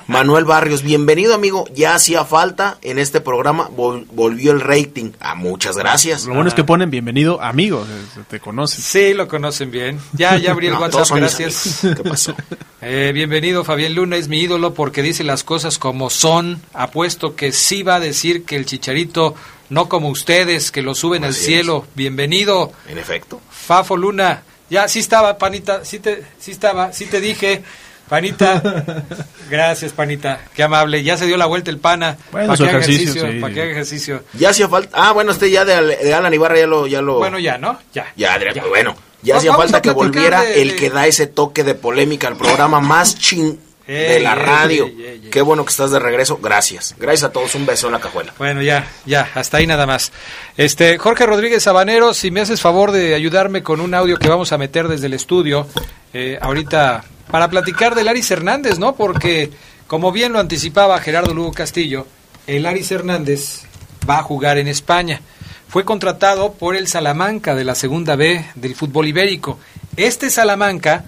Manuel 0.07 0.45
Barrios, 0.45 0.83
bienvenido 0.83 1.33
amigo, 1.35 1.65
ya 1.75 1.93
hacía 1.95 2.23
falta 2.23 2.77
en 2.81 2.97
este 2.97 3.19
programa, 3.19 3.69
vol- 3.69 4.05
volvió 4.11 4.51
el 4.53 4.61
rating. 4.61 5.11
Ah, 5.19 5.35
muchas 5.35 5.75
gracias. 5.77 6.25
Lo 6.25 6.33
bueno 6.33 6.47
es 6.47 6.53
que 6.53 6.63
ponen 6.63 6.89
bienvenido 6.89 7.41
amigo, 7.41 7.85
eh, 7.85 8.21
te 8.29 8.39
conocen. 8.39 8.81
Sí, 8.81 9.13
lo 9.13 9.27
conocen 9.27 9.69
bien. 9.69 9.99
Ya, 10.13 10.37
ya 10.37 10.51
abrí 10.51 10.67
el 10.67 10.73
No, 10.77 10.79
WhatsApp, 10.79 11.17
gracias. 11.17 11.79
¿Qué 11.81 12.03
pasó? 12.03 12.35
Eh, 12.79 13.11
bienvenido, 13.11 13.63
Fabián 13.65 13.95
Luna, 13.95 14.17
es 14.17 14.27
mi 14.27 14.39
ídolo 14.39 14.75
porque 14.75 15.01
dice 15.01 15.23
las 15.23 15.43
cosas 15.43 15.79
como 15.79 16.11
son. 16.11 16.61
Apuesto 16.73 17.35
que 17.35 17.51
sí 17.51 17.81
va 17.81 17.95
a 17.95 17.99
decir 17.99 18.45
que 18.45 18.55
el 18.55 18.67
chicharito, 18.67 19.33
no 19.69 19.89
como 19.89 20.09
ustedes, 20.09 20.71
que 20.71 20.83
lo 20.83 20.93
suben 20.93 21.23
al 21.23 21.33
cielo. 21.33 21.87
Bienvenido, 21.95 22.71
En 22.87 22.99
efecto. 22.99 23.41
Fafo 23.49 23.97
Luna. 23.97 24.43
Ya, 24.69 24.87
sí 24.87 24.99
estaba, 24.99 25.39
panita, 25.39 25.83
sí, 25.85 25.97
te, 25.97 26.23
sí 26.39 26.51
estaba, 26.51 26.93
sí 26.93 27.07
te 27.07 27.19
dije. 27.19 27.63
Panita, 28.09 28.61
gracias, 29.49 29.91
panita, 29.91 30.39
qué 30.53 30.63
amable. 30.63 31.03
Ya 31.03 31.17
se 31.17 31.25
dio 31.25 31.37
la 31.37 31.45
vuelta 31.45 31.69
el 31.71 31.77
pana. 31.79 32.17
Bueno, 32.31 32.47
para 32.47 32.57
que 32.57 32.63
haga 32.63 32.71
ejercicio, 32.79 33.03
ejercicio, 33.11 33.31
sí. 33.33 33.39
para 33.39 33.53
que 33.53 33.61
haga 33.61 33.71
ejercicio. 33.71 34.23
Ya 34.33 34.49
hacía 34.49 34.69
falta, 34.69 34.89
ah, 34.93 35.11
bueno, 35.13 35.31
este 35.31 35.49
ya 35.51 35.65
de, 35.65 35.73
Al- 35.73 35.87
de 36.01 36.13
Alan 36.13 36.33
Ibarra 36.33 36.57
ya 36.59 36.67
lo... 36.67 36.87
Ya 36.87 37.01
lo 37.01 37.15
Bueno, 37.15 37.39
ya, 37.39 37.57
¿no? 37.57 37.77
Ya. 37.93 38.11
Ya, 38.15 38.33
Adrián, 38.33 38.55
Ya. 38.55 38.65
bueno, 38.65 38.95
ya 39.21 39.37
hacía 39.37 39.53
falta 39.55 39.81
que 39.81 39.91
volviera 39.91 40.41
de- 40.43 40.61
el 40.61 40.75
que 40.75 40.89
da 40.89 41.05
ese 41.07 41.27
toque 41.27 41.63
de 41.63 41.75
polémica 41.75 42.27
al 42.27 42.37
programa 42.37 42.79
más 42.79 43.17
ching 43.19 43.57
de 43.85 44.19
la 44.19 44.33
ey, 44.33 44.39
radio. 44.39 44.85
ey, 44.85 44.95
ey, 45.01 45.21
ey. 45.23 45.29
Qué 45.29 45.41
bueno 45.41 45.63
que 45.63 45.69
estás 45.71 45.91
de 45.91 45.99
regreso, 45.99 46.37
gracias. 46.41 46.93
Gracias 46.99 47.23
a 47.29 47.31
todos, 47.31 47.55
un 47.55 47.65
beso 47.65 47.87
en 47.87 47.93
la 47.93 47.99
cajuela. 48.01 48.33
Bueno, 48.37 48.61
ya, 48.61 48.85
ya, 49.05 49.29
hasta 49.33 49.57
ahí 49.57 49.67
nada 49.67 49.85
más. 49.85 50.11
Este, 50.57 50.97
Jorge 50.97 51.25
Rodríguez 51.25 51.63
Sabanero, 51.63 52.13
si 52.13 52.29
me 52.29 52.41
haces 52.41 52.59
favor 52.59 52.91
de 52.91 53.15
ayudarme 53.15 53.63
con 53.63 53.79
un 53.79 53.93
audio 53.93 54.17
que 54.17 54.27
vamos 54.27 54.51
a 54.51 54.57
meter 54.57 54.89
desde 54.89 55.07
el 55.07 55.13
estudio, 55.13 55.67
eh, 56.13 56.37
ahorita, 56.41 57.03
para 57.31 57.49
platicar 57.49 57.95
del 57.95 58.07
Aris 58.07 58.29
Hernández, 58.31 58.79
¿no? 58.79 58.95
Porque, 58.95 59.51
como 59.87 60.11
bien 60.11 60.33
lo 60.33 60.39
anticipaba 60.39 60.99
Gerardo 60.99 61.33
Lugo 61.33 61.51
Castillo, 61.51 62.07
el 62.47 62.65
Aris 62.65 62.91
Hernández 62.91 63.63
va 64.09 64.19
a 64.19 64.23
jugar 64.23 64.57
en 64.57 64.67
España. 64.67 65.21
Fue 65.67 65.83
contratado 65.83 66.53
por 66.53 66.75
el 66.75 66.87
Salamanca 66.87 67.53
de 67.55 67.65
la 67.65 67.75
Segunda 67.75 68.15
B 68.15 68.45
del 68.55 68.75
fútbol 68.75 69.07
ibérico. 69.07 69.59
Este 69.97 70.29
Salamanca, 70.29 71.05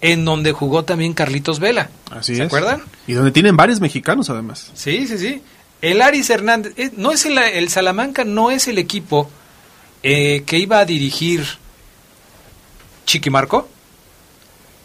en 0.00 0.24
donde 0.24 0.52
jugó 0.52 0.84
también 0.84 1.14
Carlitos 1.14 1.60
Vela. 1.60 1.90
Así 2.10 2.34
¿Se 2.34 2.42
es. 2.42 2.46
acuerdan? 2.46 2.82
Y 3.06 3.12
donde 3.12 3.30
tienen 3.30 3.56
varios 3.56 3.80
mexicanos 3.80 4.28
además. 4.30 4.72
Sí, 4.74 5.06
sí, 5.06 5.16
sí. 5.18 5.42
El 5.80 6.02
Aris 6.02 6.28
Hernández, 6.28 6.72
eh, 6.76 6.90
no 6.96 7.12
es 7.12 7.24
el, 7.24 7.38
el 7.38 7.68
Salamanca 7.68 8.24
no 8.24 8.50
es 8.50 8.66
el 8.68 8.78
equipo 8.78 9.30
eh, 10.02 10.42
que 10.44 10.58
iba 10.58 10.80
a 10.80 10.84
dirigir 10.84 11.46
Chiquimarco. 13.06 13.68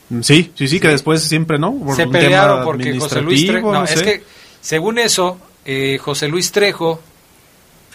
Mm, 0.09 0.21
Sí, 0.21 0.51
sí, 0.55 0.67
sí, 0.67 0.79
que 0.79 0.87
después 0.89 1.23
siempre, 1.23 1.57
¿no? 1.57 1.73
Por 1.73 1.95
Se 1.95 2.07
pelearon 2.07 2.63
porque 2.63 2.97
José 2.99 3.21
Luis 3.21 3.45
Trejo. 3.47 3.69
administrativo, 3.69 3.73
No, 3.73 3.79
no 3.79 3.85
es 3.85 3.91
sé. 3.91 4.03
que 4.05 4.23
según 4.61 4.99
eso, 4.99 5.37
eh, 5.65 5.97
José 6.01 6.27
Luis 6.27 6.51
Trejo 6.51 7.01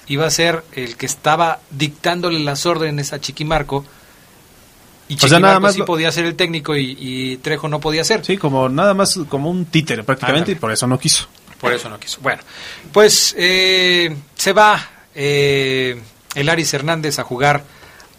iba 0.09 0.27
a 0.27 0.31
ser 0.31 0.64
el 0.73 0.96
que 0.96 1.07
estaba 1.07 1.61
dictándole 1.70 2.38
las 2.40 2.66
órdenes 2.66 3.12
a 3.12 3.20
Chiquimarco. 3.20 3.85
Y 5.09 5.14
O 5.25 5.29
sea, 5.29 5.40
nada 5.40 5.59
más 5.61 5.75
sí 5.75 5.81
lo- 5.81 5.85
podía 5.87 6.11
ser 6.12 6.25
el 6.25 6.37
técnico 6.37 6.77
y, 6.77 6.96
y 6.99 7.37
Trejo 7.38 7.68
no 7.68 7.81
podía 7.81 8.05
ser. 8.05 8.25
Sí, 8.25 8.37
como 8.37 8.68
nada 8.68 8.94
más 8.94 9.18
como 9.29 9.51
un 9.51 9.64
títere 9.66 10.03
prácticamente 10.05 10.53
y 10.53 10.55
por 10.57 10.70
eso 10.73 10.87
no 10.87 10.99
quiso. 10.99 11.27
Por 11.61 11.73
eso 11.73 11.88
no 11.88 11.99
quiso. 11.99 12.20
Bueno, 12.23 12.42
pues 12.92 13.35
eh, 13.37 14.16
se 14.37 14.53
va 14.53 14.81
eh, 15.14 16.01
el 16.35 16.49
Aris 16.49 16.73
Hernández 16.75 17.18
a 17.18 17.25
jugar 17.25 17.64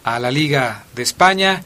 a 0.04 0.18
la 0.18 0.30
Liga 0.30 0.84
de 0.94 1.02
España. 1.02 1.62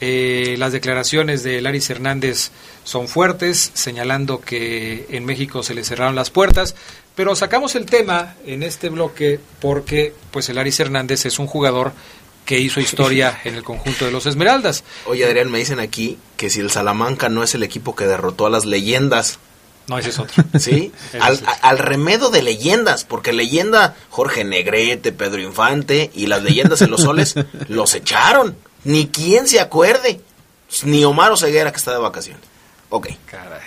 Eh, 0.00 0.56
las 0.58 0.72
declaraciones 0.72 1.42
de 1.42 1.66
Aris 1.66 1.90
Hernández 1.90 2.50
son 2.84 3.06
fuertes, 3.06 3.70
señalando 3.74 4.40
que 4.40 5.06
en 5.10 5.24
México 5.26 5.62
se 5.62 5.74
le 5.74 5.84
cerraron 5.84 6.14
las 6.14 6.30
puertas. 6.30 6.74
Pero 7.14 7.36
sacamos 7.36 7.74
el 7.74 7.84
tema 7.86 8.34
en 8.46 8.62
este 8.62 8.88
bloque 8.88 9.40
porque 9.60 10.14
pues 10.30 10.48
el 10.48 10.58
Aris 10.58 10.80
Hernández 10.80 11.26
es 11.26 11.38
un 11.38 11.46
jugador 11.46 11.92
que 12.46 12.58
hizo 12.58 12.80
historia 12.80 13.40
en 13.44 13.54
el 13.54 13.62
conjunto 13.62 14.06
de 14.06 14.10
los 14.10 14.24
Esmeraldas. 14.26 14.84
Oye, 15.06 15.24
Adrián, 15.24 15.50
me 15.50 15.58
dicen 15.58 15.80
aquí 15.80 16.18
que 16.36 16.48
si 16.48 16.60
el 16.60 16.70
Salamanca 16.70 17.28
no 17.28 17.42
es 17.42 17.54
el 17.54 17.62
equipo 17.62 17.94
que 17.94 18.06
derrotó 18.06 18.46
a 18.46 18.50
las 18.50 18.64
leyendas, 18.64 19.38
No, 19.86 19.98
ese 19.98 20.10
es 20.10 20.18
otro. 20.18 20.42
¿sí? 20.58 20.92
Al, 21.20 21.40
al 21.60 21.78
remedo 21.78 22.30
de 22.30 22.42
leyendas, 22.42 23.04
porque 23.04 23.32
leyenda 23.34 23.96
Jorge 24.08 24.44
Negrete, 24.44 25.12
Pedro 25.12 25.42
Infante 25.42 26.10
y 26.14 26.26
las 26.26 26.42
leyendas 26.42 26.80
en 26.80 26.90
los 26.90 27.02
soles 27.02 27.34
los 27.68 27.94
echaron. 27.94 28.56
Ni 28.84 29.08
quien 29.08 29.46
se 29.46 29.60
acuerde. 29.60 30.20
Ni 30.84 31.04
Omar 31.04 31.36
Ceguera 31.36 31.70
que 31.70 31.78
está 31.78 31.92
de 31.92 31.98
vacaciones. 31.98 32.42
Ok, 32.88 33.08
Caray. 33.26 33.60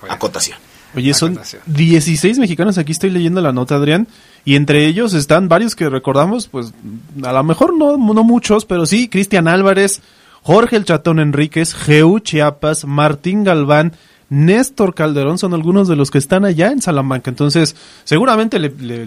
Bueno. 0.00 0.14
acotación. 0.14 0.58
Oye, 0.94 1.14
son 1.14 1.32
Acotación. 1.32 1.62
16 1.66 2.38
mexicanos, 2.38 2.76
aquí 2.76 2.92
estoy 2.92 3.10
leyendo 3.10 3.40
la 3.40 3.52
nota, 3.52 3.76
Adrián, 3.76 4.08
y 4.44 4.56
entre 4.56 4.86
ellos 4.86 5.14
están 5.14 5.48
varios 5.48 5.74
que 5.74 5.88
recordamos, 5.88 6.48
pues 6.48 6.74
a 7.22 7.32
lo 7.32 7.42
mejor 7.44 7.74
no, 7.76 7.96
no 7.96 8.24
muchos, 8.24 8.66
pero 8.66 8.84
sí, 8.84 9.08
Cristian 9.08 9.48
Álvarez, 9.48 10.02
Jorge 10.42 10.76
el 10.76 10.84
Chatón 10.84 11.18
Enríquez, 11.18 11.74
Geu 11.74 12.18
Chiapas, 12.18 12.84
Martín 12.84 13.44
Galván, 13.44 13.94
Néstor 14.34 14.94
Calderón 14.94 15.36
son 15.36 15.52
algunos 15.52 15.88
de 15.88 15.94
los 15.96 16.10
que 16.10 16.16
están 16.16 16.46
allá 16.46 16.72
en 16.72 16.80
Salamanca. 16.80 17.28
Entonces, 17.28 17.76
seguramente 18.04 18.58
le, 18.58 18.70
le- 18.80 19.02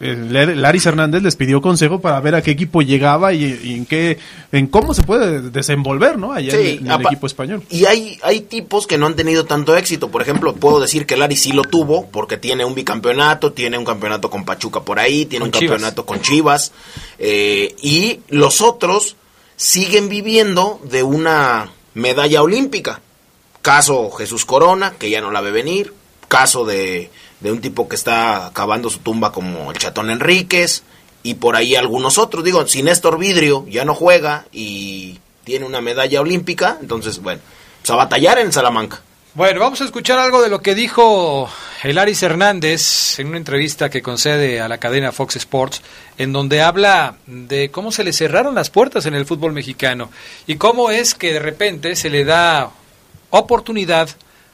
el, 0.00 0.36
el 0.36 0.62
Aris 0.66 0.84
Hernández 0.84 1.22
les 1.22 1.34
pidió 1.34 1.62
consejo 1.62 2.02
para 2.02 2.20
ver 2.20 2.34
a 2.34 2.42
qué 2.42 2.50
equipo 2.50 2.82
llegaba 2.82 3.32
y, 3.32 3.58
y 3.64 3.72
en 3.72 3.86
qué, 3.86 4.18
en 4.52 4.66
cómo 4.66 4.92
se 4.92 5.02
puede 5.02 5.40
desenvolver, 5.50 6.18
¿no? 6.18 6.32
Allá 6.32 6.52
en 6.52 6.60
el- 6.60 6.78
en 6.80 6.86
el, 6.86 6.92
apa- 6.92 7.08
equipo 7.08 7.26
español. 7.26 7.62
Y 7.70 7.86
hay, 7.86 8.18
hay 8.22 8.40
tipos 8.42 8.86
que 8.86 8.98
no 8.98 9.06
han 9.06 9.16
tenido 9.16 9.46
tanto 9.46 9.74
éxito. 9.74 10.10
Por 10.10 10.20
ejemplo, 10.20 10.54
puedo 10.54 10.78
decir 10.78 11.06
que 11.06 11.16
Lari 11.16 11.36
sí 11.36 11.52
lo 11.52 11.62
tuvo, 11.62 12.08
porque 12.10 12.36
tiene 12.36 12.66
un 12.66 12.74
bicampeonato, 12.74 13.54
tiene 13.54 13.78
un 13.78 13.84
campeonato 13.86 14.28
con 14.28 14.44
Pachuca 14.44 14.80
por 14.80 14.98
ahí, 14.98 15.24
tiene 15.24 15.44
Con 15.44 15.48
un 15.48 15.52
Chivas. 15.58 15.70
campeonato 15.72 16.04
con 16.04 16.20
Chivas. 16.20 16.72
eh, 17.18 17.74
y 17.80 18.20
los 18.28 18.60
otros 18.60 19.16
siguen 19.56 20.10
viviendo 20.10 20.80
de 20.84 21.02
una 21.02 21.70
medalla 21.94 22.42
olímpica. 22.42 23.00
Caso 23.66 24.12
Jesús 24.12 24.44
Corona, 24.44 24.94
que 24.96 25.10
ya 25.10 25.20
no 25.20 25.32
la 25.32 25.40
ve 25.40 25.50
venir. 25.50 25.92
Caso 26.28 26.64
de, 26.64 27.10
de 27.40 27.50
un 27.50 27.60
tipo 27.60 27.88
que 27.88 27.96
está 27.96 28.46
acabando 28.46 28.88
su 28.90 29.00
tumba 29.00 29.32
como 29.32 29.72
el 29.72 29.76
Chatón 29.76 30.08
Enríquez. 30.08 30.84
Y 31.24 31.34
por 31.34 31.56
ahí 31.56 31.74
algunos 31.74 32.16
otros. 32.16 32.44
Digo, 32.44 32.64
si 32.68 32.84
Néstor 32.84 33.18
Vidrio 33.18 33.66
ya 33.68 33.84
no 33.84 33.96
juega 33.96 34.44
y 34.52 35.18
tiene 35.42 35.64
una 35.64 35.80
medalla 35.80 36.20
olímpica, 36.20 36.78
entonces, 36.80 37.20
bueno, 37.20 37.40
pues 37.80 37.90
a 37.90 37.96
batallar 37.96 38.38
en 38.38 38.52
Salamanca. 38.52 39.00
Bueno, 39.34 39.58
vamos 39.58 39.80
a 39.80 39.84
escuchar 39.84 40.20
algo 40.20 40.40
de 40.42 40.48
lo 40.48 40.62
que 40.62 40.76
dijo 40.76 41.50
el 41.82 41.98
Aris 41.98 42.22
Hernández 42.22 43.18
en 43.18 43.26
una 43.26 43.38
entrevista 43.38 43.90
que 43.90 44.00
concede 44.00 44.60
a 44.60 44.68
la 44.68 44.78
cadena 44.78 45.10
Fox 45.10 45.34
Sports, 45.34 45.82
en 46.18 46.32
donde 46.32 46.62
habla 46.62 47.16
de 47.26 47.72
cómo 47.72 47.90
se 47.90 48.04
le 48.04 48.12
cerraron 48.12 48.54
las 48.54 48.70
puertas 48.70 49.06
en 49.06 49.16
el 49.16 49.26
fútbol 49.26 49.52
mexicano 49.52 50.08
y 50.46 50.54
cómo 50.54 50.90
es 50.90 51.16
que 51.16 51.32
de 51.32 51.40
repente 51.40 51.96
se 51.96 52.10
le 52.10 52.24
da 52.24 52.70
oportunidad 53.30 54.08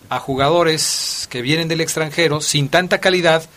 a 0.09 0.18
jugadores 0.18 1.29
que 1.31 1.43
vienen 1.43 1.68
del 1.68 1.81
extranjero 1.81 2.41
sin 2.41 2.68
tanta 2.68 2.99
calidad, 2.99 3.49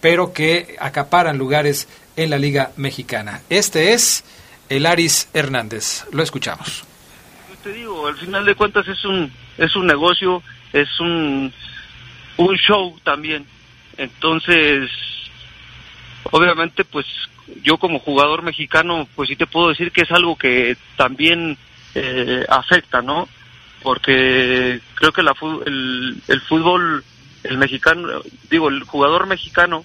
pero 0.00 0.32
que 0.32 0.76
acaparan 0.78 1.38
lugares 1.38 1.88
en 2.16 2.30
la 2.30 2.38
Liga 2.38 2.72
Mexicana. 2.76 3.42
Este 3.50 3.92
es 3.92 4.24
el 4.68 4.86
Aris 4.86 5.28
Hernández. 5.32 6.04
Lo 6.12 6.22
escuchamos. 6.22 6.84
te 7.62 7.72
digo, 7.72 8.06
al 8.06 8.16
final 8.16 8.44
de 8.44 8.54
cuentas 8.54 8.86
es 8.88 9.04
un 9.04 9.32
es 9.56 9.74
un 9.76 9.86
negocio, 9.86 10.42
es 10.72 11.00
un 11.00 11.52
un 12.36 12.56
show 12.56 12.98
también. 13.02 13.46
Entonces, 13.96 14.90
obviamente 16.30 16.84
pues 16.84 17.06
yo 17.62 17.78
como 17.78 17.98
jugador 17.98 18.42
mexicano 18.42 19.08
pues 19.14 19.28
sí 19.28 19.36
te 19.36 19.46
puedo 19.46 19.68
decir 19.68 19.92
que 19.92 20.02
es 20.02 20.10
algo 20.10 20.36
que 20.36 20.76
también 20.96 21.56
eh, 21.94 22.44
afecta, 22.48 23.02
¿no? 23.02 23.28
Porque 23.84 24.80
creo 24.94 25.12
que 25.12 25.22
la, 25.22 25.34
el, 25.66 26.16
el 26.26 26.40
fútbol, 26.40 27.04
el 27.44 27.58
mexicano, 27.58 28.22
digo, 28.50 28.70
el 28.70 28.82
jugador 28.82 29.26
mexicano 29.26 29.84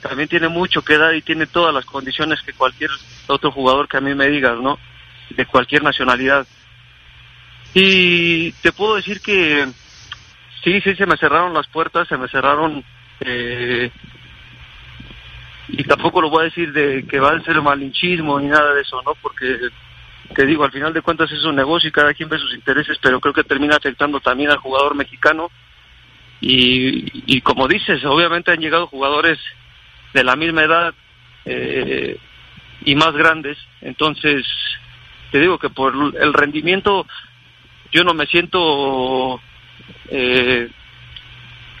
también 0.00 0.28
tiene 0.28 0.48
mucho 0.48 0.80
que 0.82 0.96
dar 0.96 1.14
y 1.14 1.20
tiene 1.20 1.46
todas 1.46 1.72
las 1.72 1.84
condiciones 1.84 2.40
que 2.40 2.54
cualquier 2.54 2.90
otro 3.26 3.52
jugador 3.52 3.88
que 3.88 3.98
a 3.98 4.00
mí 4.00 4.14
me 4.14 4.28
digas, 4.28 4.58
¿no? 4.58 4.78
De 5.30 5.44
cualquier 5.44 5.82
nacionalidad. 5.82 6.46
Y 7.74 8.52
te 8.52 8.72
puedo 8.72 8.96
decir 8.96 9.20
que 9.20 9.66
sí, 10.64 10.80
sí, 10.80 10.94
se 10.94 11.04
me 11.04 11.18
cerraron 11.18 11.52
las 11.52 11.66
puertas, 11.68 12.08
se 12.08 12.16
me 12.16 12.28
cerraron 12.28 12.82
eh, 13.20 13.90
y 15.68 15.84
tampoco 15.84 16.22
lo 16.22 16.30
voy 16.30 16.40
a 16.40 16.44
decir 16.44 16.72
de 16.72 17.04
que 17.06 17.20
va 17.20 17.32
a 17.32 17.42
ser 17.42 17.60
malinchismo 17.60 18.40
ni 18.40 18.46
nada 18.46 18.72
de 18.72 18.80
eso, 18.80 19.02
¿no? 19.02 19.12
Porque 19.20 19.58
te 20.34 20.46
digo, 20.46 20.64
al 20.64 20.72
final 20.72 20.92
de 20.92 21.02
cuentas 21.02 21.30
es 21.30 21.44
un 21.44 21.56
negocio 21.56 21.88
y 21.88 21.92
cada 21.92 22.14
quien 22.14 22.28
ve 22.28 22.38
sus 22.38 22.54
intereses, 22.54 22.98
pero 23.00 23.20
creo 23.20 23.34
que 23.34 23.44
termina 23.44 23.76
afectando 23.76 24.20
también 24.20 24.50
al 24.50 24.58
jugador 24.58 24.94
mexicano. 24.94 25.50
Y, 26.40 27.34
y 27.34 27.40
como 27.40 27.66
dices, 27.66 28.04
obviamente 28.04 28.50
han 28.50 28.60
llegado 28.60 28.86
jugadores 28.86 29.38
de 30.12 30.24
la 30.24 30.36
misma 30.36 30.64
edad 30.64 30.94
eh, 31.44 32.18
y 32.84 32.94
más 32.94 33.12
grandes, 33.12 33.58
entonces 33.80 34.46
te 35.30 35.40
digo 35.40 35.58
que 35.58 35.70
por 35.70 35.94
el 35.94 36.32
rendimiento 36.32 37.06
yo 37.92 38.04
no 38.04 38.14
me 38.14 38.26
siento 38.26 39.40
eh, 40.08 40.68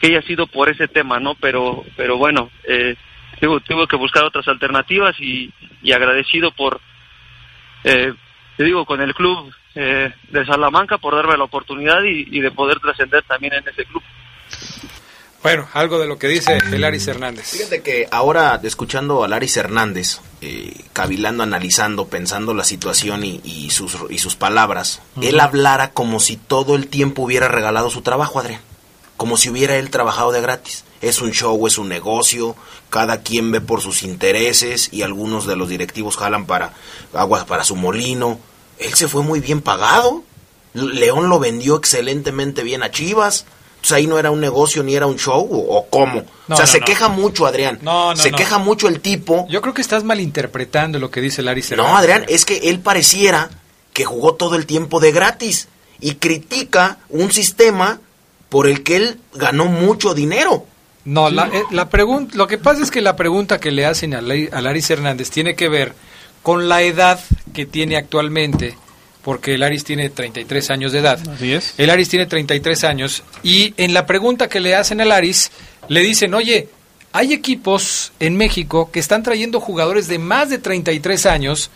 que 0.00 0.06
haya 0.08 0.22
sido 0.22 0.46
por 0.46 0.68
ese 0.68 0.88
tema, 0.88 1.18
¿no? 1.18 1.34
Pero, 1.34 1.84
pero 1.96 2.16
bueno, 2.16 2.50
eh, 2.64 2.96
tuve, 3.40 3.86
que 3.88 3.96
buscar 3.96 4.24
otras 4.24 4.46
alternativas 4.48 5.18
y, 5.20 5.52
agradecido 5.92 6.50
por, 6.50 6.80
eh, 7.84 8.12
te 8.56 8.64
digo, 8.64 8.84
con 8.86 9.00
el 9.00 9.14
club 9.14 9.52
eh, 9.74 10.12
de 10.30 10.46
Salamanca 10.46 10.98
por 10.98 11.14
darme 11.14 11.36
la 11.36 11.44
oportunidad 11.44 12.02
y, 12.04 12.40
de 12.40 12.50
poder 12.50 12.80
trascender 12.80 13.22
también 13.24 13.52
en 13.54 13.68
ese 13.68 13.84
club. 13.84 14.02
Bueno, 15.42 15.68
algo 15.74 15.98
de 16.00 16.08
lo 16.08 16.18
que 16.18 16.26
dice 16.26 16.58
el 16.72 16.82
Aris 16.82 17.06
Hernández. 17.06 17.52
Fíjate 17.52 17.82
que 17.82 18.08
ahora, 18.10 18.58
escuchando 18.64 19.22
a 19.22 19.28
Laris 19.28 19.56
Hernández, 19.56 20.20
eh, 20.40 20.74
cavilando, 20.92 21.42
analizando, 21.42 22.08
pensando 22.08 22.52
la 22.54 22.64
situación 22.64 23.22
y, 23.22 23.70
sus, 23.70 23.96
y 24.10 24.18
sus 24.18 24.34
palabras, 24.34 25.02
él 25.20 25.38
hablara 25.38 25.90
como 25.92 26.18
si 26.18 26.36
todo 26.36 26.74
el 26.74 26.88
tiempo 26.88 27.22
hubiera 27.22 27.46
regalado 27.46 27.90
su 27.90 28.02
trabajo, 28.02 28.40
Adrián. 28.40 28.60
Como 29.16 29.36
si 29.36 29.50
hubiera 29.50 29.76
él 29.76 29.90
trabajado 29.90 30.32
de 30.32 30.40
gratis 30.40 30.85
es 31.08 31.20
un 31.20 31.32
show, 31.32 31.66
es 31.66 31.78
un 31.78 31.88
negocio, 31.88 32.56
cada 32.90 33.22
quien 33.22 33.50
ve 33.50 33.60
por 33.60 33.80
sus 33.80 34.02
intereses 34.02 34.88
y 34.92 35.02
algunos 35.02 35.46
de 35.46 35.56
los 35.56 35.68
directivos 35.68 36.16
jalan 36.16 36.46
para 36.46 36.74
aguas 37.12 37.44
para 37.44 37.64
su 37.64 37.76
molino. 37.76 38.38
Él 38.78 38.94
se 38.94 39.08
fue 39.08 39.22
muy 39.22 39.40
bien 39.40 39.62
pagado. 39.62 40.22
León 40.74 41.28
lo 41.28 41.38
vendió 41.38 41.76
excelentemente 41.76 42.62
bien 42.62 42.82
a 42.82 42.90
Chivas. 42.90 43.46
Entonces 43.76 43.92
ahí 43.92 44.06
no 44.06 44.18
era 44.18 44.30
un 44.30 44.40
negocio 44.40 44.82
ni 44.82 44.94
era 44.94 45.06
un 45.06 45.16
show 45.16 45.46
o, 45.50 45.86
cómo. 45.88 46.24
o 46.48 46.56
sea, 46.56 46.66
se 46.66 46.80
queja 46.80 47.08
mucho 47.08 47.46
Adrián. 47.46 47.80
se 48.16 48.32
queja 48.32 48.58
mucho 48.58 48.88
el 48.88 49.00
tipo. 49.00 49.46
Yo 49.48 49.60
creo 49.60 49.74
que 49.74 49.82
estás 49.82 50.02
malinterpretando 50.02 50.98
lo 50.98 51.10
que 51.10 51.20
dice 51.20 51.42
Larry 51.42 51.64
No, 51.76 51.96
Adrián, 51.96 52.24
es 52.28 52.44
que 52.44 52.68
él 52.68 52.80
pareciera 52.80 53.48
que 53.92 54.04
jugó 54.04 54.34
todo 54.34 54.56
el 54.56 54.66
tiempo 54.66 55.00
de 55.00 55.12
gratis 55.12 55.68
y 56.00 56.16
critica 56.16 56.98
un 57.08 57.32
sistema 57.32 58.00
por 58.48 58.66
el 58.66 58.82
que 58.82 58.96
él 58.96 59.20
ganó 59.34 59.66
mucho 59.66 60.14
dinero. 60.14 60.66
No, 61.06 61.30
la, 61.30 61.46
eh, 61.46 61.62
la 61.70 61.88
pregunta, 61.88 62.36
lo 62.36 62.48
que 62.48 62.58
pasa 62.58 62.82
es 62.82 62.90
que 62.90 63.00
la 63.00 63.14
pregunta 63.14 63.58
que 63.58 63.70
le 63.70 63.86
hacen 63.86 64.12
a, 64.12 64.20
Laris 64.20 64.90
Hernández 64.90 65.30
tiene 65.30 65.54
que 65.54 65.68
ver 65.68 65.94
con 66.42 66.68
la 66.68 66.82
edad 66.82 67.20
que 67.54 67.64
tiene 67.64 67.96
actualmente, 67.96 68.76
porque 69.22 69.54
el 69.54 69.62
Aris 69.62 69.84
tiene 69.84 70.10
33 70.10 70.70
años 70.70 70.92
de 70.92 70.98
edad. 70.98 71.20
Así 71.28 71.52
es. 71.52 71.74
El 71.78 71.90
Aris 71.90 72.08
tiene 72.08 72.26
33 72.26 72.84
años 72.84 73.22
y 73.44 73.72
en 73.76 73.94
la 73.94 74.04
pregunta 74.04 74.48
que 74.48 74.58
le 74.58 74.74
hacen 74.74 75.00
al 75.00 75.12
Aris 75.12 75.52
le 75.88 76.00
dicen, 76.00 76.34
oye, 76.34 76.68
hay 77.12 77.32
equipos 77.32 78.12
en 78.18 78.36
México 78.36 78.90
que 78.90 78.98
están 78.98 79.22
trayendo 79.22 79.60
jugadores 79.60 80.08
de 80.08 80.18
más 80.18 80.50
de 80.50 80.58
33 80.58 81.24
años, 81.26 81.70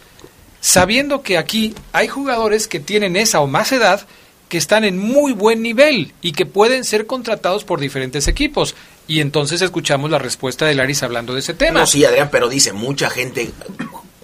sabiendo 0.60 1.22
que 1.22 1.38
aquí 1.38 1.74
hay 1.92 2.08
jugadores 2.08 2.66
que 2.66 2.80
tienen 2.80 3.14
esa 3.14 3.40
o 3.40 3.46
más 3.46 3.70
edad 3.70 4.06
que 4.48 4.58
están 4.58 4.84
en 4.84 4.98
muy 4.98 5.32
buen 5.32 5.62
nivel 5.62 6.12
y 6.20 6.32
que 6.32 6.44
pueden 6.44 6.84
ser 6.84 7.06
contratados 7.06 7.62
por 7.62 7.78
diferentes 7.78 8.26
equipos. 8.26 8.74
Y 9.10 9.20
entonces 9.20 9.60
escuchamos 9.60 10.08
la 10.08 10.20
respuesta 10.20 10.66
de 10.66 10.76
Laris 10.76 11.02
hablando 11.02 11.34
de 11.34 11.40
ese 11.40 11.52
tema. 11.52 11.80
No, 11.80 11.86
sí, 11.88 12.04
Adrián, 12.04 12.28
pero 12.30 12.48
dice, 12.48 12.72
mucha 12.72 13.10
gente 13.10 13.50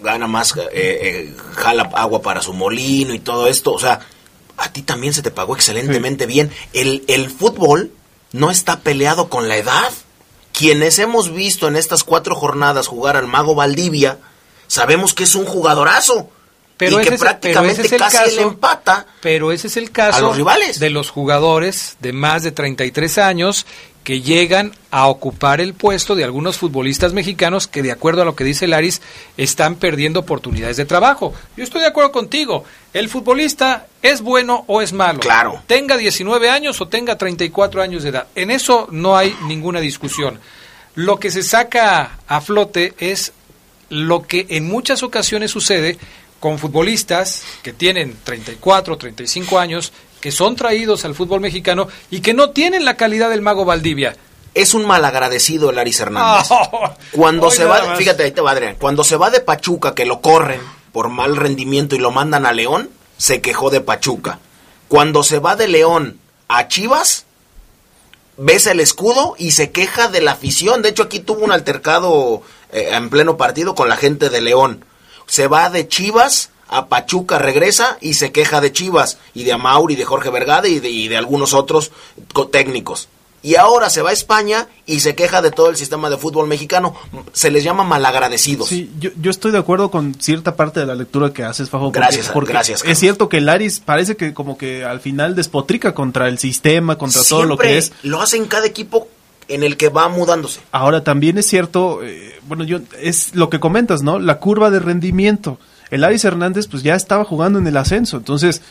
gana 0.01 0.29
más, 0.29 0.57
eh, 0.57 0.69
eh, 0.73 1.35
jala 1.57 1.91
agua 1.95 2.23
para 2.23 2.41
su 2.41 2.53
molino 2.53 3.13
y 3.13 3.19
todo 3.19 3.49
esto. 3.49 3.73
O 3.73 3.81
sea, 3.81 3.99
a 4.57 4.71
ti 4.71 4.83
también 4.83 5.13
se 5.13 5.23
te 5.23 5.33
pagó 5.33 5.57
excelentemente 5.57 6.27
bien. 6.27 6.53
El, 6.73 7.03
el 7.09 7.31
fútbol 7.31 7.91
no 8.31 8.53
está 8.53 8.79
peleado 8.79 9.29
con 9.29 9.49
la 9.49 9.57
edad. 9.57 9.91
Quienes 10.53 11.01
hemos 11.01 11.35
visto 11.35 11.67
en 11.67 11.75
estas 11.75 12.05
cuatro 12.05 12.37
jornadas 12.37 12.87
jugar 12.87 13.17
al 13.17 13.27
mago 13.27 13.57
Valdivia, 13.57 14.19
sabemos 14.69 15.15
que 15.15 15.25
es 15.25 15.35
un 15.35 15.47
jugadorazo 15.47 16.31
pero 16.77 17.01
y 17.01 17.05
que 17.05 17.13
prácticamente 17.13 17.83
es 17.83 17.93
el 17.93 17.99
casi 17.99 18.17
caso, 18.17 18.41
empata 18.41 19.07
pero 19.23 19.51
ese 19.51 19.69
es 19.69 19.79
el 19.79 19.91
caso 19.91 20.21
los 20.21 20.37
rivales. 20.37 20.79
de 20.79 20.91
los 20.91 21.09
jugadores 21.09 21.97
de 22.01 22.13
más 22.13 22.43
de 22.43 22.53
33 22.53 23.17
años 23.19 23.67
que 24.07 24.23
llegan 24.23 24.71
a 24.93 25.09
ocupar 25.09 25.61
el 25.61 25.75
puesto 25.75 26.15
de 26.15 26.23
algunos 26.23 26.59
futbolistas 26.59 27.13
mexicanos 27.13 27.67
que 27.67 27.83
de 27.83 27.91
acuerdo 27.91 28.23
a 28.23 28.25
lo 28.25 28.37
que 28.37 28.45
dice 28.45 28.69
Laris 28.69 29.03
están 29.37 29.75
perdiendo 29.75 30.21
oportunidades 30.21 30.77
de 30.77 30.85
trabajo. 30.85 31.35
Yo 31.57 31.65
estoy 31.65 31.81
de 31.81 31.89
acuerdo 31.89 32.13
contigo, 32.13 32.63
el 32.93 33.09
futbolista 33.09 33.89
es 34.03 34.21
bueno 34.21 34.63
o 34.69 34.81
es 34.81 34.93
malo. 34.93 35.19
Claro. 35.19 35.61
Tenga 35.67 35.97
19 35.97 36.49
años 36.49 36.81
o 36.81 36.87
tenga 36.87 37.19
34 37.19 37.83
años 37.83 38.05
de 38.05 38.11
edad. 38.11 38.29
En 38.37 38.53
eso 38.53 38.87
no 38.93 39.17
hay 39.17 39.37
ninguna 39.49 39.81
discusión. 39.81 40.39
Lo 40.95 41.19
que 41.19 41.33
se 41.33 41.43
saca 41.43 42.21
a 42.29 42.41
flote 42.41 42.95
es 42.99 43.33
lo 43.89 44.23
que 44.23 44.47
en 44.51 44.69
muchas 44.69 45.03
ocasiones 45.03 45.51
sucede 45.51 45.99
con 46.39 46.61
futbolistas 46.61 47.43
que 47.65 47.73
tienen 47.73 48.17
34, 48.23 48.99
35 48.99 49.59
años, 49.59 49.93
que 50.21 50.33
son 50.33 50.57
traídos 50.57 51.05
al 51.05 51.15
fútbol 51.15 51.41
mexicano 51.41 51.89
y 52.11 52.21
que 52.21 52.35
no 52.35 52.51
tienen 52.51 52.85
la 52.85 52.97
calidad 52.97 53.31
del 53.31 53.43
mago 53.43 53.65
Valdivia. 53.65 54.17
Es 54.55 54.75
un 54.75 54.87
malagradecido 54.87 55.71
el 55.71 55.79
Aris 55.79 56.01
Hernández. 56.01 56.49
cuando 57.13 57.51
se 57.51 57.65
va, 57.65 57.97
fíjate, 57.97 58.25
ahí 58.25 58.33
te 58.33 58.41
va 58.41 58.53
Adrián, 58.53 58.77
cuando 58.79 59.05
se 59.05 59.17
va 59.17 59.31
de 59.31 59.41
Pachuca, 59.41 59.95
que 59.95 60.07
lo 60.07 60.21
corren 60.21 60.61
por 60.93 61.11
mal 61.11 61.37
rendimiento 61.37 61.95
y 61.95 61.99
lo 61.99 62.11
mandan 62.11 62.47
a 62.47 62.53
León, 62.53 62.91
se 63.19 63.41
quejó 63.41 63.71
de 63.71 63.81
Pachuca. 63.81 64.39
Cuando 64.89 65.23
se 65.23 65.39
va 65.39 65.57
de 65.57 65.69
León 65.69 66.19
a 66.49 66.69
Chivas, 66.69 67.27
besa 68.39 68.73
el 68.73 68.81
escudo 68.81 69.35
y 69.37 69.51
se 69.51 69.71
queja 69.71 70.09
de 70.09 70.23
la 70.23 70.33
afición. 70.33 70.81
De 70.81 70.89
hecho, 70.89 71.03
aquí 71.03 71.21
tuvo 71.21 71.45
un 71.45 71.53
altercado 71.53 72.43
eh, 72.73 72.91
en 72.93 73.11
pleno 73.11 73.37
partido 73.37 73.75
con 73.75 73.89
la 73.89 73.97
gente 73.97 74.31
de 74.31 74.41
León 74.41 74.85
se 75.27 75.49
va 75.49 75.69
de 75.71 75.89
Chivas 75.89 76.51
a 76.69 76.87
Pachuca, 76.87 77.39
regresa 77.39 77.99
y 78.01 78.15
se 78.15 78.33
queja 78.33 78.61
de 78.61 78.73
Chivas 78.73 79.19
y 79.35 79.45
de 79.45 79.53
Amauri, 79.53 79.97
de 79.97 80.05
Jorge 80.05 80.31
Vergade 80.31 80.69
y 80.69 80.81
de, 80.81 80.91
y 80.91 81.09
de 81.09 81.17
algunos 81.17 81.55
otros 81.55 81.93
técnicos. 82.51 83.09
Y 83.43 83.55
ahora 83.55 83.91
se 83.91 84.03
va 84.03 84.11
a 84.11 84.13
España 84.13 84.67
y 84.87 85.01
se 85.01 85.15
queja 85.15 85.41
de 85.41 85.53
todo 85.53 85.71
el 85.71 85.77
sistema 85.77 86.11
de 86.11 86.17
fútbol 86.17 86.49
mexicano. 86.49 86.97
Se 87.33 87.51
les 87.53 87.63
llama 87.63 87.85
malagradecidos. 87.85 88.69
Sí, 88.69 88.91
yo, 88.99 89.11
yo 89.21 89.31
estoy 89.31 89.53
de 89.53 89.59
acuerdo 89.59 89.89
con 89.89 90.15
cierta 90.21 90.57
parte 90.57 90.81
de 90.81 90.87
la 90.87 90.97
lectura 90.97 91.33
que 91.33 91.45
haces, 91.45 91.71
Fajo. 91.71 91.93
gracias, 91.93 92.29
porque 92.31 92.53
gracias. 92.53 92.83
Es 92.85 92.99
cierto 92.99 93.29
que 93.29 93.41
Laris 93.41 93.79
parece 93.79 94.17
que 94.17 94.35
como 94.35 94.59
que 94.59 94.85
al 94.85 94.99
final 94.99 95.37
despotrica 95.37 95.95
contra 95.95 96.27
el 96.27 96.39
sistema, 96.39 96.99
contra 96.99 97.23
todo 97.23 97.45
lo 97.45 97.57
que 97.57 97.79
es. 97.79 97.93
Lo 98.03 98.21
hace 98.21 98.37
en 98.37 98.47
cada 98.47 98.67
equipo 98.67 99.07
en 99.47 99.63
el 99.63 99.77
que 99.77 99.91
va 99.91 100.09
mudándose. 100.09 100.61
Ahora 100.73 101.05
también 101.05 101.39
es 101.39 101.47
cierto, 101.47 102.03
eh, 102.03 102.41
bueno, 102.49 102.65
yo 102.65 102.81
es 103.01 103.35
lo 103.37 103.49
que 103.49 103.61
comentas, 103.61 104.03
¿no? 104.03 104.19
La 104.19 104.41
curva 104.41 104.71
de 104.71 104.81
rendimiento. 104.81 105.61
El 105.91 106.05
Aris 106.05 106.25
Hernández 106.25 106.67
pues 106.67 106.83
ya 106.83 106.95
estaba 106.95 107.25
jugando 107.25 107.59
en 107.59 107.67
el 107.67 107.77
ascenso, 107.77 108.17
entonces 108.17 108.63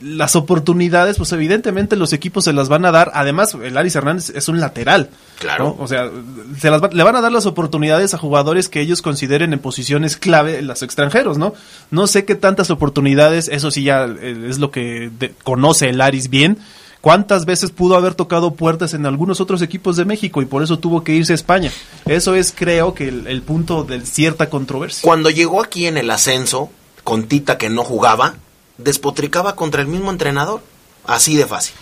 las 0.00 0.36
oportunidades, 0.36 1.16
pues 1.16 1.32
evidentemente 1.32 1.96
los 1.96 2.12
equipos 2.12 2.44
se 2.44 2.52
las 2.52 2.68
van 2.68 2.84
a 2.84 2.90
dar. 2.90 3.12
Además, 3.14 3.56
el 3.62 3.76
Aris 3.76 3.94
Hernández 3.94 4.30
es 4.30 4.48
un 4.48 4.60
lateral. 4.60 5.10
Claro. 5.38 5.76
O 5.78 5.86
sea, 5.86 6.10
se 6.58 6.70
las 6.70 6.82
le 6.92 7.02
van 7.02 7.16
a 7.16 7.20
dar 7.20 7.32
las 7.32 7.46
oportunidades 7.46 8.14
a 8.14 8.18
jugadores 8.18 8.68
que 8.68 8.80
ellos 8.80 9.02
consideren 9.02 9.52
en 9.52 9.58
posiciones 9.58 10.16
clave 10.16 10.62
los 10.62 10.82
extranjeros, 10.82 11.38
¿no? 11.38 11.54
No 11.90 12.06
sé 12.06 12.24
qué 12.24 12.34
tantas 12.34 12.70
oportunidades, 12.70 13.48
eso 13.48 13.70
sí 13.70 13.84
ya 13.84 14.06
eh, 14.06 14.46
es 14.48 14.58
lo 14.58 14.70
que 14.70 15.10
conoce 15.44 15.88
el 15.88 16.00
Aris 16.00 16.30
bien 16.30 16.58
¿Cuántas 17.00 17.44
veces 17.44 17.70
pudo 17.70 17.96
haber 17.96 18.14
tocado 18.14 18.54
puertas 18.54 18.94
en 18.94 19.06
algunos 19.06 19.40
otros 19.40 19.62
equipos 19.62 19.96
de 19.96 20.04
México 20.04 20.42
y 20.42 20.46
por 20.46 20.62
eso 20.62 20.78
tuvo 20.78 21.04
que 21.04 21.12
irse 21.12 21.32
a 21.32 21.36
España? 21.36 21.70
Eso 22.06 22.34
es, 22.34 22.52
creo, 22.56 22.94
que 22.94 23.08
el, 23.08 23.42
punto 23.42 23.84
de 23.84 24.04
cierta 24.04 24.50
controversia. 24.50 25.02
Cuando 25.02 25.30
llegó 25.30 25.62
aquí 25.62 25.86
en 25.86 25.96
el 25.98 26.10
ascenso, 26.10 26.70
con 27.04 27.24
Tita 27.24 27.58
que 27.58 27.70
no 27.70 27.84
jugaba, 27.84 28.34
despotricaba 28.78 29.54
contra 29.54 29.82
el 29.82 29.88
mismo 29.88 30.10
entrenador. 30.10 30.60
Así 31.06 31.36
de 31.36 31.46
fácil. 31.46 31.74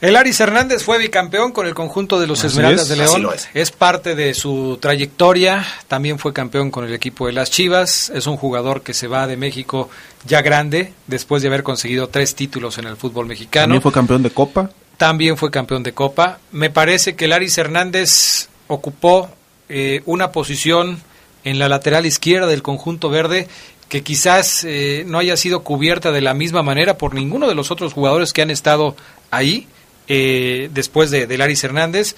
El 0.00 0.14
Aris 0.14 0.38
Hernández 0.38 0.84
fue 0.84 0.98
bicampeón 0.98 1.50
con 1.50 1.66
el 1.66 1.74
conjunto 1.74 2.20
de 2.20 2.28
los 2.28 2.38
Así 2.38 2.48
Esmeraldas 2.48 2.82
es. 2.82 2.88
de 2.88 2.96
León. 2.96 3.08
Así 3.10 3.20
lo 3.20 3.32
es. 3.32 3.48
es 3.52 3.72
parte 3.72 4.14
de 4.14 4.32
su 4.32 4.78
trayectoria. 4.80 5.66
También 5.88 6.20
fue 6.20 6.32
campeón 6.32 6.70
con 6.70 6.84
el 6.84 6.94
equipo 6.94 7.26
de 7.26 7.32
las 7.32 7.50
Chivas. 7.50 8.10
Es 8.14 8.28
un 8.28 8.36
jugador 8.36 8.82
que 8.82 8.94
se 8.94 9.08
va 9.08 9.26
de 9.26 9.36
México 9.36 9.90
ya 10.24 10.40
grande, 10.40 10.92
después 11.08 11.42
de 11.42 11.48
haber 11.48 11.64
conseguido 11.64 12.08
tres 12.08 12.36
títulos 12.36 12.78
en 12.78 12.84
el 12.84 12.96
fútbol 12.96 13.26
mexicano. 13.26 13.64
También 13.64 13.82
fue 13.82 13.92
campeón 13.92 14.22
de 14.22 14.30
Copa. 14.30 14.70
También 14.96 15.36
fue 15.36 15.50
campeón 15.50 15.82
de 15.82 15.92
Copa. 15.92 16.38
Me 16.52 16.70
parece 16.70 17.16
que 17.16 17.26
Laris 17.26 17.58
Hernández 17.58 18.48
ocupó 18.68 19.28
eh, 19.68 20.02
una 20.06 20.30
posición 20.30 21.02
en 21.42 21.58
la 21.58 21.68
lateral 21.68 22.06
izquierda 22.06 22.46
del 22.46 22.62
conjunto 22.62 23.10
verde 23.10 23.48
que 23.88 24.02
quizás 24.02 24.64
eh, 24.64 25.02
no 25.06 25.18
haya 25.18 25.36
sido 25.36 25.64
cubierta 25.64 26.12
de 26.12 26.20
la 26.20 26.34
misma 26.34 26.62
manera 26.62 26.98
por 26.98 27.14
ninguno 27.14 27.48
de 27.48 27.54
los 27.54 27.70
otros 27.70 27.94
jugadores 27.94 28.32
que 28.32 28.42
han 28.42 28.50
estado 28.50 28.94
ahí 29.30 29.66
eh, 30.08 30.70
después 30.72 31.10
de, 31.10 31.26
de 31.26 31.38
Laris 31.38 31.62
Hernández. 31.64 32.16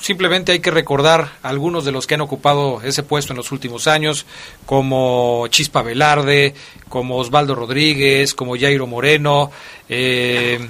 Simplemente 0.00 0.52
hay 0.52 0.60
que 0.60 0.70
recordar 0.70 1.32
algunos 1.42 1.84
de 1.84 1.92
los 1.92 2.06
que 2.06 2.14
han 2.14 2.22
ocupado 2.22 2.80
ese 2.82 3.02
puesto 3.02 3.34
en 3.34 3.36
los 3.36 3.52
últimos 3.52 3.86
años, 3.86 4.24
como 4.64 5.46
Chispa 5.48 5.82
Velarde, 5.82 6.54
como 6.88 7.16
Osvaldo 7.16 7.54
Rodríguez, 7.54 8.34
como 8.34 8.58
Jairo 8.58 8.86
Moreno, 8.86 9.50
eh, 9.90 10.68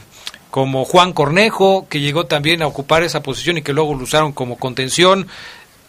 como 0.51 0.85
Juan 0.85 1.13
Cornejo, 1.13 1.87
que 1.89 2.01
llegó 2.01 2.27
también 2.27 2.61
a 2.63 2.67
ocupar 2.67 3.05
esa 3.05 3.23
posición 3.23 3.59
y 3.59 3.63
que 3.63 3.73
luego 3.73 3.95
lo 3.95 4.03
usaron 4.03 4.33
como 4.33 4.59
contención. 4.59 5.29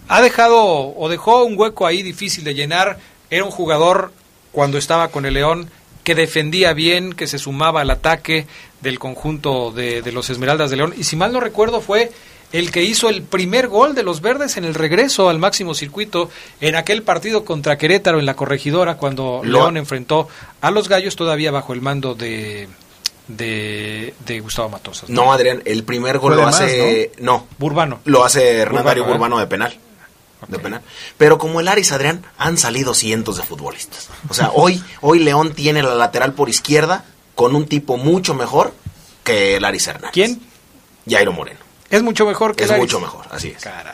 Ha 0.08 0.22
dejado 0.22 0.94
o 0.96 1.10
dejó 1.10 1.44
un 1.44 1.58
hueco 1.58 1.88
ahí 1.88 2.04
difícil 2.04 2.44
de 2.44 2.54
llenar. 2.54 3.00
Era 3.32 3.44
un 3.44 3.52
jugador 3.52 4.14
cuando 4.52 4.78
estaba 4.78 5.08
con 5.08 5.26
el 5.26 5.34
León 5.34 5.72
que 6.04 6.16
defendía 6.16 6.74
bien, 6.74 7.14
que 7.14 7.28
se 7.28 7.40
sumaba 7.40 7.82
al 7.82 7.90
ataque 7.90 8.46
del 8.82 9.00
conjunto 9.00 9.72
de, 9.72 10.02
de 10.02 10.12
los 10.12 10.30
Esmeraldas 10.30 10.70
de 10.72 10.78
León. 10.78 10.94
Y 10.98 11.04
si 11.04 11.16
mal 11.16 11.32
no 11.32 11.40
recuerdo 11.40 11.82
fue 11.82 12.12
el 12.52 12.70
que 12.72 12.84
hizo 12.84 13.08
el 13.08 13.22
primer 13.22 13.68
gol 13.70 13.96
de 13.96 14.04
los 14.04 14.20
verdes 14.22 14.58
en 14.58 14.66
el 14.66 14.74
regreso 14.74 15.30
al 15.30 15.40
máximo 15.40 15.74
circuito 15.74 16.30
en 16.60 16.76
aquel 16.76 17.02
partido 17.02 17.46
contra 17.46 17.78
Querétaro 17.78 18.20
en 18.20 18.26
la 18.26 18.36
corregidora 18.36 18.98
cuando 18.98 19.40
Lo- 19.44 19.60
León 19.60 19.78
enfrentó 19.78 20.28
a 20.60 20.70
los 20.72 20.90
gallos 20.90 21.16
todavía 21.16 21.52
bajo 21.52 21.72
el 21.74 21.82
mando 21.82 22.14
de, 22.14 22.68
de, 23.28 24.14
de 24.26 24.40
Gustavo 24.42 24.70
Matosas. 24.70 25.10
No, 25.10 25.32
Adrián, 25.32 25.62
el 25.66 25.84
primer 25.84 26.18
gol 26.20 26.36
lo 26.36 26.42
más, 26.44 26.56
hace. 26.60 27.12
¿no? 27.20 27.48
Burbano. 27.58 28.00
Lo 28.06 28.26
hace 28.26 28.58
Hernán 28.58 28.84
Burbano, 28.84 28.88
Darío. 28.90 29.06
Burbano 29.06 29.40
de 29.40 29.48
penal. 29.48 29.78
De 30.48 30.58
penal. 30.60 30.82
Pero 31.18 31.38
como 31.38 31.60
el 31.60 31.68
Aris 31.68 31.92
Adrián, 31.92 32.26
han 32.38 32.58
salido 32.58 32.94
cientos 32.96 33.38
de 33.38 33.44
futbolistas. 33.44 34.10
O 34.28 34.34
sea, 34.34 34.50
hoy, 34.54 34.84
hoy 35.02 35.20
León 35.20 35.54
tiene 35.54 35.84
la 35.84 35.94
lateral 35.96 36.34
por 36.34 36.50
izquierda 36.50 37.06
con 37.42 37.56
un 37.56 37.66
tipo 37.68 37.98
mucho 37.98 38.36
mejor 38.36 38.72
que 39.24 39.56
el 39.58 39.66
Aris 39.66 39.88
Hernández. 39.88 40.12
¿Quién? 40.14 40.40
Jairo 41.10 41.32
Moreno. 41.34 41.60
Es 41.90 42.04
mucho 42.04 42.26
mejor 42.28 42.56
que 42.56 42.66
Es 42.66 42.70
Laris. 42.70 42.84
mucho 42.84 43.00
mejor, 43.00 43.26
así 43.32 43.48
es. 43.50 43.64
Caray. 43.64 43.94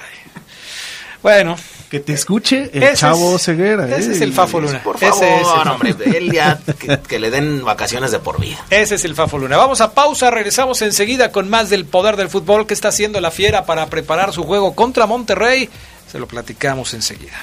Bueno, 1.23 1.55
Que 1.89 2.01
te 2.01 2.11
escuche 2.11 2.69
el 2.73 2.83
Ese 2.83 2.97
chavo 2.97 3.37
es- 3.37 3.43
Ceguera. 3.43 3.85
ese 3.97 4.09
¿eh? 4.11 4.15
es 4.15 4.19
el 4.21 4.33
Fafo 4.33 4.59
Luna. 4.59 4.83
Por 4.83 4.97
Ese 4.97 5.07
favor, 5.07 5.23
es 5.23 5.61
el- 5.61 5.67
hombre, 5.71 5.95
él 6.17 6.31
ya 6.33 6.59
que, 6.77 6.99
que 6.99 7.17
le 7.19 7.31
den 7.31 7.63
vacaciones 7.63 8.11
de 8.11 8.19
por 8.19 8.41
vida. 8.41 8.57
Ese 8.69 8.95
es 8.95 9.05
el 9.05 9.15
Fafo 9.15 9.37
Luna. 9.37 9.55
Vamos 9.55 9.79
a 9.79 9.93
pausa, 9.93 10.29
regresamos 10.29 10.81
enseguida 10.81 11.31
con 11.31 11.49
más 11.49 11.69
del 11.69 11.85
poder 11.85 12.17
del 12.17 12.27
fútbol 12.27 12.67
que 12.67 12.73
está 12.73 12.89
haciendo 12.89 13.21
la 13.21 13.31
fiera 13.31 13.65
para 13.65 13.85
preparar 13.87 14.33
su 14.33 14.43
juego 14.43 14.75
contra 14.75 15.05
Monterrey. 15.05 15.69
Se 16.11 16.19
lo 16.19 16.27
platicamos 16.27 16.93
enseguida. 16.93 17.41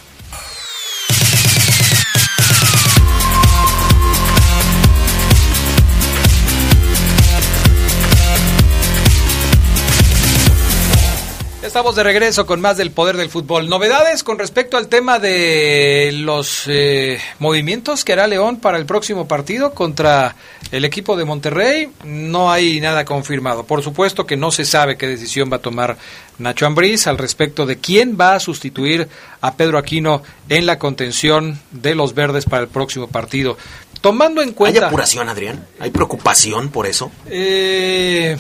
Estamos 11.75 11.97
de 11.97 12.05
regreso 12.05 12.47
con 12.47 12.61
más 12.61 12.77
del 12.77 12.93
poder 12.93 13.17
del 13.17 13.31
fútbol. 13.31 13.69
Novedades 13.69 14.23
con 14.23 14.39
respecto 14.39 14.77
al 14.77 14.87
tema 14.87 15.19
de 15.19 16.11
los 16.15 16.69
eh, 16.69 17.19
movimientos 17.41 18.05
que 18.05 18.13
hará 18.13 18.29
León 18.29 18.59
para 18.59 18.79
el 18.79 18.87
próximo 18.87 19.27
partido 19.27 19.75
contra 19.75 20.37
el 20.71 20.85
equipo 20.85 21.17
de 21.17 21.25
Monterrey. 21.25 21.91
No 22.05 22.53
hay 22.53 22.81
nada 22.81 23.05
confirmado. 23.05 23.65
Por 23.65 23.83
supuesto 23.83 24.25
que 24.25 24.37
no 24.37 24.53
se 24.53 24.65
sabe 24.65 24.97
qué 24.97 25.09
decisión 25.09 25.51
va 25.51 25.57
a 25.57 25.63
tomar 25.63 25.97
Nacho 26.39 26.65
Ambriz 26.65 27.09
al 27.09 27.19
respecto 27.19 27.67
de 27.67 27.77
quién 27.79 28.17
va 28.21 28.37
a 28.37 28.41
sustituir 28.41 29.09
a 29.41 29.57
Pedro 29.57 29.77
Aquino 29.77 30.23
en 30.49 30.67
la 30.67 30.79
contención 30.79 31.59
de 31.73 31.97
los 31.97 32.15
verdes 32.15 32.45
para 32.45 32.63
el 32.63 32.69
próximo 32.69 33.09
partido. 33.09 33.59
Tomando 34.01 34.43
en 34.43 34.51
¿Hay 34.51 34.55
cuenta... 34.55 34.87
apuración, 34.87 35.29
Adrián? 35.29 35.67
¿Hay 35.81 35.91
preocupación 35.91 36.69
por 36.69 36.87
eso? 36.87 37.11
Eh, 37.29 38.37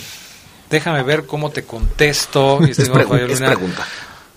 déjame 0.74 1.02
ver 1.02 1.24
cómo 1.26 1.50
te 1.50 1.64
contesto. 1.64 2.58
Es, 2.64 2.78
estimado 2.78 3.00
pregu- 3.04 3.08
Fabio 3.08 3.26
es 3.26 3.40
pregunta. 3.40 3.86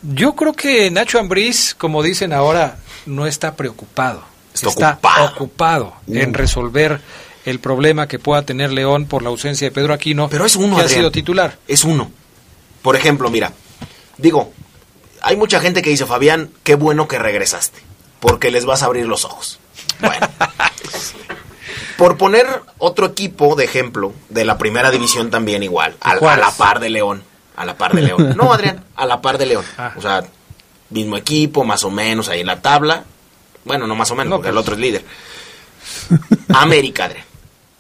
Yo 0.04 0.36
creo 0.36 0.54
que 0.54 0.90
Nacho 0.92 1.20
Ambriz, 1.20 1.76
como 1.76 2.02
dicen 2.04 2.32
ahora, 2.32 2.78
no 3.06 3.26
está 3.28 3.56
preocupado. 3.56 4.24
Está 4.54 4.70
ocupado. 4.70 5.26
ocupado 5.34 5.94
Uh. 6.08 6.16
en 6.18 6.34
resolver 6.34 7.02
el 7.46 7.60
problema 7.60 8.08
que 8.08 8.20
pueda 8.20 8.42
tener 8.44 8.72
León 8.72 9.06
por 9.06 9.22
la 9.24 9.30
ausencia 9.30 9.68
de 9.68 9.72
Pedro 9.72 9.94
Aquino, 9.94 10.30
Pero 10.30 10.46
es 10.46 10.56
uno, 10.56 10.76
que 10.78 10.84
ha 10.84 10.90
sido 10.90 11.12
titular. 11.12 11.58
Es 11.68 11.84
uno. 11.84 12.12
Por 12.82 12.96
ejemplo, 12.96 13.30
mira, 13.30 13.54
digo, 14.18 14.52
hay 15.22 15.36
mucha 15.38 15.60
gente 15.60 15.82
que 15.82 15.90
dice, 15.90 16.06
Fabián, 16.06 16.52
qué 16.64 16.76
bueno 16.76 17.08
que 17.08 17.18
regresaste, 17.20 17.80
porque 18.20 18.52
les 18.52 18.66
vas 18.66 18.84
a 18.84 18.86
abrir 18.88 19.06
los 19.08 19.26
ojos. 19.26 19.60
Bueno, 20.00 20.28
por 21.98 22.18
poner 22.18 22.46
otro 22.78 23.08
equipo 23.08 23.56
de 23.56 23.66
ejemplo, 23.66 24.14
de 24.30 24.46
la 24.46 24.58
primera 24.58 24.92
división 24.92 25.30
también 25.30 25.64
igual, 25.64 25.96
a, 26.02 26.12
a 26.12 26.38
la 26.38 26.52
par 26.52 26.80
de 26.80 26.90
León, 26.90 27.24
a 27.56 27.66
la 27.66 27.76
par 27.78 27.94
de 27.94 28.02
León. 28.04 28.34
No, 28.38 28.54
Adrián, 28.54 28.84
a 28.96 29.06
la 29.06 29.22
par 29.22 29.38
de 29.38 29.46
León. 29.48 29.66
Ah. 29.78 29.94
O 29.98 30.02
sea, 30.02 30.24
mismo 30.90 31.18
equipo, 31.18 31.64
más 31.64 31.84
o 31.84 31.90
menos, 31.92 32.30
ahí 32.30 32.42
en 32.42 32.48
la 32.48 32.62
tabla. 32.62 33.04
Bueno, 33.66 33.88
no 33.88 33.96
más 33.96 34.10
o 34.12 34.16
menos, 34.16 34.30
No, 34.30 34.36
porque 34.38 34.50
el 34.50 34.54
pues. 34.56 34.62
otro 34.62 34.76
es 34.76 34.80
líder. 34.80 35.04
América, 36.54 37.06
Adrián. 37.06 37.26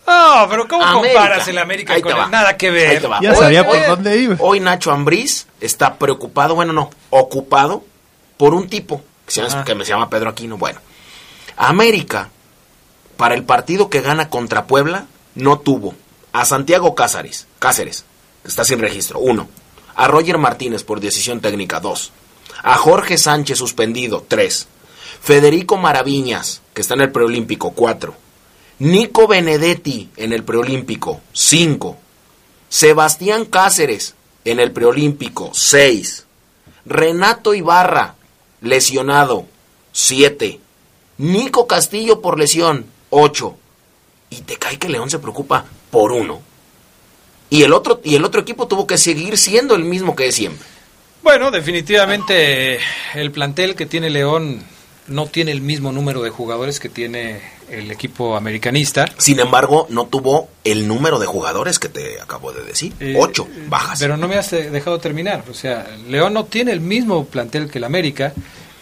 No, 0.05 0.47
pero 0.49 0.67
¿cómo 0.67 0.83
América. 0.85 1.19
comparas 1.19 1.47
el 1.49 1.57
América 1.57 1.93
Ahí 1.93 2.01
con 2.01 2.17
el- 2.17 2.31
nada 2.31 2.55
que 2.55 2.67
Ahí 2.67 2.73
ver? 2.73 3.01
te 3.01 3.07
va. 3.07 3.19
Ya 3.21 3.31
Hoy- 3.31 3.37
sabía 3.37 3.61
hoy- 3.63 3.67
por 3.79 3.87
dónde 3.87 4.17
iba. 4.17 4.35
Hoy 4.39 4.59
Nacho 4.61 4.91
Ambriz 4.91 5.47
está 5.59 5.95
preocupado, 5.95 6.55
bueno, 6.55 6.71
no, 6.73 6.89
ocupado 7.09 7.83
por 8.37 8.53
un 8.53 8.69
tipo 8.69 9.03
que 9.25 9.31
se, 9.33 9.41
llama, 9.41 9.53
Ajá. 9.53 9.63
que 9.65 9.75
me 9.75 9.83
se 9.83 9.89
llama 9.91 10.09
Pedro 10.09 10.29
Aquino. 10.29 10.57
Bueno, 10.57 10.79
América, 11.57 12.29
para 13.17 13.35
el 13.35 13.43
partido 13.43 13.89
que 13.89 14.01
gana 14.01 14.29
contra 14.29 14.67
Puebla, 14.67 15.07
no 15.35 15.59
tuvo 15.59 15.95
a 16.31 16.45
Santiago 16.45 16.95
Cáceres, 16.95 17.47
Cáceres, 17.59 18.05
está 18.43 18.63
sin 18.63 18.79
registro, 18.79 19.19
uno. 19.19 19.47
A 19.95 20.07
Roger 20.07 20.37
Martínez 20.37 20.83
por 20.83 20.99
decisión 20.99 21.41
técnica, 21.41 21.79
dos. 21.79 22.11
A 22.61 22.75
Jorge 22.77 23.17
Sánchez 23.17 23.57
suspendido, 23.57 24.23
tres. 24.27 24.67
Federico 25.21 25.77
Maraviñas, 25.77 26.61
que 26.73 26.81
está 26.81 26.93
en 26.93 27.01
el 27.01 27.11
preolímpico, 27.11 27.71
cuatro. 27.71 28.15
Nico 28.79 29.27
Benedetti 29.27 30.11
en 30.17 30.33
el 30.33 30.43
preolímpico, 30.43 31.19
5. 31.33 31.97
Sebastián 32.69 33.45
Cáceres 33.45 34.13
en 34.45 34.59
el 34.59 34.71
preolímpico, 34.71 35.49
6. 35.51 36.25
Renato 36.85 37.55
Ibarra, 37.55 38.13
lesionado, 38.61 39.47
7. 39.93 40.59
Nico 41.17 41.65
Castillo 41.65 42.21
por 42.21 42.37
lesión, 42.37 42.85
8. 43.09 43.57
Y 44.29 44.41
te 44.41 44.57
cae 44.57 44.77
que 44.77 44.89
León 44.89 45.09
se 45.09 45.19
preocupa 45.19 45.65
por 45.89 46.11
uno. 46.11 46.41
Y 47.49 47.63
el 47.63 47.73
otro, 47.73 48.01
y 48.03 48.15
el 48.15 48.25
otro 48.25 48.41
equipo 48.41 48.67
tuvo 48.67 48.85
que 48.85 48.97
seguir 48.97 49.37
siendo 49.37 49.75
el 49.75 49.83
mismo 49.83 50.15
que 50.15 50.27
es 50.27 50.35
siempre. 50.35 50.67
Bueno, 51.23 51.51
definitivamente 51.51 52.79
el 53.13 53.31
plantel 53.31 53.75
que 53.75 53.85
tiene 53.85 54.09
León 54.09 54.63
no 55.07 55.25
tiene 55.27 55.51
el 55.51 55.61
mismo 55.61 55.91
número 55.91 56.21
de 56.21 56.29
jugadores 56.29 56.79
que 56.79 56.89
tiene 56.89 57.41
el 57.69 57.91
equipo 57.91 58.35
americanista. 58.35 59.07
Sin 59.17 59.39
embargo, 59.39 59.87
no 59.89 60.07
tuvo 60.07 60.49
el 60.63 60.87
número 60.87 61.19
de 61.19 61.25
jugadores 61.25 61.79
que 61.79 61.89
te 61.89 62.19
acabo 62.21 62.51
de 62.51 62.63
decir. 62.63 62.93
Eh, 62.99 63.15
8 63.17 63.47
bajas. 63.67 63.99
Pero 63.99 64.17
no 64.17 64.27
me 64.27 64.35
has 64.35 64.51
eh, 64.53 64.69
dejado 64.69 64.99
terminar. 64.99 65.43
O 65.49 65.53
sea, 65.53 65.87
León 66.07 66.33
no 66.33 66.45
tiene 66.45 66.71
el 66.71 66.81
mismo 66.81 67.25
plantel 67.25 67.69
que 67.69 67.77
el 67.77 67.85
América. 67.85 68.33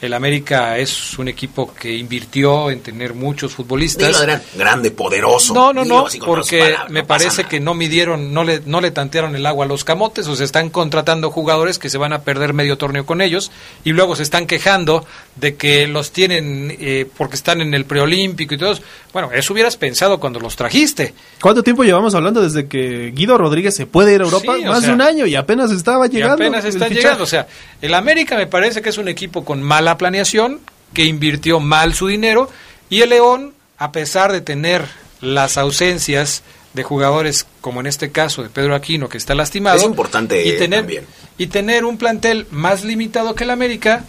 El 0.06 0.14
América 0.14 0.78
es 0.78 1.18
un 1.18 1.28
equipo 1.28 1.74
que 1.74 1.94
invirtió 1.96 2.70
en 2.72 2.82
tener 2.82 3.14
muchos 3.14 3.54
futbolistas. 3.54 4.20
Dilo, 4.22 4.40
grande, 4.56 4.92
poderoso. 4.92 5.54
No, 5.54 5.74
no, 5.74 5.84
no, 5.86 6.06
porque 6.26 6.60
palabras, 6.60 6.90
me 6.92 7.02
no 7.02 7.08
parece 7.08 7.38
nada. 7.44 7.50
que 7.50 7.60
no 7.60 7.74
midieron, 7.74 8.34
no 8.34 8.44
le, 8.44 8.62
no 8.66 8.82
le 8.82 8.92
tantearon 8.92 9.36
el 9.36 9.46
agua 9.46 9.66
a 9.66 9.68
los 9.68 9.84
camotes, 9.84 10.28
o 10.28 10.36
se 10.36 10.44
están 10.44 10.70
contratando 10.70 11.32
jugadores 11.32 11.80
que 11.80 11.90
se 11.90 11.98
van 11.98 12.14
a 12.14 12.22
perder 12.22 12.54
medio 12.54 12.78
torneo 12.78 13.06
con 13.06 13.22
ellos 13.22 13.52
y 13.84 13.92
luego 13.92 14.16
se 14.16 14.24
están 14.24 14.48
quejando 14.48 15.06
de 15.36 15.56
que 15.56 15.88
los 15.88 16.12
tienen 16.12 16.76
eh, 16.80 17.08
porque 17.18 17.36
están 17.36 17.62
en 17.62 17.74
el 17.74 17.86
preolímpico 17.86 18.54
y 18.54 18.58
todo. 18.58 18.72
eso. 18.74 18.82
Bueno, 19.12 19.32
eso 19.34 19.54
hubieras 19.54 19.78
pensado 19.78 20.20
cuando 20.20 20.40
los 20.40 20.56
trajiste. 20.56 21.14
¿Cuánto 21.42 21.64
tiempo 21.64 21.84
llevamos 21.84 22.16
hablando 22.16 22.42
desde 22.42 22.68
que 22.68 23.12
Guido 23.16 23.38
Rodríguez 23.38 23.76
se 23.76 23.86
puede 23.86 24.14
ir 24.14 24.22
a 24.22 24.26
Europa? 24.26 24.56
Sí, 24.58 24.66
Más 24.66 24.80
sea, 24.80 24.90
de 24.90 24.94
un 24.96 25.02
año 25.02 25.26
y 25.26 25.36
apenas 25.36 25.72
estaba 25.72 26.08
Y 26.08 26.10
llegando. 26.10 26.36
apenas 26.36 26.66
fichaje. 26.66 26.94
llegando. 26.94 27.24
O 27.24 27.28
sea, 27.28 27.48
el 27.82 27.94
América 27.94 28.36
me 28.38 28.48
parece 28.48 28.82
que 28.82 28.90
es 28.90 28.98
un 28.98 29.08
equipo 29.08 29.44
con 29.46 29.62
mala 29.62 29.95
planeación, 29.98 30.60
que 30.94 31.06
invirtió 31.06 31.60
mal 31.60 31.94
su 31.94 32.08
dinero, 32.08 32.50
y 32.90 33.02
el 33.02 33.10
León, 33.10 33.54
a 33.78 33.92
pesar 33.92 34.32
de 34.32 34.42
tener 34.42 34.86
las 35.22 35.58
ausencias 35.58 36.44
de 36.74 36.84
jugadores 36.84 37.46
como 37.62 37.80
en 37.80 37.88
este 37.88 38.12
caso 38.12 38.44
de 38.44 38.50
Pedro 38.50 38.76
Aquino 38.76 39.08
que 39.10 39.18
está 39.18 39.34
lastimado 39.34 39.78
Es 39.78 39.84
importante, 39.84 40.46
y 40.46 40.58
tener 40.58 40.80
también. 40.82 41.06
y 41.38 41.48
tener 41.48 41.86
un 41.86 41.98
plantel 41.98 42.48
más 42.52 42.84
limitado 42.84 43.34
que 43.34 43.46
el 43.46 43.50
América 43.52 44.04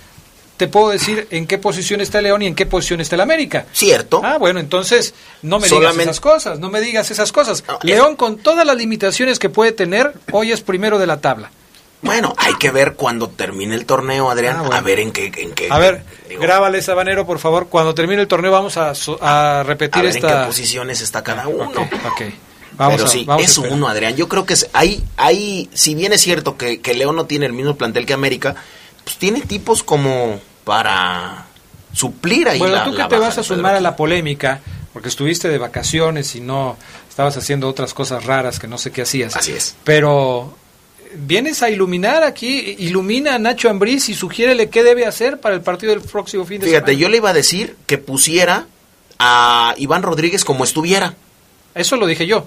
te 0.57 0.67
puedo 0.69 0.89
decir 0.89 1.29
en 1.31 1.47
qué 1.47 1.59
posición 1.59 2.01
está 2.01 2.19
el 2.19 2.25
León 2.25 2.43
y 2.43 2.47
en 2.47 2.55
qué 2.57 2.67
posición 2.67 3.01
está 3.01 3.15
el 3.15 3.21
América 3.21 3.67
Cierto. 3.73 4.21
ah 4.25 4.39
bueno 4.39 4.59
entonces 4.59 5.15
no 5.43 5.59
me 5.61 5.69
Solamente- 5.69 5.99
digas 5.99 6.17
esas 6.17 6.21
cosas 6.21 6.59
no 6.59 6.69
me 6.71 6.81
digas 6.81 7.11
esas 7.13 7.31
cosas 7.31 7.63
No, 7.69 7.79
León 7.83 8.17
con 8.17 8.37
todas 8.39 8.67
las 8.67 8.77
limitaciones 8.77 9.39
que 9.39 9.49
puede 9.49 9.71
tener 9.73 10.15
hoy 10.33 10.51
es 10.51 10.61
primero 10.63 10.99
de 10.99 11.07
la 11.07 11.21
tabla 11.21 11.51
Bueno, 12.07 12.35
hay 12.39 12.55
que 12.55 12.71
ver 12.71 12.95
cuando 12.95 13.29
termine 13.29 13.75
el 13.75 13.85
torneo, 13.87 14.31
Adrián, 14.31 14.57
Ah, 14.57 14.63
bueno. 14.63 14.77
a 14.77 14.81
ver 14.81 15.01
en 15.01 15.13
qué... 15.13 15.31
En 15.37 15.53
qué 15.53 15.69
a 15.71 15.79
ver 15.79 16.05
digo, 16.29 16.41
grábale 16.43 16.81
Sabanero 16.83 17.27
por 17.27 17.39
favor 17.39 17.69
cuando 17.69 17.95
termine 17.95 18.23
el 18.23 18.29
torneo 18.29 18.51
vamos 18.53 18.77
a, 18.79 18.93
a 19.21 19.63
repetir 19.65 20.01
a 20.01 20.03
ver 20.03 20.11
en 20.13 20.17
esta 20.17 20.41
qué 20.43 20.47
posiciones 20.47 21.01
está 21.01 21.23
cada 21.23 21.47
uno. 21.49 21.65
Ok, 21.83 21.93
ok. 22.07 22.23
Vamos 22.73 22.97
Pero 22.97 23.07
a, 23.07 23.11
sí, 23.11 23.25
vamos 23.25 23.45
es 23.45 23.57
uno, 23.59 23.89
Adrián. 23.89 24.17
Yo 24.17 24.29
creo 24.29 24.45
que 24.45 24.53
es- 24.55 24.69
hay, 24.73 25.03
hay, 25.17 25.69
si 25.73 25.95
bien 25.95 26.13
es 26.13 26.21
cierto 26.21 26.57
que, 26.57 26.81
que 26.81 26.95
León 26.95 27.17
no 27.17 27.25
tiene 27.27 27.47
el 27.47 27.53
mismo 27.53 27.77
plantel 27.77 28.05
que 28.07 28.13
América, 28.13 28.55
pues 29.05 29.17
tiene 29.17 29.41
tipos 29.41 29.83
como 29.83 30.41
para 30.65 31.47
suplir 31.93 32.49
ahí 32.49 32.59
Bueno, 32.59 32.75
la 32.75 32.85
tú 32.85 32.95
que 32.95 33.05
te 33.05 33.17
vas 33.19 33.39
a 33.39 33.43
sumar 33.43 33.75
a 33.77 33.81
la 33.81 33.97
polémica, 33.97 34.61
porque 34.93 35.09
estuviste 35.09 35.49
de 35.49 35.57
vacaciones 35.59 36.35
y 36.37 36.41
no 36.41 36.77
estabas 37.09 37.37
haciendo 37.39 37.67
otras 37.69 37.95
cosas 37.95 38.25
raras 38.27 38.59
que 38.59 38.67
no 38.69 38.77
sé 38.77 38.91
qué 38.93 39.03
hacías. 39.03 39.35
Así 39.37 39.53
es. 39.53 39.75
Pero 39.85 40.55
vienes 41.15 41.63
a 41.63 41.71
iluminar 41.71 42.23
aquí, 42.23 42.77
ilumina 42.79 43.35
a 43.35 43.39
Nacho 43.39 43.69
Ambriz 43.71 44.09
y 44.09 44.15
sugiérele 44.15 44.69
qué 44.71 44.83
debe 44.83 45.07
hacer 45.07 45.41
para 45.41 45.55
el 45.55 45.61
partido 45.63 45.93
del 45.93 46.03
próximo 46.03 46.45
fin 46.45 46.61
de 46.61 46.67
Fíjate, 46.67 46.93
semana. 46.93 47.01
yo 47.03 47.09
le 47.09 47.17
iba 47.19 47.31
a 47.31 47.35
decir 47.35 47.77
que 47.87 47.99
pusiera 47.99 48.67
a 49.19 49.75
Iván 49.79 50.03
Rodríguez 50.03 50.45
como 50.45 50.65
estuviera. 50.65 51.15
Eso 51.75 51.97
lo 51.97 52.07
dije 52.07 52.27
yo. 52.27 52.47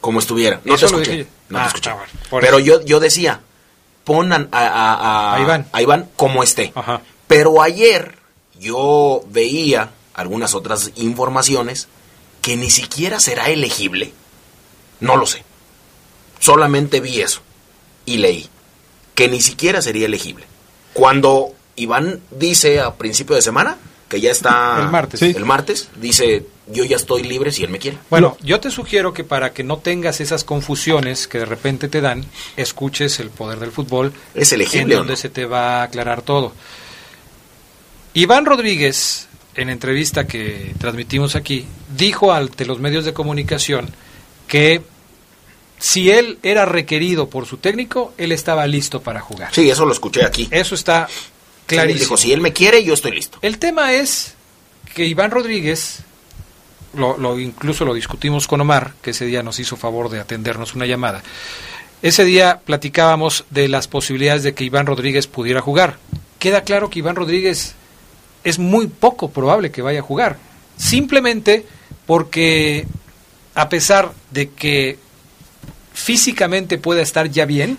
Como 0.00 0.20
estuviera. 0.20 0.60
No 0.64 0.74
Eso 0.74 0.86
te 0.88 1.02
escuché. 1.02 1.26
No 1.48 1.58
Ah, 1.58 1.62
te 1.62 1.68
escuché. 1.68 1.90
ah, 1.90 1.94
bueno, 1.94 2.12
por 2.30 2.40
Pero 2.42 2.58
eso. 2.58 2.66
yo, 2.66 2.84
yo 2.84 3.00
decía, 3.00 3.40
pon 4.04 4.32
a, 4.32 4.48
a- 4.52 4.68
a- 4.94 5.34
A 5.36 5.40
Iván. 5.40 5.66
a 5.72 5.82
Iván 5.82 6.08
como 6.16 6.42
esté. 6.42 6.72
Ajá. 6.74 7.00
Pero 7.26 7.60
ayer 7.62 8.14
yo 8.60 9.22
veía 9.30 9.90
algunas 10.14 10.54
otras 10.54 10.92
informaciones 10.96 11.88
que 12.42 12.56
ni 12.56 12.70
siquiera 12.70 13.20
será 13.20 13.48
elegible. 13.50 14.12
No 15.00 15.16
lo 15.16 15.26
sé. 15.26 15.44
Solamente 16.40 17.00
vi 17.00 17.20
eso 17.20 17.42
y 18.08 18.18
leí 18.18 18.48
que 19.14 19.28
ni 19.28 19.40
siquiera 19.40 19.82
sería 19.82 20.06
elegible. 20.06 20.44
Cuando 20.92 21.52
Iván 21.76 22.20
dice 22.30 22.80
a 22.80 22.94
principio 22.94 23.36
de 23.36 23.42
semana 23.42 23.76
que 24.08 24.20
ya 24.20 24.30
está 24.30 24.80
El 24.80 24.90
martes. 24.90 25.20
Sí. 25.20 25.34
el 25.36 25.44
martes 25.44 25.88
dice 26.00 26.46
yo 26.70 26.84
ya 26.84 26.96
estoy 26.96 27.22
libre 27.22 27.52
si 27.52 27.64
él 27.64 27.70
me 27.70 27.78
quiere. 27.78 27.98
Bueno, 28.10 28.36
yo 28.42 28.60
te 28.60 28.70
sugiero 28.70 29.12
que 29.12 29.24
para 29.24 29.52
que 29.52 29.64
no 29.64 29.78
tengas 29.78 30.20
esas 30.20 30.44
confusiones 30.44 31.26
que 31.26 31.38
de 31.38 31.46
repente 31.46 31.88
te 31.88 32.00
dan, 32.00 32.24
escuches 32.56 33.20
el 33.20 33.30
poder 33.30 33.58
del 33.58 33.72
fútbol. 33.72 34.12
¿Es 34.34 34.52
en 34.52 34.60
elegible 34.60 34.94
o 34.94 34.98
donde 34.98 35.14
no? 35.14 35.16
se 35.16 35.28
te 35.28 35.44
va 35.44 35.80
a 35.80 35.82
aclarar 35.84 36.22
todo. 36.22 36.52
Iván 38.14 38.44
Rodríguez, 38.44 39.28
en 39.54 39.70
entrevista 39.70 40.26
que 40.26 40.74
transmitimos 40.78 41.36
aquí, 41.36 41.66
dijo 41.96 42.32
ante 42.32 42.66
los 42.66 42.80
medios 42.80 43.04
de 43.04 43.14
comunicación 43.14 43.90
que 44.46 44.82
si 45.78 46.10
él 46.10 46.38
era 46.42 46.64
requerido 46.64 47.28
por 47.30 47.46
su 47.46 47.56
técnico, 47.58 48.12
él 48.18 48.32
estaba 48.32 48.66
listo 48.66 49.00
para 49.02 49.20
jugar. 49.20 49.54
Sí, 49.54 49.68
eso 49.70 49.84
lo 49.86 49.92
escuché 49.92 50.24
aquí. 50.24 50.48
Eso 50.50 50.74
está 50.74 51.06
Sí, 51.08 51.14
clarísimo. 51.66 52.00
dijo, 52.02 52.16
si 52.16 52.32
él 52.32 52.40
me 52.40 52.52
quiere, 52.52 52.82
yo 52.84 52.94
estoy 52.94 53.12
listo. 53.12 53.38
El 53.42 53.58
tema 53.58 53.92
es 53.92 54.34
que 54.94 55.04
Iván 55.04 55.30
Rodríguez, 55.30 56.00
lo, 56.94 57.16
lo- 57.18 57.38
incluso 57.38 57.84
lo 57.84 57.94
discutimos 57.94 58.46
con 58.46 58.60
Omar, 58.60 58.94
que 59.02 59.10
ese 59.10 59.26
día 59.26 59.42
nos 59.42 59.58
hizo 59.60 59.76
favor 59.76 60.08
de 60.10 60.18
atendernos 60.20 60.74
una 60.74 60.86
llamada. 60.86 61.22
Ese 62.00 62.24
día 62.24 62.60
platicábamos 62.64 63.44
de 63.50 63.68
las 63.68 63.86
posibilidades 63.88 64.42
de 64.44 64.54
que 64.54 64.64
Iván 64.64 64.86
Rodríguez 64.86 65.26
pudiera 65.26 65.60
jugar. 65.60 65.98
Queda 66.38 66.62
claro 66.62 66.88
que 66.90 67.00
Iván 67.00 67.16
Rodríguez 67.16 67.74
es 68.44 68.58
muy 68.58 68.86
poco 68.86 69.30
probable 69.30 69.70
que 69.70 69.82
vaya 69.82 69.98
a 69.98 70.02
jugar. 70.02 70.38
Simplemente 70.76 71.66
porque 72.06 72.86
a 73.54 73.68
pesar 73.68 74.12
de 74.30 74.48
que 74.50 74.98
físicamente 75.98 76.78
pueda 76.78 77.02
estar 77.02 77.28
ya 77.28 77.44
bien, 77.44 77.76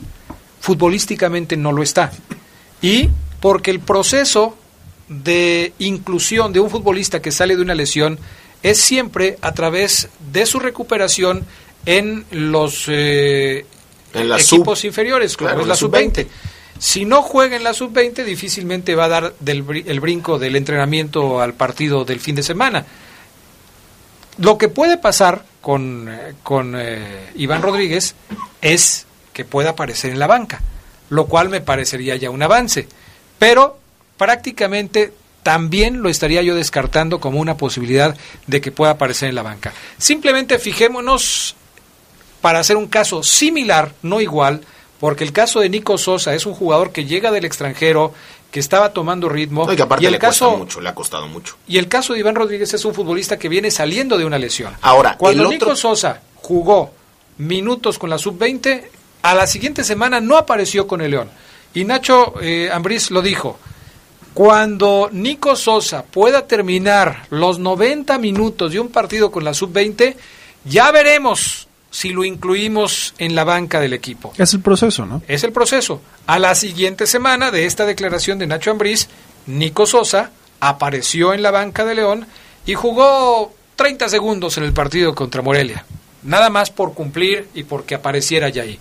futbolísticamente 0.60 1.56
no 1.56 1.72
lo 1.72 1.82
está. 1.82 2.12
Y 2.82 3.10
porque 3.40 3.72
el 3.72 3.80
proceso 3.80 4.58
de 5.08 5.74
inclusión 5.80 6.52
de 6.52 6.60
un 6.60 6.70
futbolista 6.70 7.22
que 7.22 7.32
sale 7.32 7.56
de 7.56 7.62
una 7.62 7.76
lesión 7.76 8.20
es 8.62 8.80
siempre 8.80 9.38
a 9.42 9.54
través 9.54 10.10
de 10.32 10.46
su 10.46 10.60
recuperación 10.60 11.46
en 11.86 12.26
los 12.32 12.86
eh, 12.90 13.66
En 14.14 14.32
equipos 14.34 14.80
sub- 14.80 14.86
inferiores, 14.88 15.38
como 15.38 15.48
claro, 15.48 15.62
es 15.62 15.68
la 15.68 15.74
la 15.74 15.78
sub-20. 15.78 16.04
sub-20. 16.24 16.28
Si 16.78 17.06
no 17.06 17.22
juega 17.22 17.56
en 17.56 17.64
la 17.64 17.74
sub-20, 17.74 18.26
difícilmente 18.26 18.96
va 18.96 19.06
a 19.06 19.10
dar 19.10 19.34
del, 19.40 19.64
el 19.88 20.00
brinco 20.02 20.38
del 20.40 20.58
entrenamiento 20.58 21.42
al 21.42 21.54
partido 21.54 22.04
del 22.06 22.20
fin 22.20 22.36
de 22.36 22.44
semana. 22.44 22.86
Lo 24.38 24.58
que 24.58 24.68
puede 24.70 24.98
pasar 24.98 25.44
con, 25.62 26.10
con 26.44 26.76
eh, 26.78 27.32
Iván 27.36 27.62
Rodríguez 27.62 28.16
es 28.62 29.06
que 29.34 29.46
pueda 29.46 29.72
aparecer 29.72 30.12
en 30.12 30.20
la 30.20 30.28
banca, 30.28 30.62
lo 31.10 31.26
cual 31.28 31.50
me 31.50 31.62
parecería 31.62 32.16
ya 32.16 32.30
un 32.30 32.44
avance. 32.44 32.88
Pero 33.38 33.78
prácticamente 34.18 35.14
también 35.44 36.02
lo 36.02 36.10
estaría 36.10 36.42
yo 36.42 36.56
descartando 36.56 37.20
como 37.20 37.40
una 37.40 37.58
posibilidad 37.58 38.16
de 38.48 38.62
que 38.62 38.72
pueda 38.72 38.92
aparecer 38.92 39.30
en 39.30 39.36
la 39.36 39.44
banca. 39.44 39.74
Simplemente 39.98 40.60
fijémonos 40.60 41.56
para 42.42 42.60
hacer 42.60 42.78
un 42.78 42.88
caso 42.88 43.24
similar, 43.24 43.94
no 44.02 44.22
igual, 44.22 44.62
porque 45.00 45.24
el 45.24 45.32
caso 45.32 45.62
de 45.62 45.70
Nico 45.70 45.98
Sosa 45.98 46.36
es 46.36 46.46
un 46.46 46.54
jugador 46.54 46.92
que 46.92 47.06
llega 47.06 47.32
del 47.32 47.46
extranjero, 47.46 48.14
que 48.52 48.60
estaba 48.60 48.94
tomando 48.94 49.30
ritmo, 49.30 49.66
No, 49.68 49.74
y 49.74 49.76
que 49.76 49.84
aparte 49.84 50.04
y 50.04 50.08
el 50.08 50.14
le 50.14 50.20
caso 50.20 50.58
mucho, 50.58 50.82
le 50.82 50.90
ha 50.90 50.96
costado 50.96 51.28
mucho. 51.28 51.56
y 51.68 51.78
el 51.78 51.88
caso 51.88 52.14
de 52.14 52.20
Iván 52.20 52.36
Rodríguez 52.36 52.74
es 52.74 52.84
un 52.86 52.94
futbolista 52.96 53.38
que 53.38 53.48
viene 53.50 53.70
saliendo 53.72 54.18
de 54.18 54.26
una 54.26 54.40
lesión. 54.40 54.76
Ahora, 54.82 55.16
cuando 55.18 55.42
el 55.44 55.48
otro- 55.48 55.68
Nico 55.68 55.76
Sosa 55.76 56.22
jugó 56.36 56.92
minutos 57.38 58.00
con 58.00 58.10
la 58.10 58.18
sub-20, 58.18 58.84
a 59.22 59.36
la 59.36 59.46
siguiente 59.48 59.84
semana 59.84 60.20
no 60.20 60.36
apareció 60.38 60.88
con 60.88 61.02
el 61.02 61.12
León. 61.12 61.30
Y 61.74 61.84
Nacho 61.86 62.34
eh, 62.42 62.70
Ambriz 62.74 63.12
lo 63.12 63.22
dijo. 63.22 63.60
Cuando 64.34 65.10
Nico 65.12 65.56
Sosa 65.56 66.04
pueda 66.04 66.48
terminar 66.48 67.26
los 67.30 67.60
90 67.60 68.18
minutos 68.20 68.72
de 68.72 68.80
un 68.80 68.90
partido 68.90 69.32
con 69.32 69.44
la 69.44 69.54
sub-20, 69.54 70.16
ya 70.66 70.92
veremos 70.92 71.68
si 71.92 72.10
lo 72.10 72.24
incluimos 72.24 73.14
en 73.18 73.36
la 73.36 73.44
banca 73.44 73.80
del 73.80 73.94
equipo. 73.94 74.34
Es 74.38 74.54
el 74.54 74.62
proceso, 74.62 75.06
¿no? 75.06 75.22
Es 75.28 75.44
el 75.44 75.52
proceso. 75.52 76.02
A 76.28 76.40
la 76.40 76.56
siguiente 76.56 77.08
semana 77.08 77.52
de 77.52 77.66
esta 77.66 77.86
declaración 77.86 78.40
de 78.40 78.48
Nacho 78.48 78.72
Ambriz, 78.72 79.08
Nico 79.48 79.86
Sosa 79.86 80.32
apareció 80.60 81.34
en 81.34 81.42
la 81.42 81.52
banca 81.52 81.86
de 81.86 81.96
León 81.96 82.28
y 82.66 82.76
jugó 82.76 83.54
30 83.76 84.10
segundos 84.10 84.58
en 84.58 84.66
el 84.66 84.74
partido 84.74 85.16
contra 85.16 85.42
Morelia. 85.42 85.86
Nada 86.24 86.50
más 86.50 86.70
por 86.70 86.94
cumplir 86.94 87.48
y 87.54 87.64
porque 87.64 87.96
apareciera 87.96 88.50
ya 88.50 88.64
ahí. 88.64 88.78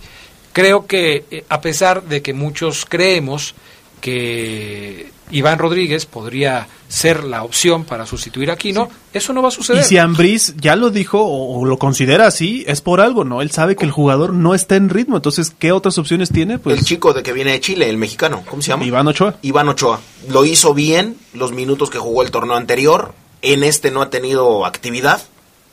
Creo 0.51 0.85
que 0.85 1.25
eh, 1.31 1.45
a 1.47 1.61
pesar 1.61 2.03
de 2.03 2.21
que 2.21 2.33
muchos 2.33 2.85
creemos 2.85 3.55
que 3.99 5.11
Iván 5.31 5.59
Rodríguez 5.59 6.05
podría 6.05 6.67
ser 6.87 7.23
la 7.23 7.43
opción 7.43 7.83
para 7.83 8.05
sustituir 8.05 8.49
a 8.49 8.53
Aquino, 8.53 8.89
eso 9.13 9.33
no 9.33 9.41
va 9.41 9.49
a 9.49 9.51
suceder. 9.51 9.83
Y 9.83 9.87
si 9.87 9.97
Ambriz 9.97 10.55
ya 10.57 10.75
lo 10.75 10.89
dijo 10.89 11.19
o, 11.21 11.59
o 11.59 11.65
lo 11.65 11.77
considera 11.77 12.27
así, 12.27 12.63
es 12.67 12.81
por 12.81 12.99
algo, 13.01 13.23
¿no? 13.23 13.41
Él 13.41 13.51
sabe 13.51 13.75
que 13.75 13.85
el 13.85 13.91
jugador 13.91 14.33
no 14.33 14.55
está 14.55 14.75
en 14.75 14.89
ritmo, 14.89 15.17
entonces, 15.17 15.53
¿qué 15.57 15.71
otras 15.71 15.97
opciones 15.97 16.29
tiene? 16.31 16.57
Pues 16.57 16.79
el 16.79 16.85
chico 16.85 17.13
de 17.13 17.23
que 17.23 17.33
viene 17.33 17.51
de 17.51 17.59
Chile, 17.59 17.89
el 17.89 17.97
mexicano, 17.97 18.43
¿cómo 18.49 18.61
se 18.61 18.69
llama? 18.69 18.85
Iván 18.85 19.07
Ochoa. 19.07 19.35
Iván 19.41 19.69
Ochoa. 19.69 19.99
Lo 20.29 20.45
hizo 20.45 20.73
bien 20.73 21.17
los 21.33 21.51
minutos 21.51 21.89
que 21.89 21.99
jugó 21.99 22.23
el 22.23 22.31
torneo 22.31 22.55
anterior. 22.55 23.13
En 23.41 23.63
este 23.63 23.91
no 23.91 24.01
ha 24.01 24.09
tenido 24.09 24.65
actividad. 24.65 25.21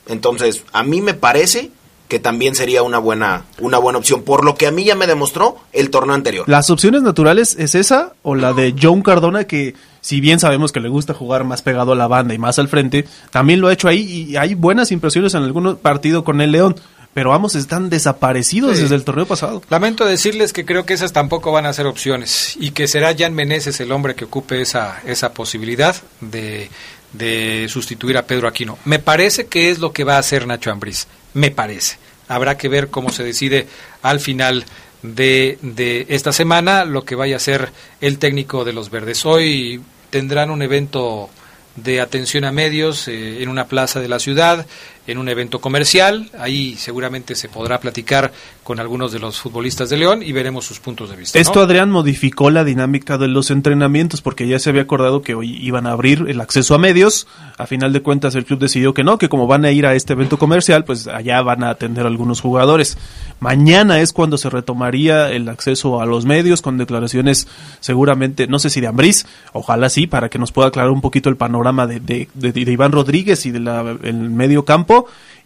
Entonces, 0.07 0.63
a 0.71 0.83
mí 0.83 1.01
me 1.01 1.13
parece 1.13 1.71
que 2.07 2.19
también 2.19 2.55
sería 2.55 2.83
una 2.83 2.99
buena, 2.99 3.43
una 3.59 3.77
buena 3.79 3.99
opción. 3.99 4.23
Por 4.23 4.45
lo 4.45 4.55
que 4.55 4.67
a 4.67 4.71
mí 4.71 4.85
ya 4.85 4.95
me 4.95 5.07
demostró 5.07 5.57
el 5.73 5.89
torneo 5.89 6.15
anterior. 6.15 6.47
Las 6.47 6.69
opciones 6.69 7.01
naturales 7.01 7.55
es 7.59 7.75
esa 7.75 8.13
o 8.23 8.35
la 8.35 8.53
de 8.53 8.73
John 8.81 9.01
Cardona 9.01 9.43
que 9.45 9.75
si 10.01 10.21
bien 10.21 10.39
sabemos 10.39 10.71
que 10.71 10.79
le 10.79 10.87
gusta 10.89 11.13
jugar 11.13 11.43
más 11.43 11.61
pegado 11.61 11.91
a 11.91 11.95
la 11.95 12.07
banda 12.07 12.33
y 12.33 12.37
más 12.37 12.59
al 12.59 12.69
frente, 12.69 13.05
también 13.31 13.59
lo 13.59 13.67
ha 13.67 13.73
hecho 13.73 13.89
ahí 13.89 14.27
y 14.29 14.37
hay 14.37 14.53
buenas 14.55 14.91
impresiones 14.93 15.33
en 15.33 15.43
algún 15.43 15.75
partido 15.75 16.23
con 16.23 16.39
el 16.39 16.53
León, 16.53 16.77
pero 17.13 17.31
vamos, 17.31 17.55
están 17.55 17.89
desaparecidos 17.89 18.77
Sí. 18.77 18.83
desde 18.83 18.95
el 18.95 19.03
torneo 19.03 19.25
pasado. 19.25 19.61
Lamento 19.69 20.05
decirles 20.05 20.53
que 20.53 20.65
creo 20.65 20.85
que 20.85 20.93
esas 20.93 21.11
tampoco 21.11 21.51
van 21.51 21.65
a 21.65 21.73
ser 21.73 21.87
opciones 21.87 22.55
y 22.57 22.71
que 22.71 22.87
será 22.87 23.13
Jan 23.17 23.33
Meneses 23.33 23.81
el 23.81 23.91
hombre 23.91 24.15
que 24.15 24.23
ocupe 24.25 24.61
esa, 24.61 25.01
esa 25.05 25.33
posibilidad 25.33 25.93
de, 26.21 26.69
de 27.11 27.67
sustituir 27.69 28.17
a 28.17 28.25
Pedro 28.27 28.47
Aquino. 28.47 28.77
Me 28.85 28.99
parece 28.99 29.47
que 29.47 29.69
es 29.71 29.79
lo 29.79 29.91
que 29.91 30.03
va 30.05 30.15
a 30.15 30.19
hacer 30.19 30.47
Nacho 30.47 30.71
Ambriz. 30.71 31.07
Me 31.37 31.51
parece. 31.51 31.99
Habrá 32.27 32.57
que 32.57 32.67
ver 32.67 32.87
cómo 32.87 33.11
se 33.11 33.23
decide 33.23 33.67
al 34.01 34.19
final 34.19 34.65
de, 35.03 35.59
de 35.61 36.07
esta 36.09 36.31
semana 36.31 36.83
lo 36.83 37.05
que 37.05 37.13
vaya 37.13 37.35
a 37.35 37.39
ser 37.39 37.69
el 38.01 38.17
técnico 38.17 38.65
de 38.65 38.73
los 38.73 38.89
verdes. 38.89 39.23
Hoy 39.23 39.79
tendrán 40.09 40.49
un 40.49 40.63
evento 40.63 41.29
de 41.75 42.01
atención 42.01 42.43
a 42.43 42.51
medios 42.51 43.07
eh, 43.07 43.43
en 43.43 43.49
una 43.49 43.67
plaza 43.67 43.99
de 43.99 44.09
la 44.09 44.17
ciudad. 44.17 44.65
En 45.07 45.17
un 45.17 45.29
evento 45.29 45.59
comercial. 45.59 46.29
Ahí 46.37 46.75
seguramente 46.75 47.35
se 47.35 47.49
podrá 47.49 47.79
platicar 47.79 48.31
con 48.63 48.79
algunos 48.79 49.13
de 49.13 49.19
los 49.19 49.39
futbolistas 49.39 49.89
de 49.89 49.97
León 49.97 50.21
y 50.21 50.33
veremos 50.33 50.65
sus 50.65 50.79
puntos 50.79 51.09
de 51.09 51.15
vista. 51.15 51.39
Esto, 51.39 51.61
Adrián, 51.61 51.89
modificó 51.89 52.49
la 52.49 52.65
dinámica 52.65 53.17
de 53.17 53.29
los 53.29 53.49
entrenamientos 53.49 54.21
porque 54.21 54.47
ya 54.47 54.59
se 54.59 54.69
había 54.69 54.81
acordado 54.81 55.21
que 55.21 55.35
hoy 55.35 55.57
iban 55.65 55.87
a 55.87 55.91
abrir 55.91 56.25
el 56.27 56.41
acceso 56.41 56.75
a 56.75 56.77
medios. 56.77 57.27
A 57.57 57.65
final 57.65 57.93
de 57.93 58.01
cuentas, 58.01 58.35
el 58.35 58.45
club 58.45 58.59
decidió 58.59 58.93
que 58.93 59.05
no, 59.05 59.17
que 59.17 59.29
como 59.29 59.47
van 59.47 59.63
a 59.63 59.71
ir 59.71 59.85
a 59.85 59.95
este 59.95 60.13
evento 60.13 60.37
comercial, 60.37 60.83
pues 60.83 61.07
allá 61.07 61.41
van 61.41 61.63
a 61.63 61.69
atender 61.69 62.05
algunos 62.05 62.41
jugadores. 62.41 62.97
Mañana 63.39 64.01
es 64.01 64.11
cuando 64.11 64.37
se 64.37 64.49
retomaría 64.49 65.31
el 65.31 65.47
acceso 65.47 66.01
a 66.01 66.05
los 66.05 66.25
medios 66.25 66.61
con 66.61 66.77
declaraciones 66.77 67.47
seguramente, 67.79 68.47
no 68.47 68.59
sé 68.59 68.69
si 68.69 68.81
de 68.81 68.87
Ambriz, 68.87 69.25
ojalá 69.53 69.89
sí, 69.89 70.07
para 70.07 70.29
que 70.29 70.39
nos 70.39 70.51
pueda 70.51 70.69
aclarar 70.69 70.91
un 70.91 71.01
poquito 71.01 71.29
el 71.29 71.37
panorama 71.37 71.87
de, 71.87 71.99
de, 71.99 72.27
de, 72.33 72.71
Iván 72.71 72.91
Rodríguez 72.91 73.45
y 73.45 73.51
del 73.51 74.29
medio 74.29 74.65
campo 74.65 74.96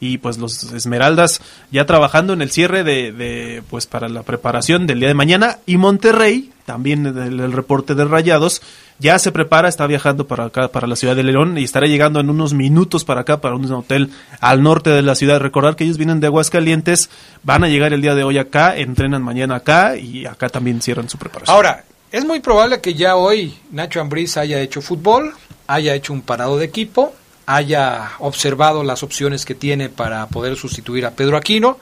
y 0.01 0.17
pues 0.17 0.39
los 0.39 0.63
Esmeraldas 0.73 1.41
ya 1.71 1.85
trabajando 1.85 2.33
en 2.33 2.41
el 2.41 2.49
cierre 2.49 2.83
de, 2.83 3.61
pues 3.69 3.85
para 3.85 4.09
la 4.09 4.23
preparación 4.23 4.87
del 4.87 4.99
día 4.99 5.07
de 5.07 5.13
mañana. 5.13 5.59
Y 5.67 5.77
Monterrey 5.77 6.51
también 6.65 7.05
el, 7.05 7.39
el, 7.39 7.51
reporte 7.51 7.93
de 7.93 8.05
Rayados 8.05 8.61
ya 8.97 9.19
se 9.19 9.31
prepara 9.31 9.69
está 9.69 9.87
viajando 9.87 10.27
para 10.27 10.45
acá 10.45 10.69
para 10.69 10.87
la 10.87 10.95
ciudad 10.95 11.15
de 11.15 11.23
León 11.23 11.57
y 11.57 11.63
estará 11.63 11.85
llegando 11.85 12.19
en 12.19 12.29
unos 12.29 12.53
minutos 12.53 13.03
para 13.05 13.21
acá 13.21 13.41
para 13.41 13.55
un 13.55 13.71
hotel 13.71 14.09
al 14.39 14.63
norte 14.63 14.89
de 14.89 15.03
la 15.03 15.15
ciudad. 15.15 15.39
Recordar 15.39 15.75
que 15.75 15.83
ellos 15.83 15.97
vienen 15.97 16.19
de 16.19 16.27
Aguascalientes 16.27 17.09
van 17.43 17.63
a 17.63 17.67
llegar 17.67 17.93
el 17.93 18.01
día 18.01 18.15
de 18.15 18.23
hoy 18.23 18.39
acá 18.39 18.75
entrenan 18.75 19.21
mañana 19.21 19.57
acá 19.57 19.97
y 19.97 20.25
acá 20.25 20.49
también 20.49 20.81
cierran 20.81 21.09
su 21.09 21.17
preparación. 21.19 21.55
Ahora 21.55 21.83
es 22.11 22.25
muy 22.25 22.39
probable 22.39 22.81
que 22.81 22.95
ya 22.95 23.15
hoy 23.15 23.55
Nacho 23.71 24.01
Ambriz 24.01 24.37
haya 24.37 24.59
hecho 24.59 24.81
fútbol 24.81 25.33
haya 25.67 25.93
hecho 25.93 26.11
un 26.11 26.21
parado 26.21 26.57
de 26.57 26.65
equipo 26.65 27.13
haya 27.45 28.11
observado 28.19 28.83
las 28.83 29.03
opciones 29.03 29.45
que 29.45 29.55
tiene 29.55 29.89
para 29.89 30.27
poder 30.27 30.55
sustituir 30.55 31.05
a 31.05 31.11
Pedro 31.11 31.37
Aquino, 31.37 31.79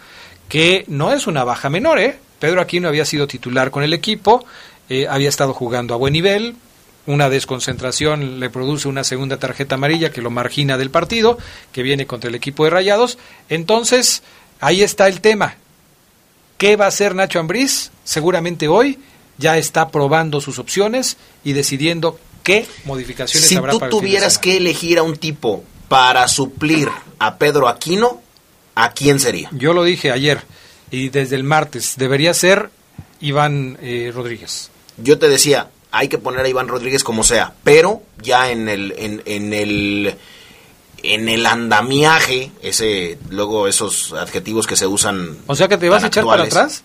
que 0.47 0.85
no 0.87 1.13
es 1.13 1.27
una 1.27 1.43
baja 1.43 1.69
menor, 1.69 1.99
¿eh? 1.99 2.19
Pedro 2.39 2.61
Aquino 2.61 2.87
había 2.87 3.05
sido 3.05 3.27
titular 3.27 3.71
con 3.71 3.83
el 3.83 3.93
equipo, 3.93 4.45
eh, 4.89 5.07
había 5.07 5.29
estado 5.29 5.53
jugando 5.53 5.93
a 5.93 5.97
buen 5.97 6.13
nivel, 6.13 6.55
una 7.05 7.29
desconcentración 7.29 8.39
le 8.39 8.49
produce 8.49 8.87
una 8.87 9.03
segunda 9.03 9.37
tarjeta 9.37 9.75
amarilla 9.75 10.11
que 10.11 10.21
lo 10.21 10.29
margina 10.29 10.77
del 10.77 10.91
partido, 10.91 11.37
que 11.71 11.81
viene 11.81 12.05
contra 12.05 12.29
el 12.29 12.35
equipo 12.35 12.63
de 12.63 12.69
Rayados. 12.69 13.17
Entonces, 13.49 14.21
ahí 14.59 14.83
está 14.83 15.07
el 15.07 15.19
tema. 15.19 15.55
¿Qué 16.59 16.75
va 16.75 16.85
a 16.85 16.89
hacer 16.89 17.15
Nacho 17.15 17.39
Ambriz? 17.39 17.91
Seguramente 18.03 18.67
hoy 18.67 18.99
ya 19.39 19.57
está 19.57 19.89
probando 19.89 20.41
sus 20.41 20.59
opciones 20.59 21.17
y 21.43 21.53
decidiendo 21.53 22.19
¿Qué 22.49 22.67
modificaciones 22.85 23.47
si 23.47 23.55
habrá 23.55 23.73
tú 23.73 23.79
tuvieras 23.89 24.37
que 24.37 24.57
elegir 24.57 24.97
a 24.97 25.03
un 25.03 25.17
tipo 25.17 25.63
para 25.87 26.27
suplir 26.27 26.89
a 27.17 27.37
Pedro 27.37 27.67
Aquino, 27.67 28.21
¿a 28.75 28.91
quién 28.91 29.19
sería? 29.19 29.49
Yo 29.51 29.73
lo 29.73 29.83
dije 29.83 30.11
ayer 30.11 30.41
y 30.91 31.09
desde 31.09 31.35
el 31.35 31.43
martes. 31.43 31.95
Debería 31.97 32.33
ser 32.33 32.69
Iván 33.19 33.77
eh, 33.81 34.11
Rodríguez. 34.13 34.71
Yo 34.97 35.19
te 35.19 35.27
decía, 35.27 35.69
hay 35.91 36.07
que 36.07 36.17
poner 36.17 36.45
a 36.45 36.49
Iván 36.49 36.67
Rodríguez 36.67 37.03
como 37.03 37.23
sea, 37.23 37.53
pero 37.63 38.01
ya 38.21 38.51
en 38.51 38.69
el 38.69 38.93
en, 38.97 39.21
en 39.25 39.53
el 39.53 40.15
en 41.03 41.29
el 41.29 41.45
andamiaje, 41.45 42.51
ese 42.61 43.17
luego 43.29 43.67
esos 43.67 44.13
adjetivos 44.13 44.67
que 44.67 44.75
se 44.75 44.87
usan. 44.87 45.37
O 45.47 45.55
sea 45.55 45.67
que 45.67 45.77
te 45.77 45.89
vas 45.89 46.03
a 46.03 46.07
echar 46.07 46.25
para 46.25 46.43
atrás. 46.43 46.83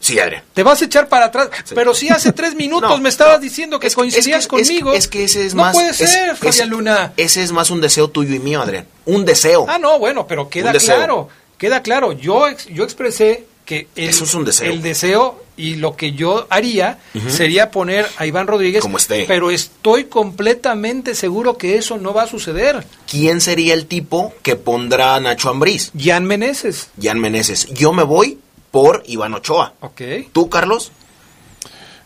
Sí, 0.00 0.18
Adrián. 0.18 0.42
Te 0.54 0.62
vas 0.62 0.80
a 0.80 0.86
echar 0.86 1.08
para 1.08 1.26
atrás. 1.26 1.50
Pero 1.74 1.94
si 1.94 2.08
hace 2.08 2.32
tres 2.32 2.54
minutos 2.54 3.00
me 3.00 3.10
estabas 3.10 3.40
diciendo 3.40 3.78
que 3.78 3.90
coincidías 3.90 4.48
conmigo. 4.48 4.94
Es, 4.94 5.06
que 5.06 5.24
ese 5.24 5.46
es 5.46 5.54
no 5.54 5.62
más. 5.62 5.74
puede 5.74 5.92
ser, 5.92 6.34
Fabián 6.36 6.70
Luna. 6.70 7.12
Ese 7.16 7.42
es 7.42 7.52
más 7.52 7.70
un 7.70 7.80
deseo 7.80 8.08
tuyo 8.08 8.34
y 8.34 8.38
mío, 8.38 8.62
Adrián. 8.62 8.86
Un 9.04 9.24
deseo. 9.24 9.66
Ah, 9.68 9.78
no, 9.78 9.98
bueno, 9.98 10.26
pero 10.26 10.48
queda 10.48 10.72
claro. 10.72 11.28
Queda 11.58 11.82
claro. 11.82 12.12
Yo, 12.12 12.46
yo 12.72 12.84
expresé 12.84 13.44
que 13.66 13.88
el, 13.94 14.08
Eso 14.08 14.24
es 14.24 14.34
un 14.34 14.46
deseo. 14.46 14.72
el 14.72 14.80
deseo 14.80 15.44
y 15.58 15.76
lo 15.76 15.94
que 15.94 16.12
yo 16.12 16.46
haría 16.48 16.98
sería 17.28 17.70
poner 17.70 18.06
a 18.16 18.24
Iván 18.24 18.46
Rodríguez. 18.46 18.80
Como 18.80 18.96
esté. 18.96 19.26
Pero 19.28 19.50
estoy 19.50 20.04
completamente 20.04 21.14
seguro 21.14 21.58
que 21.58 21.76
eso 21.76 21.98
no 21.98 22.14
va 22.14 22.22
a 22.22 22.26
suceder. 22.26 22.86
¿Quién 23.08 23.42
sería 23.42 23.74
el 23.74 23.84
tipo 23.86 24.32
que 24.42 24.56
pondrá 24.56 25.20
Nacho 25.20 25.50
Ambriz? 25.50 25.92
Jan 25.98 26.24
Meneses. 26.24 26.88
Jan 27.00 27.20
Meneses. 27.20 27.66
Yo 27.66 27.92
me 27.92 28.02
voy 28.02 28.38
por 28.70 29.02
Iván 29.06 29.34
Ochoa. 29.34 29.74
Ok. 29.80 30.02
¿Tú, 30.32 30.48
Carlos? 30.48 30.92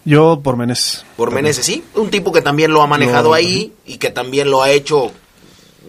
Yo 0.05 0.41
por 0.43 0.57
Meneses. 0.57 1.05
Por 1.17 1.33
Meneses, 1.33 1.65
sí. 1.65 1.85
Un 1.95 2.11
tipo 2.11 2.33
que 2.33 2.43
también 2.43 2.73
lo 2.73 2.83
ha 2.83 2.87
manejado 2.87 3.33
ahí 3.33 3.73
y 3.87 3.97
que 3.97 4.11
también 4.11 4.51
lo 4.51 4.62
ha 4.62 4.71
hecho, 4.71 5.11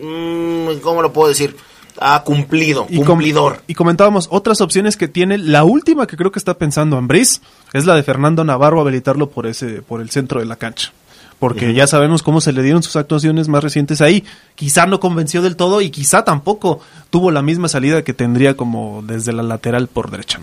mmm, 0.01 0.77
¿cómo 0.81 1.01
lo 1.01 1.11
puedo 1.11 1.29
decir? 1.29 1.55
Ha 1.97 2.23
cumplido, 2.23 2.87
y 2.89 3.01
cumplidor. 3.01 3.61
y 3.67 3.73
comentábamos 3.73 4.27
otras 4.29 4.59
opciones 4.59 4.97
que 4.97 5.07
tiene. 5.07 5.37
La 5.37 5.63
última 5.63 6.07
que 6.07 6.17
creo 6.17 6.29
que 6.29 6.39
está 6.39 6.57
pensando 6.57 6.97
Ambriz 6.97 7.41
es 7.71 7.85
la 7.85 7.95
de 7.95 8.03
Fernando 8.03 8.43
Navarro 8.43 8.81
habilitarlo 8.81 9.29
por 9.29 9.47
ese 9.47 9.81
por 9.81 10.01
el 10.01 10.09
centro 10.09 10.41
de 10.41 10.45
la 10.45 10.57
cancha 10.57 10.91
porque 11.39 11.73
ya 11.73 11.85
sabemos 11.87 12.23
cómo 12.23 12.41
se 12.41 12.53
le 12.53 12.63
dieron 12.63 12.81
sus 12.81 12.95
actuaciones 12.95 13.47
más 13.47 13.63
recientes 13.63 14.01
ahí. 14.01 14.23
Quizá 14.55 14.85
no 14.85 14.99
convenció 14.99 15.41
del 15.41 15.55
todo 15.55 15.81
y 15.81 15.89
quizá 15.89 16.23
tampoco 16.23 16.79
tuvo 17.09 17.31
la 17.31 17.41
misma 17.41 17.67
salida 17.67 18.03
que 18.03 18.13
tendría 18.13 18.55
como 18.55 19.03
desde 19.05 19.33
la 19.33 19.43
lateral 19.43 19.87
por 19.87 20.11
derecha. 20.11 20.39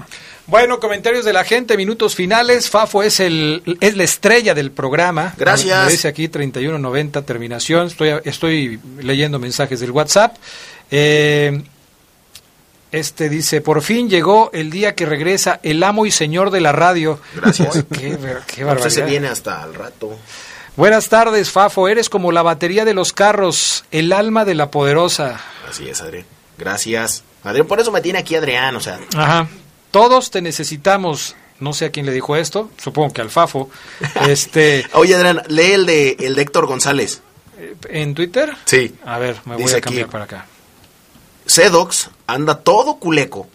Bueno, 0.47 0.80
comentarios 0.80 1.24
de 1.24 1.32
la 1.32 1.45
gente, 1.45 1.76
minutos 1.76 2.14
finales. 2.14 2.68
Fafo 2.68 3.03
es 3.03 3.20
el 3.20 3.62
es 3.80 3.97
la 3.97 4.05
estrella 4.05 4.55
del 4.55 4.70
programa. 4.70 5.34
Gracias. 5.38 5.88
Dice 5.88 6.09
aquí 6.09 6.28
3190 6.28 7.22
terminación. 7.22 7.86
Estoy 7.86 8.11
estoy 8.24 8.80
leyendo 9.01 9.38
mensajes 9.38 9.80
del 9.80 9.93
WhatsApp. 9.93 10.36
Eh, 10.90 11.62
este 12.90 13.30
dice, 13.30 13.62
por 13.62 13.80
fin 13.80 14.11
llegó 14.11 14.51
el 14.53 14.70
día 14.70 14.95
que 14.95 15.07
regresa 15.07 15.59
el 15.62 15.82
amo 15.82 16.05
y 16.05 16.11
señor 16.11 16.51
de 16.51 16.61
la 16.61 16.72
radio. 16.72 17.18
Gracias. 17.34 17.84
qué, 17.93 18.18
qué 18.55 18.64
barbaridad. 18.64 18.90
se 18.90 19.03
viene 19.03 19.28
hasta 19.28 19.64
el 19.64 19.74
rato. 19.74 20.18
Buenas 20.75 21.11
tardes, 21.11 21.51
Fafo. 21.51 21.87
Eres 21.89 22.09
como 22.09 22.33
la 22.33 22.43
batería 22.43 22.87
de 22.87 22.95
los 22.95 23.12
carros, 23.12 23.85
el 23.91 24.11
alma 24.12 24.47
de 24.47 24.55
la 24.55 24.70
poderosa. 24.70 25.39
Así 25.68 25.89
es, 25.89 26.01
Adrián. 26.01 26.25
Gracias. 26.57 27.25
Adrián, 27.45 27.66
por 27.66 27.79
eso 27.79 27.93
me 27.93 28.01
tiene 28.01 28.20
aquí 28.20 28.37
Adrián, 28.37 28.75
o 28.77 28.81
sea. 28.81 28.99
Ajá. 29.14 29.49
Todos 29.91 30.31
te 30.31 30.41
necesitamos. 30.41 31.37
No 31.61 31.75
sé 31.75 31.85
a 31.85 31.91
quién 31.91 32.07
le 32.07 32.12
dijo 32.12 32.35
esto, 32.35 32.70
supongo 32.83 33.12
que 33.12 33.20
al 33.20 33.31
Fafo. 33.31 33.68
este. 34.29 34.87
Oye, 34.95 35.14
Adrián, 35.14 35.43
lee 35.49 35.73
el 35.73 35.87
de, 35.87 36.16
el 36.20 36.35
de 36.35 36.43
Héctor 36.43 36.66
González. 36.66 37.20
¿En 37.91 38.14
Twitter? 38.14 38.53
Sí. 38.64 38.97
A 39.05 39.18
ver, 39.18 39.37
me 39.45 39.57
voy 39.57 39.70
a 39.70 39.81
cambiar 39.81 40.09
para 40.09 40.25
acá. 40.25 40.47
Sedox 41.45 42.11
anda 42.27 42.59
todo 42.59 42.97
culeco 42.97 43.47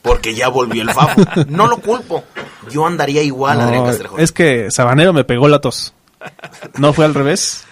porque 0.00 0.34
ya 0.34 0.48
volvió 0.48 0.82
el 0.82 0.90
Fafo. 0.90 1.20
no 1.48 1.66
lo 1.66 1.78
culpo. 1.78 2.24
Yo 2.70 2.86
andaría 2.86 3.22
igual, 3.22 3.60
Adrián 3.60 3.84
Castrejón. 3.84 4.20
Es 4.20 4.32
que 4.32 4.70
Sabanero 4.70 5.12
me 5.12 5.24
pegó 5.24 5.48
la 5.48 5.60
tos. 5.60 5.92
¿No 6.78 6.92
fue 6.92 7.04
al 7.04 7.14
revés? 7.14 7.64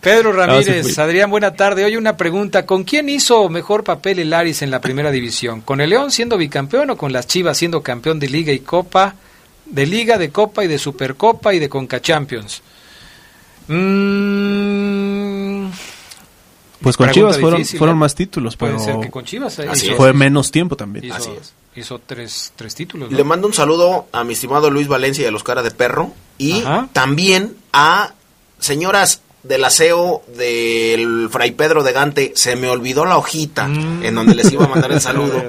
Pedro 0.00 0.32
Ramírez, 0.32 0.98
Adrián, 0.98 1.30
buena 1.30 1.54
tarde. 1.54 1.84
Hoy 1.84 1.96
una 1.96 2.16
pregunta. 2.16 2.66
¿Con 2.66 2.84
quién 2.84 3.08
hizo 3.08 3.48
mejor 3.48 3.84
papel 3.84 4.18
el 4.18 4.32
Aris 4.32 4.62
en 4.62 4.70
la 4.70 4.80
primera 4.80 5.10
división? 5.10 5.60
¿Con 5.60 5.80
el 5.80 5.90
León 5.90 6.10
siendo 6.10 6.36
bicampeón 6.36 6.90
o 6.90 6.96
con 6.96 7.12
las 7.12 7.26
Chivas 7.26 7.58
siendo 7.58 7.82
campeón 7.82 8.20
de 8.20 8.28
Liga 8.28 8.52
y 8.52 8.60
Copa? 8.60 9.14
De 9.66 9.86
Liga, 9.86 10.18
de 10.18 10.30
Copa 10.30 10.64
y 10.64 10.68
de 10.68 10.78
Supercopa 10.78 11.54
y 11.54 11.58
de 11.58 11.68
Conca 11.68 12.00
Champions. 12.00 12.62
Mm, 13.66 13.84
pues 16.82 16.96
con 16.98 17.10
Chivas 17.10 17.38
fueron, 17.38 17.64
fueron 17.64 17.96
¿eh? 17.96 17.98
más 17.98 18.14
títulos, 18.14 18.56
Puede 18.56 18.74
pero 18.74 18.84
ser 18.84 19.00
que 19.00 19.10
con 19.10 19.24
Chivas 19.24 19.58
fue 19.96 20.12
menos 20.12 20.50
tiempo 20.50 20.76
también. 20.76 21.10
Así 21.12 21.30
es 21.40 21.54
hizo 21.76 22.00
tres, 22.04 22.52
tres 22.56 22.74
títulos. 22.74 23.12
Le 23.12 23.24
mando 23.24 23.46
un 23.46 23.54
saludo 23.54 24.06
a 24.12 24.24
mi 24.24 24.34
estimado 24.34 24.70
Luis 24.70 24.88
Valencia 24.88 25.24
de 25.24 25.30
los 25.30 25.42
Cara 25.42 25.62
de 25.62 25.70
Perro 25.70 26.12
y 26.38 26.64
también 26.92 27.56
a 27.72 28.14
señoras 28.58 29.20
del 29.42 29.64
aseo 29.64 30.22
del 30.36 31.28
Fray 31.30 31.52
Pedro 31.52 31.82
de 31.82 31.92
Gante. 31.92 32.32
Se 32.34 32.56
me 32.56 32.68
olvidó 32.68 33.04
la 33.04 33.18
hojita 33.18 33.68
mm. 33.68 34.04
en 34.04 34.14
donde 34.14 34.34
les 34.34 34.50
iba 34.52 34.64
a 34.64 34.68
mandar 34.68 34.92
el 34.92 35.00
saludo. 35.02 35.42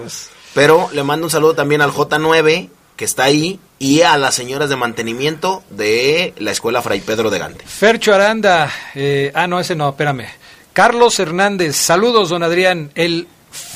pero 0.54 0.90
le 0.94 1.04
mando 1.04 1.28
un 1.28 1.32
saludo 1.32 1.56
también 1.56 1.82
al 1.82 1.92
J9 1.92 2.70
que 2.96 3.06
está 3.06 3.24
ahí 3.26 3.60
y 3.78 4.02
a 4.02 4.18
las 4.18 4.36
señoras 4.36 4.70
de 4.70 4.76
mantenimiento 4.78 5.64
de 5.70 6.34
la 6.38 6.52
escuela 6.52 6.82
Fray 6.82 7.02
Pedro 7.02 7.30
de 7.30 7.40
Gante. 7.40 7.66
Fercho 7.66 8.14
Aranda, 8.14 8.72
eh, 8.96 9.32
ah 9.34 9.48
no, 9.48 9.60
ese 9.60 9.76
no, 9.76 9.90
espérame. 9.90 10.28
Carlos 10.72 11.20
Hernández, 11.20 11.76
saludos 11.76 12.30
don 12.30 12.44
Adrián. 12.44 12.92
El 12.96 13.28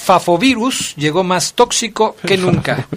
Fafovirus 0.09 0.95
llegó 0.95 1.23
más 1.23 1.53
tóxico 1.53 2.15
que 2.25 2.35
nunca. 2.39 2.87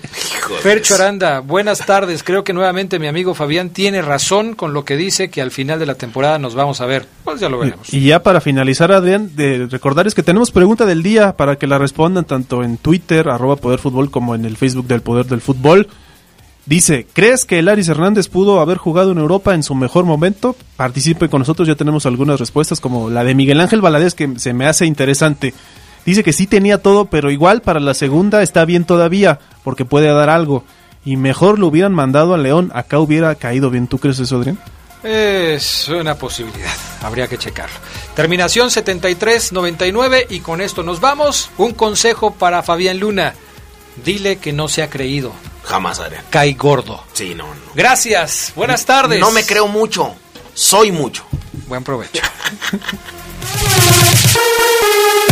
Percho 0.63 0.95
Aranda, 0.95 1.41
buenas 1.41 1.85
tardes. 1.85 2.23
Creo 2.23 2.43
que 2.43 2.55
nuevamente 2.55 2.99
mi 2.99 3.07
amigo 3.07 3.35
Fabián 3.35 3.69
tiene 3.69 4.01
razón 4.01 4.55
con 4.55 4.73
lo 4.73 4.87
que 4.87 4.97
dice 4.97 5.29
que 5.29 5.43
al 5.43 5.51
final 5.51 5.79
de 5.79 5.85
la 5.85 5.95
temporada 5.95 6.39
nos 6.39 6.55
vamos 6.55 6.81
a 6.81 6.87
ver. 6.87 7.07
Pues 7.23 7.39
ya 7.39 7.51
lo 7.51 7.59
veremos. 7.59 7.93
Y 7.93 8.07
ya 8.07 8.23
para 8.23 8.41
finalizar, 8.41 8.93
Adrián, 8.93 9.37
de 9.37 9.67
recordarles 9.67 10.15
que 10.15 10.23
tenemos 10.23 10.53
pregunta 10.53 10.87
del 10.87 11.03
día 11.03 11.37
para 11.37 11.57
que 11.57 11.67
la 11.67 11.77
respondan 11.77 12.25
tanto 12.25 12.65
en 12.65 12.79
Twitter, 12.79 13.29
arroba 13.29 13.57
Poder 13.57 13.79
Fútbol, 13.79 14.11
como 14.11 14.35
en 14.35 14.47
el 14.47 14.57
Facebook 14.57 14.87
del 14.87 15.03
Poder 15.03 15.27
del 15.27 15.43
Fútbol. 15.43 15.89
Dice, 16.65 17.07
¿crees 17.13 17.45
que 17.45 17.59
el 17.59 17.69
Aris 17.69 17.89
Hernández 17.89 18.29
pudo 18.29 18.59
haber 18.59 18.79
jugado 18.79 19.13
en 19.13 19.19
Europa 19.19 19.53
en 19.53 19.63
su 19.63 19.75
mejor 19.75 20.07
momento? 20.07 20.57
Participe 20.79 21.29
con 21.29 21.41
nosotros, 21.41 21.69
ya 21.69 21.75
tenemos 21.75 22.07
algunas 22.07 22.41
respuestas, 22.41 22.81
como 22.81 23.11
la 23.11 23.23
de 23.23 23.35
Miguel 23.35 23.61
Ángel 23.61 23.83
Valadez, 23.83 24.15
que 24.15 24.39
se 24.39 24.55
me 24.55 24.65
hace 24.65 24.87
interesante. 24.87 25.53
Dice 26.05 26.25
que 26.25 26.33
sí 26.33 26.47
tenía 26.47 26.79
todo, 26.79 27.07
pero 27.07 27.31
igual 27.31 27.63
para 27.63 27.81
la 27.81 27.95
segunda 27.95 28.43
está 28.43 28.65
bien 28.65 28.85
todavía, 28.85 29.39
porque 29.63 29.85
puede 29.85 30.13
dar 30.13 30.31
algo. 30.31 30.65
Y 31.05 31.17
mejor 31.17 31.59
lo 31.59 31.69
hubieran 31.69 31.95
mandado 31.95 32.35
a 32.35 32.39
León, 32.39 32.71
acá 32.75 32.99
hubiera 32.99 33.35
caído 33.35 33.71
bien. 33.71 33.87
¿Tú 33.87 33.99
crees 33.99 34.19
eso, 34.19 34.37
Adrián? 34.37 34.59
Es 35.03 35.89
una 35.89 36.15
posibilidad, 36.15 36.71
habría 37.03 37.27
que 37.27 37.37
checarlo. 37.37 37.75
Terminación 38.15 38.69
73-99 38.69 40.27
y 40.31 40.41
con 40.41 40.61
esto 40.61 40.85
nos 40.85 41.01
vamos. 41.01 41.51
Un 41.59 41.73
consejo 41.73 42.35
para 42.35 42.63
Fabián 42.63 43.01
Luna. 43.01 43.35
Dile 44.05 44.37
que 44.37 44.53
no 44.53 44.69
se 44.69 44.83
ha 44.83 44.89
creído. 44.89 45.33
Jamás, 45.65 45.99
Adrián. 45.99 46.25
Cae 46.31 46.55
gordo. 46.55 47.03
Sí, 47.13 47.35
no, 47.35 47.49
no. 47.49 47.61
Gracias, 47.75 48.53
buenas 48.55 48.87
tardes. 48.87 49.19
No 49.19 49.33
me 49.33 49.45
creo 49.45 49.67
mucho, 49.67 50.15
soy 50.55 50.93
mucho. 50.93 51.25
Buen 51.67 51.83
provecho. 51.83 52.23